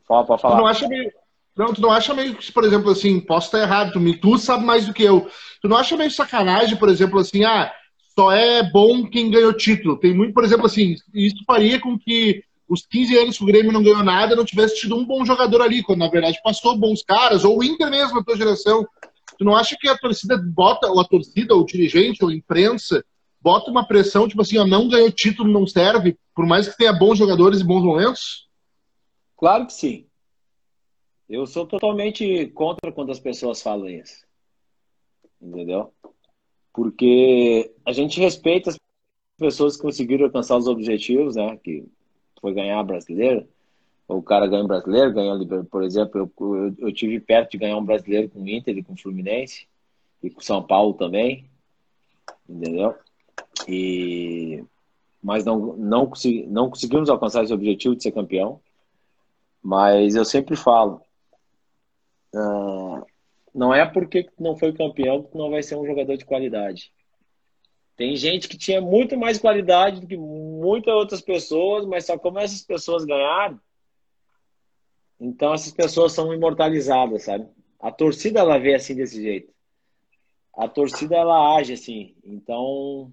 Fala, 0.03 0.25
pode 0.25 0.41
falar. 0.41 0.55
Tu 0.55 0.61
não 0.61 0.67
acha 0.67 0.87
meio. 0.87 1.13
Não, 1.61 1.75
tu 1.75 1.79
não 1.79 1.91
acha 1.91 2.11
meio 2.11 2.33
que, 2.33 2.51
por 2.51 2.63
exemplo, 2.63 2.89
assim, 2.89 3.19
posso 3.19 3.45
estar 3.45 3.59
errado, 3.59 3.91
tu, 3.93 3.99
me... 3.99 4.17
tu 4.17 4.35
sabe 4.39 4.65
mais 4.65 4.87
do 4.87 4.93
que 4.95 5.03
eu. 5.03 5.29
Tu 5.61 5.67
não 5.67 5.77
acha 5.77 5.95
meio 5.95 6.09
sacanagem, 6.09 6.75
por 6.75 6.89
exemplo, 6.89 7.19
assim, 7.19 7.43
ah, 7.43 7.71
só 8.15 8.31
é 8.31 8.63
bom 8.63 9.07
quem 9.07 9.29
ganhou 9.29 9.53
título. 9.53 9.95
Tem 9.95 10.11
muito, 10.11 10.33
por 10.33 10.43
exemplo, 10.43 10.65
assim, 10.65 10.95
isso 11.13 11.35
faria 11.45 11.79
com 11.79 11.99
que 11.99 12.43
os 12.67 12.83
15 12.87 13.15
anos 13.15 13.37
que 13.37 13.43
o 13.43 13.45
Grêmio 13.45 13.71
não 13.71 13.83
ganhou 13.83 14.03
nada 14.03 14.35
não 14.35 14.43
tivesse 14.43 14.81
tido 14.81 14.95
um 14.95 15.05
bom 15.05 15.23
jogador 15.23 15.61
ali, 15.61 15.83
quando 15.83 15.99
na 15.99 16.09
verdade 16.09 16.41
passou 16.43 16.75
bons 16.75 17.03
caras, 17.03 17.45
ou 17.45 17.59
o 17.59 17.63
Inter 17.63 17.91
mesmo, 17.91 18.17
a 18.17 18.23
tua 18.23 18.35
geração. 18.35 18.83
Tu 19.37 19.45
não 19.45 19.55
acha 19.55 19.77
que 19.79 19.87
a 19.87 19.95
torcida 19.95 20.35
bota, 20.43 20.87
ou 20.87 20.99
a 20.99 21.05
torcida, 21.05 21.53
ou 21.53 21.61
o 21.61 21.65
dirigente, 21.65 22.23
ou 22.23 22.31
a 22.31 22.33
imprensa, 22.33 23.05
bota 23.39 23.69
uma 23.69 23.85
pressão, 23.85 24.27
tipo 24.27 24.41
assim, 24.41 24.57
ó, 24.57 24.65
não 24.65 24.89
ganhou 24.89 25.11
título, 25.11 25.51
não 25.51 25.67
serve, 25.67 26.17
por 26.33 26.47
mais 26.47 26.67
que 26.67 26.75
tenha 26.75 26.91
bons 26.91 27.19
jogadores 27.19 27.59
e 27.59 27.63
bons 27.63 27.83
momentos? 27.83 28.47
Claro 29.37 29.67
que 29.67 29.73
sim. 29.73 30.07
Eu 31.31 31.47
sou 31.47 31.65
totalmente 31.65 32.47
contra 32.47 32.91
quando 32.91 33.09
as 33.09 33.19
pessoas 33.19 33.61
falam 33.61 33.87
isso. 33.87 34.25
Entendeu? 35.41 35.93
Porque 36.73 37.73
a 37.85 37.93
gente 37.93 38.19
respeita 38.19 38.69
as 38.69 38.77
pessoas 39.39 39.77
que 39.77 39.81
conseguiram 39.81 40.25
alcançar 40.25 40.57
os 40.57 40.67
objetivos, 40.67 41.37
né? 41.37 41.55
Que 41.63 41.85
foi 42.41 42.53
ganhar 42.53 42.83
brasileiro. 42.83 43.47
O 44.09 44.21
cara 44.21 44.45
ganha 44.45 44.65
um 44.65 44.67
brasileiro, 44.67 45.13
ganhou, 45.13 45.65
por 45.65 45.83
exemplo, 45.83 46.19
eu, 46.19 46.31
eu, 46.37 46.75
eu, 46.79 46.93
tive 46.93 47.17
perto 47.21 47.51
de 47.51 47.59
ganhar 47.59 47.77
um 47.77 47.85
brasileiro 47.85 48.27
com 48.29 48.41
o 48.41 48.49
Inter 48.49 48.77
e 48.77 48.83
com 48.83 48.91
o 48.91 48.97
Fluminense 48.97 49.65
e 50.21 50.29
com 50.29 50.41
o 50.41 50.43
São 50.43 50.61
Paulo 50.61 50.95
também, 50.95 51.49
entendeu? 52.47 52.93
E 53.69 54.65
mas 55.23 55.45
não 55.45 55.77
não, 55.77 56.07
consegui, 56.07 56.45
não 56.45 56.69
conseguimos 56.69 57.09
alcançar 57.09 57.41
esse 57.45 57.53
objetivo 57.53 57.95
de 57.95 58.03
ser 58.03 58.11
campeão. 58.11 58.59
Mas 59.63 60.15
eu 60.15 60.25
sempre 60.25 60.57
falo, 60.57 61.01
uh, 62.35 63.05
não 63.53 63.73
é 63.73 63.85
porque 63.85 64.29
não 64.39 64.55
foi 64.55 64.73
campeão 64.73 65.23
que 65.23 65.37
não 65.37 65.49
vai 65.49 65.61
ser 65.61 65.75
um 65.75 65.85
jogador 65.85 66.17
de 66.17 66.25
qualidade. 66.25 66.91
Tem 67.95 68.15
gente 68.15 68.47
que 68.47 68.57
tinha 68.57 68.81
muito 68.81 69.17
mais 69.17 69.37
qualidade 69.37 70.01
do 70.01 70.07
que 70.07 70.17
muitas 70.17 70.93
outras 70.93 71.21
pessoas, 71.21 71.85
mas 71.85 72.05
só 72.05 72.17
como 72.17 72.39
essas 72.39 72.61
pessoas 72.61 73.05
ganharam, 73.05 73.59
então 75.19 75.53
essas 75.53 75.71
pessoas 75.71 76.13
são 76.13 76.33
imortalizadas, 76.33 77.23
sabe? 77.23 77.47
A 77.79 77.91
torcida 77.91 78.39
ela 78.39 78.57
vê 78.57 78.73
assim 78.73 78.95
desse 78.95 79.21
jeito. 79.21 79.53
A 80.55 80.67
torcida 80.67 81.15
ela 81.15 81.55
age 81.55 81.73
assim. 81.73 82.15
Então, 82.23 83.11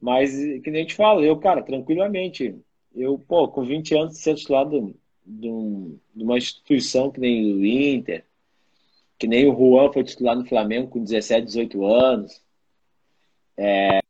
mas 0.00 0.32
que 0.32 0.70
nem 0.70 0.80
a 0.80 0.82
gente 0.84 0.94
fala, 0.94 1.22
eu, 1.22 1.36
cara, 1.38 1.62
tranquilamente, 1.62 2.56
eu, 2.94 3.18
pô, 3.18 3.48
com 3.48 3.64
20 3.64 3.94
anos 3.96 4.14
de 4.14 4.18
ser 4.18 4.36
titular 4.36 4.68
de, 4.68 4.94
de, 5.24 5.48
um, 5.48 5.98
de 6.14 6.24
uma 6.24 6.38
instituição 6.38 7.10
que 7.10 7.20
nem 7.20 7.54
o 7.54 7.64
Inter, 7.64 8.24
que 9.18 9.26
nem 9.26 9.48
o 9.48 9.56
Juan 9.56 9.92
foi 9.92 10.04
titular 10.04 10.36
no 10.36 10.46
Flamengo 10.46 10.88
com 10.88 11.02
17, 11.02 11.46
18 11.46 11.84
anos. 11.84 12.42
É, 13.56 14.00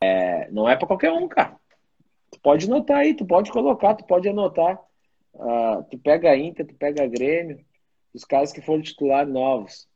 é, 0.00 0.50
não 0.50 0.68
é 0.68 0.76
para 0.76 0.86
qualquer 0.86 1.12
um, 1.12 1.28
cara. 1.28 1.56
Tu 2.30 2.40
pode 2.40 2.66
anotar 2.66 2.98
aí, 2.98 3.14
tu 3.14 3.26
pode 3.26 3.50
colocar, 3.50 3.94
tu 3.94 4.04
pode 4.04 4.28
anotar. 4.28 4.80
Uh, 5.34 5.84
tu 5.90 5.98
pega 5.98 6.30
a 6.30 6.36
Inter, 6.36 6.66
tu 6.66 6.74
pega 6.74 7.04
a 7.04 7.06
Grêmio, 7.06 7.64
os 8.12 8.24
caras 8.24 8.52
que 8.52 8.60
foram 8.60 8.82
titular 8.82 9.26
novos 9.26 9.88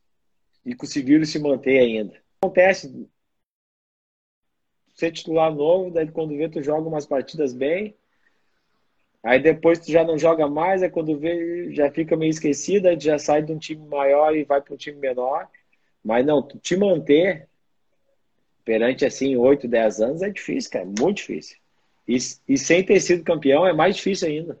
e 0.65 0.73
conseguiram 0.73 1.25
se 1.25 1.39
manter 1.39 1.79
ainda. 1.79 2.21
Acontece 2.41 3.09
ser 4.93 5.11
titular 5.11 5.53
novo, 5.53 5.91
daí 5.91 6.09
quando 6.11 6.37
vê 6.37 6.47
tu 6.47 6.61
joga 6.61 6.87
umas 6.87 7.05
partidas 7.05 7.53
bem, 7.53 7.95
aí 9.23 9.39
depois 9.39 9.79
tu 9.79 9.91
já 9.91 10.03
não 10.03 10.17
joga 10.17 10.47
mais, 10.47 10.83
aí 10.83 10.89
quando 10.89 11.17
vê 11.17 11.73
já 11.73 11.89
fica 11.89 12.17
meio 12.17 12.29
esquecido, 12.29 12.87
aí 12.87 12.99
já 12.99 13.17
sai 13.17 13.41
de 13.41 13.51
um 13.51 13.57
time 13.57 13.87
maior 13.87 14.35
e 14.35 14.43
vai 14.43 14.61
para 14.61 14.73
um 14.73 14.77
time 14.77 14.99
menor. 14.99 15.47
Mas 16.03 16.25
não, 16.25 16.41
tu 16.41 16.57
te 16.57 16.75
manter 16.75 17.47
perante 18.65 19.05
assim 19.05 19.35
8, 19.35 19.67
10 19.67 20.01
anos 20.01 20.21
é 20.21 20.29
difícil, 20.29 20.71
cara, 20.71 20.85
muito 20.85 21.17
difícil. 21.17 21.57
E, 22.07 22.17
e 22.47 22.57
sem 22.57 22.83
ter 22.83 22.99
sido 22.99 23.23
campeão 23.23 23.65
é 23.65 23.73
mais 23.73 23.95
difícil 23.95 24.27
ainda. 24.27 24.59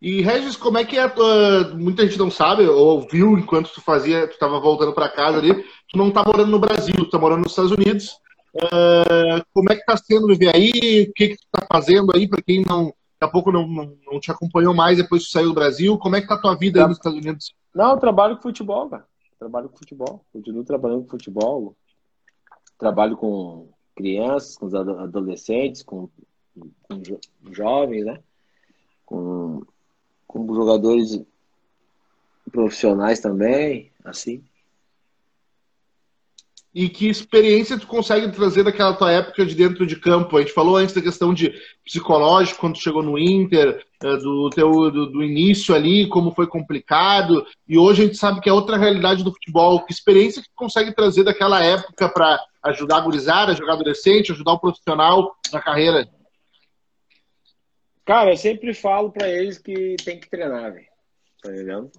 E 0.00 0.22
Regis, 0.22 0.56
como 0.56 0.78
é 0.78 0.84
que 0.84 0.96
é? 0.96 1.06
Uh, 1.06 1.76
muita 1.76 2.06
gente 2.06 2.18
não 2.18 2.30
sabe, 2.30 2.64
ou 2.64 3.06
viu 3.06 3.36
enquanto 3.36 3.70
tu 3.70 3.82
fazia, 3.82 4.26
tu 4.26 4.32
estava 4.32 4.58
voltando 4.58 4.94
para 4.94 5.10
casa 5.10 5.38
ali, 5.38 5.52
tu 5.90 5.98
não 5.98 6.10
tá 6.10 6.24
morando 6.24 6.50
no 6.50 6.58
Brasil, 6.58 6.94
tu 6.94 7.10
tá 7.10 7.18
morando 7.18 7.42
nos 7.42 7.52
Estados 7.52 7.72
Unidos. 7.72 8.18
Uh, 8.54 9.44
como 9.54 9.72
é 9.72 9.76
que 9.76 9.84
tá 9.84 9.96
sendo 9.96 10.26
viver 10.26 10.54
aí? 10.54 11.06
O 11.08 11.12
que 11.12 11.28
que 11.28 11.36
tu 11.36 11.46
tá 11.52 11.66
fazendo 11.70 12.10
aí 12.14 12.28
para 12.28 12.42
quem 12.42 12.64
não 12.66 12.86
daqui 12.86 12.96
a 13.20 13.28
pouco 13.28 13.52
não, 13.52 13.66
não, 13.66 13.96
não, 14.10 14.18
te 14.18 14.30
acompanhou 14.30 14.74
mais 14.74 14.96
depois 14.96 15.22
que 15.22 15.28
tu 15.28 15.32
saiu 15.32 15.48
do 15.48 15.54
Brasil? 15.54 15.98
Como 15.98 16.16
é 16.16 16.20
que 16.20 16.26
tá 16.26 16.34
a 16.34 16.40
tua 16.40 16.54
vida 16.56 16.80
aí 16.80 16.88
nos 16.88 16.96
Estados 16.96 17.18
Unidos? 17.18 17.54
Não, 17.74 17.92
eu 17.92 17.98
trabalho 17.98 18.36
com 18.36 18.42
futebol, 18.42 18.88
cara 18.88 19.04
trabalho 19.40 19.70
com 19.70 19.78
futebol, 19.78 20.22
continuo 20.30 20.62
trabalhando 20.64 21.04
com 21.04 21.08
futebol, 21.08 21.74
trabalho 22.78 23.16
com 23.16 23.70
crianças, 23.96 24.56
com 24.56 24.66
adolescentes, 24.76 25.82
com, 25.82 26.10
com 26.54 27.02
jovens, 27.50 28.04
né? 28.04 28.22
Com, 29.06 29.64
com 30.26 30.54
jogadores 30.54 31.22
profissionais 32.52 33.18
também, 33.20 33.90
assim. 34.04 34.44
E 36.72 36.88
que 36.88 37.08
experiência 37.08 37.78
tu 37.78 37.86
consegue 37.86 38.30
trazer 38.30 38.62
daquela 38.62 38.94
tua 38.94 39.10
época 39.10 39.44
de 39.44 39.56
dentro 39.56 39.84
de 39.84 39.96
campo? 39.96 40.36
A 40.36 40.40
gente 40.40 40.52
falou 40.52 40.76
antes 40.76 40.94
da 40.94 41.02
questão 41.02 41.34
de 41.34 41.52
psicológico, 41.84 42.60
quando 42.60 42.80
chegou 42.80 43.02
no 43.02 43.18
Inter, 43.18 43.84
eh, 44.00 44.16
do 44.18 44.48
teu 44.50 44.70
do, 44.70 45.06
do, 45.06 45.22
início 45.22 45.74
ali, 45.74 46.08
como 46.08 46.32
foi 46.32 46.46
complicado, 46.46 47.44
e 47.66 47.76
hoje 47.76 48.02
a 48.02 48.06
gente 48.06 48.16
sabe 48.16 48.40
que 48.40 48.48
é 48.48 48.52
outra 48.52 48.76
realidade 48.76 49.24
do 49.24 49.32
futebol. 49.32 49.84
Que 49.84 49.92
experiência 49.92 50.40
que 50.40 50.48
tu 50.48 50.54
consegue 50.54 50.94
trazer 50.94 51.24
daquela 51.24 51.60
época 51.60 52.08
para 52.08 52.40
ajudar 52.62 52.98
a 52.98 53.00
gurizada, 53.00 53.54
jogar 53.54 53.72
adolescente, 53.72 54.30
ajudar 54.30 54.52
o 54.52 54.60
profissional 54.60 55.34
na 55.52 55.60
carreira? 55.60 56.08
Cara, 58.04 58.30
eu 58.30 58.36
sempre 58.36 58.72
falo 58.74 59.10
para 59.10 59.28
eles 59.28 59.58
que 59.58 59.96
tem 60.04 60.20
que 60.20 60.30
treinar, 60.30 60.72
velho. 60.72 60.86
Tá 61.42 61.50
entendendo? 61.50 61.90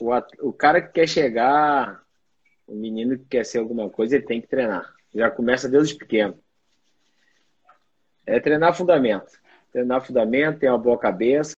O, 0.00 0.12
o 0.48 0.52
cara 0.52 0.80
que 0.80 0.92
quer 0.92 1.08
chegar 1.08 2.06
o 2.68 2.74
menino 2.74 3.18
que 3.18 3.24
quer 3.24 3.44
ser 3.44 3.58
alguma 3.58 3.88
coisa, 3.88 4.14
ele 4.14 4.26
tem 4.26 4.40
que 4.40 4.46
treinar. 4.46 4.94
Já 5.14 5.30
começa 5.30 5.68
desde 5.68 5.96
pequeno. 5.96 6.38
É 8.26 8.38
treinar 8.38 8.76
fundamento. 8.76 9.32
Treinar 9.72 10.04
fundamento, 10.04 10.58
ter 10.58 10.68
uma 10.68 10.78
boa 10.78 10.98
cabeça, 10.98 11.54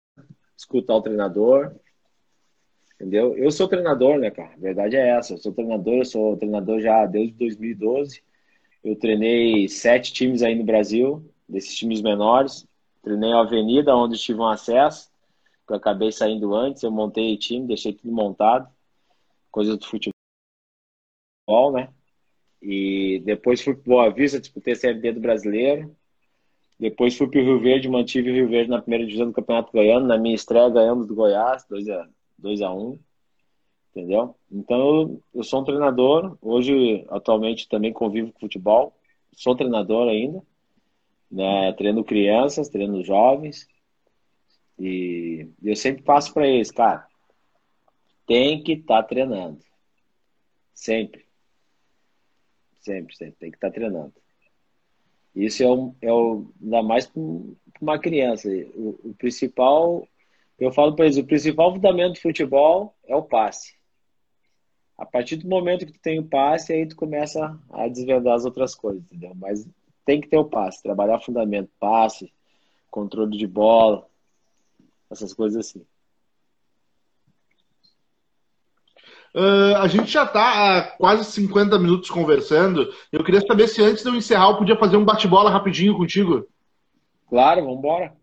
escutar 0.57 0.95
o 0.95 1.01
treinador. 1.01 1.75
Entendeu? 2.95 3.35
Eu 3.35 3.51
sou 3.51 3.67
treinador, 3.67 4.17
né, 4.19 4.31
cara? 4.31 4.53
A 4.53 4.59
verdade 4.59 4.95
é 4.95 5.09
essa. 5.09 5.33
Eu 5.33 5.37
sou 5.37 5.51
treinador, 5.51 5.95
eu 5.95 6.05
sou 6.05 6.37
treinador 6.37 6.79
já 6.79 7.05
desde 7.05 7.33
2012. 7.33 8.23
Eu 8.83 8.95
treinei 8.95 9.67
sete 9.67 10.13
times 10.13 10.41
aí 10.41 10.55
no 10.55 10.63
Brasil, 10.63 11.29
desses 11.47 11.75
times 11.75 12.01
menores. 12.01 12.65
Treinei 13.03 13.33
a 13.33 13.39
Avenida, 13.39 13.95
onde 13.95 14.17
tive 14.17 14.39
um 14.39 14.47
acesso, 14.47 15.11
que 15.67 15.73
eu 15.73 15.77
acabei 15.77 16.11
saindo 16.11 16.55
antes. 16.55 16.83
Eu 16.83 16.91
montei 16.91 17.35
time, 17.37 17.67
deixei 17.67 17.91
tudo 17.91 18.13
montado. 18.13 18.69
Coisa 19.51 19.75
do 19.75 19.85
futebol 19.85 20.20
futebol, 21.51 21.71
né? 21.71 21.89
E 22.61 23.21
depois 23.25 23.61
fui 23.61 23.73
para 23.73 23.83
Boa 23.83 24.09
Vista, 24.09 24.39
disputei 24.39 24.73
a 24.73 24.75
Série 24.75 24.99
D 24.99 25.11
do 25.13 25.19
Brasileiro. 25.19 25.95
Depois 26.79 27.15
fui 27.15 27.27
para 27.27 27.39
o 27.39 27.43
Rio 27.43 27.59
Verde, 27.59 27.89
mantive 27.89 28.31
o 28.31 28.33
Rio 28.33 28.49
Verde 28.49 28.69
na 28.69 28.81
primeira 28.81 29.05
divisão 29.05 29.27
do 29.27 29.33
Campeonato 29.33 29.71
Goiano. 29.71 30.07
Na 30.07 30.17
minha 30.17 30.35
estreia 30.35 30.69
ganhamos 30.69 31.07
do 31.07 31.15
Goiás, 31.15 31.65
2 31.69 31.89
a 31.89 32.07
2 32.37 32.61
a 32.61 32.73
1 32.73 32.97
entendeu? 33.91 34.35
Então 34.49 35.21
eu 35.33 35.43
sou 35.43 35.61
um 35.61 35.65
treinador, 35.65 36.37
hoje 36.41 37.05
atualmente 37.09 37.67
também 37.67 37.91
convivo 37.91 38.31
com 38.31 38.39
futebol, 38.39 38.95
sou 39.33 39.55
treinador 39.55 40.07
ainda, 40.07 40.41
né? 41.29 41.73
Treino 41.73 42.03
crianças, 42.03 42.69
treino 42.69 43.03
jovens 43.03 43.67
e 44.79 45.47
eu 45.61 45.75
sempre 45.75 46.03
passo 46.03 46.33
para 46.33 46.47
eles, 46.47 46.71
cara, 46.71 47.05
tem 48.25 48.63
que 48.63 48.73
estar 48.73 49.03
tá 49.03 49.07
treinando, 49.07 49.59
sempre. 50.73 51.30
Sempre, 52.81 53.15
sempre. 53.15 53.35
Tem 53.39 53.51
que 53.51 53.57
estar 53.57 53.69
tá 53.69 53.73
treinando. 53.73 54.13
Isso 55.35 55.63
é, 55.63 55.69
um, 55.69 55.95
é 56.01 56.11
o, 56.11 56.51
ainda 56.61 56.83
mais 56.83 57.05
para 57.05 57.21
uma 57.81 57.99
criança. 57.99 58.49
O, 58.75 58.99
o, 59.09 59.15
principal, 59.17 60.05
eu 60.59 60.71
falo 60.71 60.95
para 60.95 61.05
eles, 61.05 61.17
o 61.17 61.23
principal 61.23 61.73
fundamento 61.73 62.15
do 62.15 62.21
futebol 62.21 62.93
é 63.05 63.15
o 63.15 63.23
passe. 63.23 63.75
A 64.97 65.05
partir 65.05 65.37
do 65.37 65.47
momento 65.47 65.85
que 65.85 65.93
tu 65.93 65.99
tem 65.99 66.19
o 66.19 66.27
passe, 66.27 66.73
aí 66.73 66.85
tu 66.85 66.95
começa 66.95 67.57
a 67.69 67.87
desvendar 67.87 68.35
as 68.35 68.45
outras 68.45 68.75
coisas, 68.75 69.01
entendeu? 69.03 69.33
Mas 69.35 69.67
tem 70.05 70.19
que 70.19 70.27
ter 70.27 70.37
o 70.37 70.45
passe, 70.45 70.83
trabalhar 70.83 71.19
fundamento, 71.21 71.71
passe, 71.79 72.31
controle 72.89 73.37
de 73.37 73.47
bola, 73.47 74.07
essas 75.09 75.33
coisas 75.33 75.65
assim. 75.65 75.85
Uh, 79.33 79.77
a 79.77 79.87
gente 79.87 80.11
já 80.11 80.23
está 80.25 80.77
há 80.77 80.81
quase 80.97 81.23
50 81.31 81.79
minutos 81.79 82.09
conversando. 82.09 82.93
Eu 83.11 83.23
queria 83.23 83.39
saber 83.41 83.67
se 83.67 83.81
antes 83.81 84.03
de 84.03 84.09
eu 84.09 84.15
encerrar 84.15 84.49
eu 84.49 84.57
podia 84.57 84.77
fazer 84.77 84.97
um 84.97 85.05
bate-bola 85.05 85.49
rapidinho 85.49 85.95
contigo. 85.95 86.45
Claro, 87.29 87.61
vamos 87.61 87.77
embora. 87.77 88.13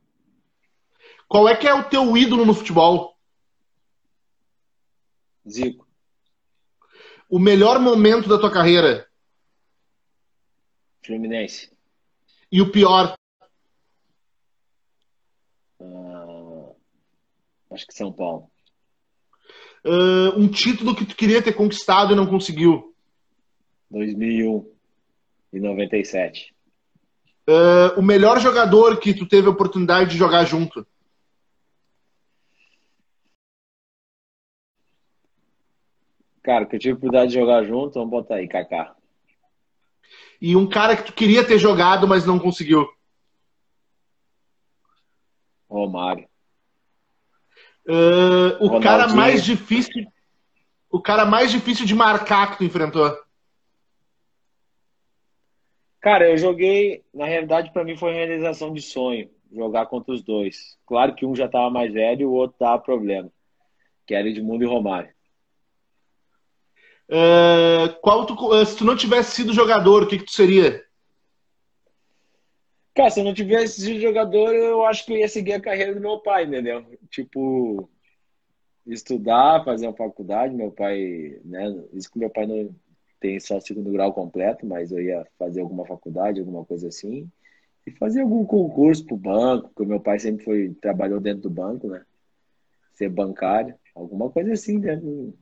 Qual 1.26 1.48
é 1.48 1.56
que 1.56 1.66
é 1.66 1.72
o 1.72 1.84
teu 1.84 2.14
ídolo 2.16 2.44
no 2.44 2.52
futebol? 2.52 3.16
Zico. 5.48 5.88
O 7.28 7.38
melhor 7.38 7.78
momento 7.78 8.28
da 8.28 8.38
tua 8.38 8.52
carreira? 8.52 9.08
Fluminense. 11.02 11.70
E 12.52 12.60
o 12.60 12.70
pior? 12.70 13.14
Uh, 15.80 16.74
acho 17.70 17.86
que 17.86 17.94
São 17.94 18.12
Paulo 18.12 18.50
uh, 19.84 20.38
um 20.38 20.48
título 20.48 20.94
que 20.94 21.04
tu 21.04 21.16
queria 21.16 21.42
ter 21.42 21.52
conquistado 21.52 22.12
e 22.12 22.16
não 22.16 22.26
conseguiu? 22.26 22.94
2001 23.90 24.66
e 25.52 25.60
97. 25.60 26.54
Uh, 27.48 27.98
o 27.98 28.02
melhor 28.02 28.38
jogador 28.40 28.98
que 28.98 29.14
tu 29.14 29.26
teve 29.26 29.48
a 29.48 29.50
oportunidade 29.50 30.10
de 30.10 30.18
jogar 30.18 30.44
junto? 30.44 30.86
Cara, 36.42 36.66
que 36.66 36.76
eu 36.76 36.80
tive 36.80 36.92
a 36.92 36.96
oportunidade 36.96 37.32
de 37.32 37.38
jogar 37.38 37.64
junto, 37.64 37.94
vamos 37.94 38.10
botar 38.10 38.36
aí, 38.36 38.48
Kaká. 38.48 38.94
E 40.40 40.54
um 40.54 40.68
cara 40.68 40.96
que 40.96 41.04
tu 41.04 41.12
queria 41.12 41.44
ter 41.44 41.58
jogado, 41.58 42.06
mas 42.06 42.24
não 42.24 42.38
conseguiu? 42.38 42.86
Romário. 45.68 46.28
Uh, 47.88 48.62
o 48.64 48.80
cara 48.80 49.08
mais 49.08 49.42
difícil. 49.42 50.06
O 50.90 51.00
cara 51.00 51.24
mais 51.24 51.50
difícil 51.50 51.86
de 51.86 51.94
marcar 51.94 52.50
que 52.50 52.58
tu 52.58 52.64
enfrentou. 52.64 53.16
Cara, 56.00 56.28
eu 56.28 56.36
joguei. 56.36 57.02
Na 57.14 57.24
realidade, 57.24 57.72
para 57.72 57.84
mim 57.84 57.96
foi 57.96 58.12
realização 58.12 58.72
de 58.72 58.82
sonho 58.82 59.30
jogar 59.50 59.86
contra 59.86 60.12
os 60.12 60.22
dois. 60.22 60.76
Claro 60.86 61.14
que 61.14 61.24
um 61.24 61.34
já 61.34 61.48
tava 61.48 61.70
mais 61.70 61.92
velho 61.92 62.22
e 62.22 62.26
o 62.26 62.32
outro 62.32 62.58
tava 62.58 62.78
problema. 62.78 63.30
Que 64.06 64.14
era 64.14 64.28
Edmundo 64.28 64.64
e 64.64 64.66
Romário. 64.66 65.10
Uh, 67.10 67.98
qual 68.02 68.26
tu, 68.26 68.66
se 68.66 68.76
tu 68.76 68.84
não 68.84 68.94
tivesse 68.94 69.34
sido 69.34 69.54
jogador, 69.54 70.02
o 70.02 70.06
que, 70.06 70.18
que 70.18 70.24
tu 70.24 70.32
seria? 70.32 70.84
Cara, 72.98 73.10
se 73.10 73.20
eu 73.20 73.24
não 73.24 73.32
tivesse 73.32 73.80
sido 73.80 74.00
jogador, 74.00 74.52
eu 74.52 74.84
acho 74.84 75.06
que 75.06 75.12
eu 75.12 75.18
ia 75.18 75.28
seguir 75.28 75.52
a 75.52 75.60
carreira 75.60 75.94
do 75.94 76.00
meu 76.00 76.18
pai, 76.18 76.46
entendeu? 76.46 76.84
Tipo, 77.08 77.88
estudar, 78.84 79.64
fazer 79.64 79.86
uma 79.86 79.94
faculdade. 79.94 80.52
Meu 80.52 80.72
pai, 80.72 81.40
né? 81.44 81.80
Isso 81.92 82.10
que 82.10 82.18
meu 82.18 82.28
pai 82.28 82.44
não 82.44 82.74
tem 83.20 83.38
só 83.38 83.60
segundo 83.60 83.92
grau 83.92 84.12
completo, 84.12 84.66
mas 84.66 84.90
eu 84.90 85.00
ia 85.00 85.24
fazer 85.38 85.60
alguma 85.60 85.86
faculdade, 85.86 86.40
alguma 86.40 86.64
coisa 86.64 86.88
assim. 86.88 87.30
E 87.86 87.92
fazer 87.92 88.22
algum 88.22 88.44
concurso 88.44 89.06
pro 89.06 89.16
banco, 89.16 89.68
porque 89.68 89.88
meu 89.88 90.00
pai 90.00 90.18
sempre 90.18 90.44
foi, 90.44 90.74
trabalhou 90.80 91.20
dentro 91.20 91.42
do 91.42 91.50
banco, 91.50 91.86
né? 91.86 92.04
Ser 92.94 93.10
bancário, 93.10 93.76
alguma 93.94 94.28
coisa 94.28 94.54
assim, 94.54 94.80
dentro. 94.80 95.38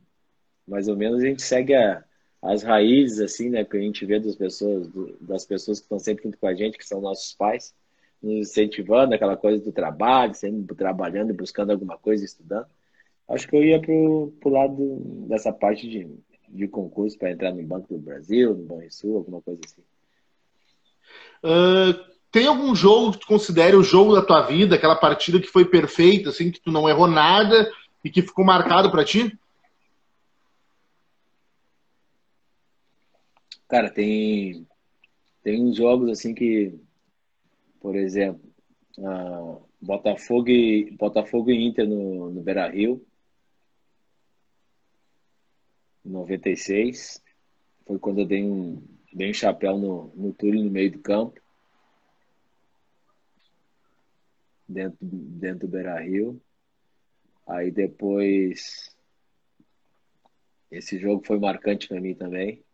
Mais 0.69 0.89
ou 0.89 0.97
menos 0.97 1.23
a 1.23 1.27
gente 1.27 1.41
segue 1.41 1.75
a 1.75 2.05
as 2.47 2.63
raízes, 2.63 3.21
assim, 3.21 3.51
né, 3.51 3.65
que 3.65 3.77
a 3.77 3.81
gente 3.81 4.05
vê 4.07 4.21
das 4.21 4.37
pessoas, 4.37 4.89
das 5.21 5.45
pessoas 5.45 5.79
que 5.79 5.85
estão 5.85 5.99
sempre 5.99 6.25
junto 6.25 6.39
com 6.39 6.47
a 6.47 6.55
gente, 6.55 6.79
que 6.79 6.87
são 6.87 7.01
nossos 7.01 7.33
pais, 7.35 7.75
nos 8.23 8.49
incentivando, 8.49 9.15
aquela 9.15 9.37
coisa 9.37 9.63
do 9.63 9.73
trabalho, 9.73 10.35
sempre 10.35 10.75
trabalhando 10.75 11.35
buscando 11.35 11.73
alguma 11.73 11.99
coisa, 11.99 12.25
estudando. 12.25 12.67
Acho 13.29 13.49
que 13.49 13.57
eu 13.57 13.65
ia 13.65 13.81
pro, 13.81 14.33
pro 14.41 14.51
lado 14.51 15.01
dessa 15.29 15.53
parte 15.53 15.89
de, 15.89 16.09
de 16.49 16.69
concurso 16.69 17.19
para 17.19 17.33
entrar 17.33 17.53
no 17.53 17.63
Banco 17.63 17.89
do 17.89 17.99
Brasil, 17.99 18.55
no 18.55 18.65
Banrisul, 18.65 19.17
alguma 19.17 19.43
coisa 19.43 19.61
assim. 19.65 19.83
Uh, 21.43 22.17
tem 22.31 22.47
algum 22.47 22.75
jogo 22.75 23.13
que 23.13 23.21
tu 23.21 23.27
considere 23.27 23.77
o 23.77 23.83
jogo 23.83 24.15
da 24.15 24.23
tua 24.23 24.43
vida, 24.43 24.77
aquela 24.77 24.97
partida 24.97 25.41
que 25.41 25.49
foi 25.49 25.65
perfeita, 25.65 26.31
assim, 26.31 26.51
que 26.51 26.61
tu 26.61 26.71
não 26.71 26.89
errou 26.89 27.09
nada 27.09 27.69
e 28.05 28.11
que 28.11 28.23
ficou 28.23 28.45
marcado 28.45 28.91
para 28.91 29.05
ti? 29.05 29.37
Cara, 33.69 33.91
tem, 33.91 34.67
tem 35.43 35.63
uns 35.63 35.77
jogos 35.77 36.09
assim 36.11 36.33
que, 36.33 36.79
por 37.81 37.97
exemplo, 37.97 38.41
uh, 38.99 39.61
Botafogo, 39.81 40.49
e, 40.49 40.93
Botafogo 40.93 41.51
e 41.51 41.67
Inter 41.67 41.89
no, 41.89 42.31
no 42.31 42.43
Beira 42.43 42.69
Rio, 42.69 43.05
96. 46.05 47.21
Foi 47.85 47.99
quando 47.99 48.21
eu 48.21 48.27
dei 48.27 48.45
um, 48.45 48.81
dei 49.13 49.31
um 49.31 49.35
chapéu 49.35 49.77
no, 49.77 50.13
no 50.15 50.33
Túlio 50.33 50.63
no 50.63 50.71
meio 50.71 50.93
do 50.93 51.01
campo. 51.01 51.41
Dentro, 54.69 54.99
dentro 55.01 55.67
do 55.67 55.73
Beira 55.73 56.01
Rio. 56.01 56.41
Aí 57.49 57.73
depois. 57.73 58.95
Esse 60.71 60.99
jogo 60.99 61.25
foi 61.25 61.39
marcante 61.39 61.89
para 61.89 62.01
mim 62.01 62.15
também 62.15 62.66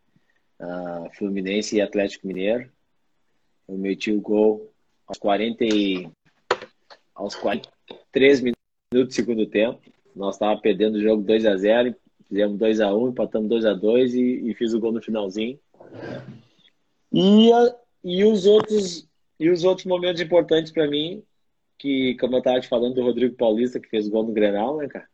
uh, 0.62 1.10
Fluminense 1.14 1.76
e 1.76 1.80
Atlético 1.80 2.26
Mineiro. 2.26 2.70
Eu 3.68 3.76
meti 3.76 4.12
o 4.12 4.20
gol 4.20 4.72
aos 5.06 5.18
40 5.18 5.64
e, 5.64 6.08
aos 7.14 7.34
43 7.34 8.40
minutos 8.40 8.56
do 8.92 9.12
segundo 9.12 9.46
tempo. 9.46 9.80
Nós 10.14 10.38
tava 10.38 10.60
perdendo 10.60 10.96
o 10.96 11.02
jogo 11.02 11.22
2 11.22 11.46
a 11.46 11.56
0 11.56 11.94
fizemos 12.28 12.58
2 12.58 12.80
a 12.80 12.94
1 12.94 13.08
empatamos 13.08 13.48
2 13.48 13.66
a 13.66 13.74
2 13.74 14.14
e, 14.14 14.50
e 14.50 14.54
fiz 14.54 14.72
o 14.72 14.80
gol 14.80 14.92
no 14.92 15.02
finalzinho. 15.02 15.58
E, 17.12 17.50
e 18.02 18.24
os 18.24 18.46
outros 18.46 19.06
e 19.38 19.50
os 19.50 19.64
outros 19.64 19.86
momentos 19.86 20.20
importantes 20.20 20.72
para 20.72 20.86
mim, 20.86 21.22
que 21.76 22.16
como 22.18 22.36
eu 22.36 22.38
estava 22.38 22.60
te 22.60 22.68
falando 22.68 22.94
do 22.94 23.02
Rodrigo 23.02 23.34
Paulista 23.34 23.80
que 23.80 23.88
fez 23.88 24.08
gol 24.08 24.22
no 24.22 24.32
Grenal, 24.32 24.76
né, 24.76 24.88
cara? 24.88 25.06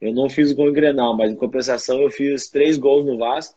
Eu 0.00 0.12
não 0.12 0.28
fiz 0.28 0.50
o 0.50 0.56
gol 0.56 0.66
no 0.66 0.72
Grenal, 0.72 1.16
mas 1.16 1.30
em 1.30 1.36
compensação 1.36 2.00
eu 2.00 2.10
fiz 2.10 2.50
três 2.50 2.76
gols 2.76 3.06
no 3.06 3.18
Vasco 3.18 3.56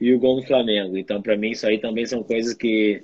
e 0.00 0.12
o 0.12 0.18
gol 0.18 0.36
no 0.36 0.46
Flamengo. 0.46 0.96
Então, 0.96 1.22
para 1.22 1.36
mim, 1.36 1.50
isso 1.50 1.66
aí 1.66 1.78
também 1.78 2.06
são 2.06 2.22
coisas 2.22 2.54
que, 2.54 3.02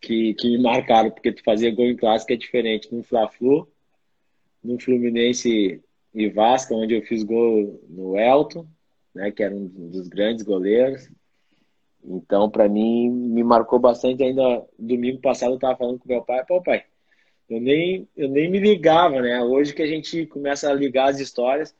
que, 0.00 0.34
que 0.34 0.50
me 0.50 0.62
marcaram, 0.62 1.10
porque 1.10 1.32
tu 1.32 1.42
fazer 1.42 1.72
gol 1.72 1.86
em 1.86 1.96
clássico 1.96 2.32
é 2.32 2.36
diferente. 2.36 2.92
No 2.94 3.02
Fla-Flu, 3.02 3.68
no 4.62 4.78
Fluminense 4.80 5.82
e 6.14 6.28
Vasco, 6.28 6.74
onde 6.74 6.94
eu 6.94 7.02
fiz 7.02 7.22
gol 7.22 7.80
no 7.88 8.16
Elton, 8.16 8.66
né, 9.14 9.30
que 9.30 9.42
era 9.42 9.54
um 9.54 9.66
dos 9.66 10.08
grandes 10.08 10.44
goleiros. 10.44 11.10
Então, 12.04 12.50
para 12.50 12.68
mim, 12.68 13.08
me 13.10 13.44
marcou 13.44 13.78
bastante. 13.78 14.22
Ainda 14.22 14.64
domingo 14.78 15.20
passado 15.20 15.52
eu 15.52 15.56
estava 15.56 15.76
falando 15.76 15.98
com 15.98 16.08
meu 16.08 16.22
pai, 16.22 16.44
pô, 16.46 16.60
pai, 16.62 16.84
eu 17.48 17.60
nem, 17.60 18.08
eu 18.16 18.28
nem 18.28 18.50
me 18.50 18.58
ligava, 18.58 19.20
né? 19.20 19.40
Hoje 19.42 19.74
que 19.74 19.82
a 19.82 19.86
gente 19.86 20.26
começa 20.26 20.70
a 20.70 20.74
ligar 20.74 21.10
as 21.10 21.20
histórias, 21.20 21.74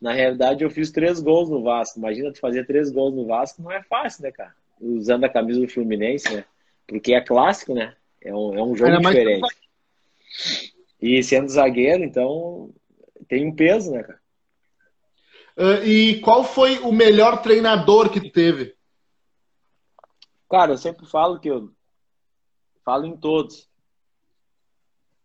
na 0.00 0.12
realidade 0.12 0.62
eu 0.62 0.70
fiz 0.70 0.90
três 0.90 1.20
gols 1.20 1.48
no 1.48 1.62
Vasco. 1.62 1.98
Imagina 1.98 2.32
tu 2.32 2.38
fazer 2.38 2.66
três 2.66 2.90
gols 2.90 3.14
no 3.14 3.26
Vasco, 3.26 3.62
não 3.62 3.72
é 3.72 3.82
fácil, 3.82 4.22
né, 4.22 4.32
cara? 4.32 4.54
Usando 4.80 5.24
a 5.24 5.28
camisa 5.28 5.60
do 5.60 5.68
Fluminense, 5.68 6.32
né? 6.32 6.44
Porque 6.86 7.14
é 7.14 7.20
clássico, 7.20 7.74
né? 7.74 7.94
É 8.20 8.34
um, 8.34 8.54
é 8.54 8.62
um 8.62 8.76
jogo 8.76 8.98
diferente. 8.98 9.48
E 11.00 11.22
sendo 11.22 11.48
zagueiro, 11.48 12.02
então 12.02 12.70
tem 13.28 13.46
um 13.46 13.54
peso, 13.54 13.92
né, 13.92 14.02
cara? 14.02 14.20
Uh, 15.56 15.86
e 15.86 16.20
qual 16.20 16.42
foi 16.42 16.78
o 16.80 16.90
melhor 16.90 17.40
treinador 17.40 18.10
que 18.10 18.30
teve? 18.30 18.74
Cara, 20.50 20.72
eu 20.72 20.78
sempre 20.78 21.06
falo 21.06 21.38
que 21.38 21.48
eu 21.48 21.70
falo 22.84 23.06
em 23.06 23.16
todos. 23.16 23.68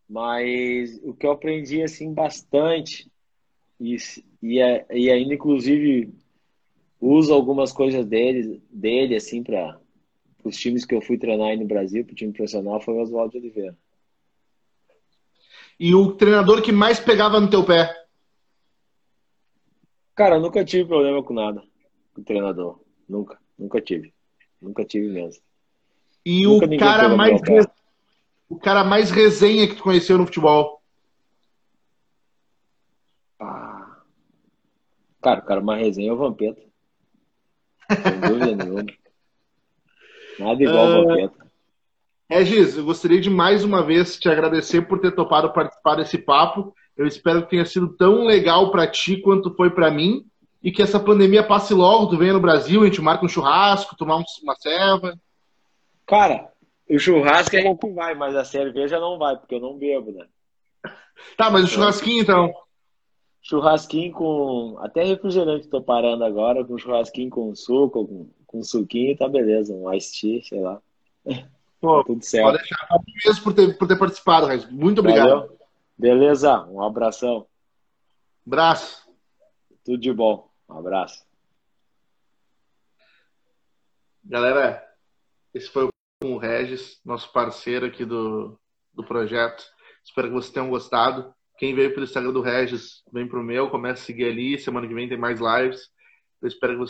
Mas 0.10 1.00
o 1.04 1.14
que 1.14 1.26
eu 1.26 1.32
aprendi 1.32 1.84
assim 1.84 2.14
bastante 2.14 3.10
e, 3.80 3.96
e, 4.42 4.58
e 4.92 5.12
ainda 5.12 5.34
inclusive 5.34 6.12
uso 7.00 7.34
algumas 7.34 7.72
coisas 7.72 8.06
dele, 8.06 8.62
dele 8.70 9.16
assim 9.16 9.44
para 9.44 9.80
os 10.44 10.58
times 10.58 10.86
que 10.86 10.96
eu 10.96 11.02
fui 11.02 11.18
treinar 11.18 11.50
aí 11.50 11.58
no 11.58 11.66
Brasil, 11.66 12.04
para 12.04 12.14
o 12.14 12.16
time 12.16 12.34
profissional, 12.34 12.82
foi 12.82 12.96
o 12.96 13.02
Oswaldo 13.02 13.38
Oliveira. 13.38 13.78
E 15.80 15.94
o 15.94 16.14
treinador 16.14 16.62
que 16.62 16.72
mais 16.72 17.00
pegava 17.00 17.40
no 17.40 17.50
teu 17.50 17.64
pé? 17.64 17.96
Cara, 20.16 20.36
eu 20.36 20.42
nunca 20.42 20.66
tive 20.66 20.86
problema 20.86 21.24
com 21.24 21.34
nada 21.34 21.64
com 22.14 22.22
o 22.22 22.24
treinador. 22.24 22.80
Nunca, 23.08 23.40
nunca 23.58 23.82
tive. 23.82 24.14
Nunca 24.62 24.84
tive 24.84 25.08
mesmo. 25.08 25.42
E 26.26 26.44
nunca 26.44 26.66
o 26.66 26.78
cara 26.78 27.10
mais 27.16 27.42
o 28.50 28.58
cara 28.58 28.84
mais 28.84 29.12
resenha 29.12 29.68
que 29.68 29.76
tu 29.76 29.84
conheceu 29.84 30.18
no 30.18 30.26
futebol? 30.26 30.82
Ah. 33.40 34.02
Cara, 35.22 35.40
o 35.40 35.46
cara 35.46 35.62
mais 35.62 35.80
resenha 35.80 36.10
é 36.10 36.14
o 36.14 36.18
Vampeta. 36.18 36.62
Sem 37.92 38.20
dúvida 38.20 38.56
nenhuma. 38.56 38.86
Nada 40.40 40.64
igual 40.64 40.88
uh... 40.88 41.08
Vampeta. 41.08 41.50
Regis, 42.30 42.78
eu 42.78 42.86
gostaria 42.86 43.20
de 43.20 43.30
mais 43.30 43.64
uma 43.64 43.84
vez 43.84 44.20
te 44.20 44.30
agradecer 44.30 44.84
por 44.84 45.00
ter 45.00 45.12
topado 45.12 45.52
participar 45.52 45.96
desse 45.96 46.18
papo. 46.18 46.76
Eu 46.96 47.08
espero 47.08 47.42
que 47.44 47.50
tenha 47.50 47.66
sido 47.66 47.96
tão 47.96 48.26
legal 48.26 48.72
para 48.72 48.86
ti 48.86 49.18
quanto 49.18 49.54
foi 49.56 49.72
para 49.72 49.90
mim 49.90 50.24
e 50.62 50.72
que 50.72 50.82
essa 50.82 51.00
pandemia 51.00 51.44
passe 51.44 51.74
logo. 51.74 52.08
Tu 52.08 52.18
venha 52.18 52.34
no 52.34 52.40
Brasil, 52.40 52.82
a 52.84 52.86
gente 52.86 53.02
marca 53.02 53.26
um 53.26 53.30
churrasco, 53.30 53.96
tomar 53.96 54.18
uma 54.44 54.56
serva. 54.58 55.18
Cara, 56.06 56.52
o 56.90 57.00
churrasco 57.00 57.56
a 57.56 57.62
gente 57.62 57.94
vai, 57.94 58.16
mas 58.16 58.36
a 58.36 58.44
cerveja 58.44 59.00
não 59.00 59.18
vai, 59.18 59.38
porque 59.38 59.56
eu 59.56 59.60
não 59.60 59.78
bebo, 59.78 60.12
né? 60.12 60.26
Tá, 61.38 61.50
mas 61.50 61.66
o 61.66 61.68
churrasquinho 61.68 62.24
então? 62.24 62.54
Churrasquinho 63.42 64.12
com. 64.14 64.78
Até 64.80 65.04
refrigerante 65.04 65.68
tô 65.68 65.82
parando 65.82 66.24
agora, 66.24 66.64
com 66.66 66.78
churrasquinho 66.78 67.30
com 67.30 67.56
suco, 67.56 68.08
com, 68.08 68.30
com 68.46 68.64
suquinho, 68.64 69.18
tá 69.18 69.28
beleza. 69.28 69.74
Um 69.74 69.94
ice 69.94 70.20
tea, 70.20 70.44
sei 70.44 70.62
lá. 70.62 70.82
Pô, 71.80 72.04
Tudo 72.04 72.24
certo. 72.24 72.46
Pode 72.46 72.58
deixar 72.58 72.88
mesmo 73.26 73.44
por 73.44 73.54
ter, 73.54 73.78
por 73.78 73.88
ter 73.88 73.98
participado, 73.98 74.48
Reis. 74.48 74.70
Muito 74.70 75.00
obrigado. 75.00 75.30
Valeu. 75.30 75.60
Beleza, 75.98 76.66
um 76.66 76.82
abração. 76.82 77.46
Abraço. 78.46 79.08
Tudo 79.86 79.98
de 79.98 80.12
bom. 80.12 80.50
Um 80.68 80.78
abraço. 80.78 81.26
Galera, 84.24 84.86
esse 85.54 85.70
foi 85.70 85.90
o 86.22 86.38
Regis, 86.38 87.00
nosso 87.06 87.32
parceiro 87.32 87.86
aqui 87.86 88.04
do, 88.04 88.60
do 88.94 89.04
projeto. 89.06 89.64
Espero 90.04 90.28
que 90.28 90.34
vocês 90.34 90.52
tenham 90.52 90.70
gostado. 90.70 91.34
Quem 91.58 91.74
veio 91.74 91.94
pelo 91.94 92.04
Instagram 92.04 92.34
do 92.34 92.42
Regis, 92.42 93.02
vem 93.12 93.28
pro 93.28 93.42
meu, 93.42 93.70
começa 93.70 94.02
a 94.02 94.06
seguir 94.06 94.26
ali. 94.26 94.60
Semana 94.60 94.86
que 94.86 94.94
vem 94.94 95.08
tem 95.08 95.18
mais 95.18 95.40
lives. 95.40 95.82
Eu 96.42 96.48
espero 96.50 96.74
que 96.74 96.80
vocês 96.80 96.88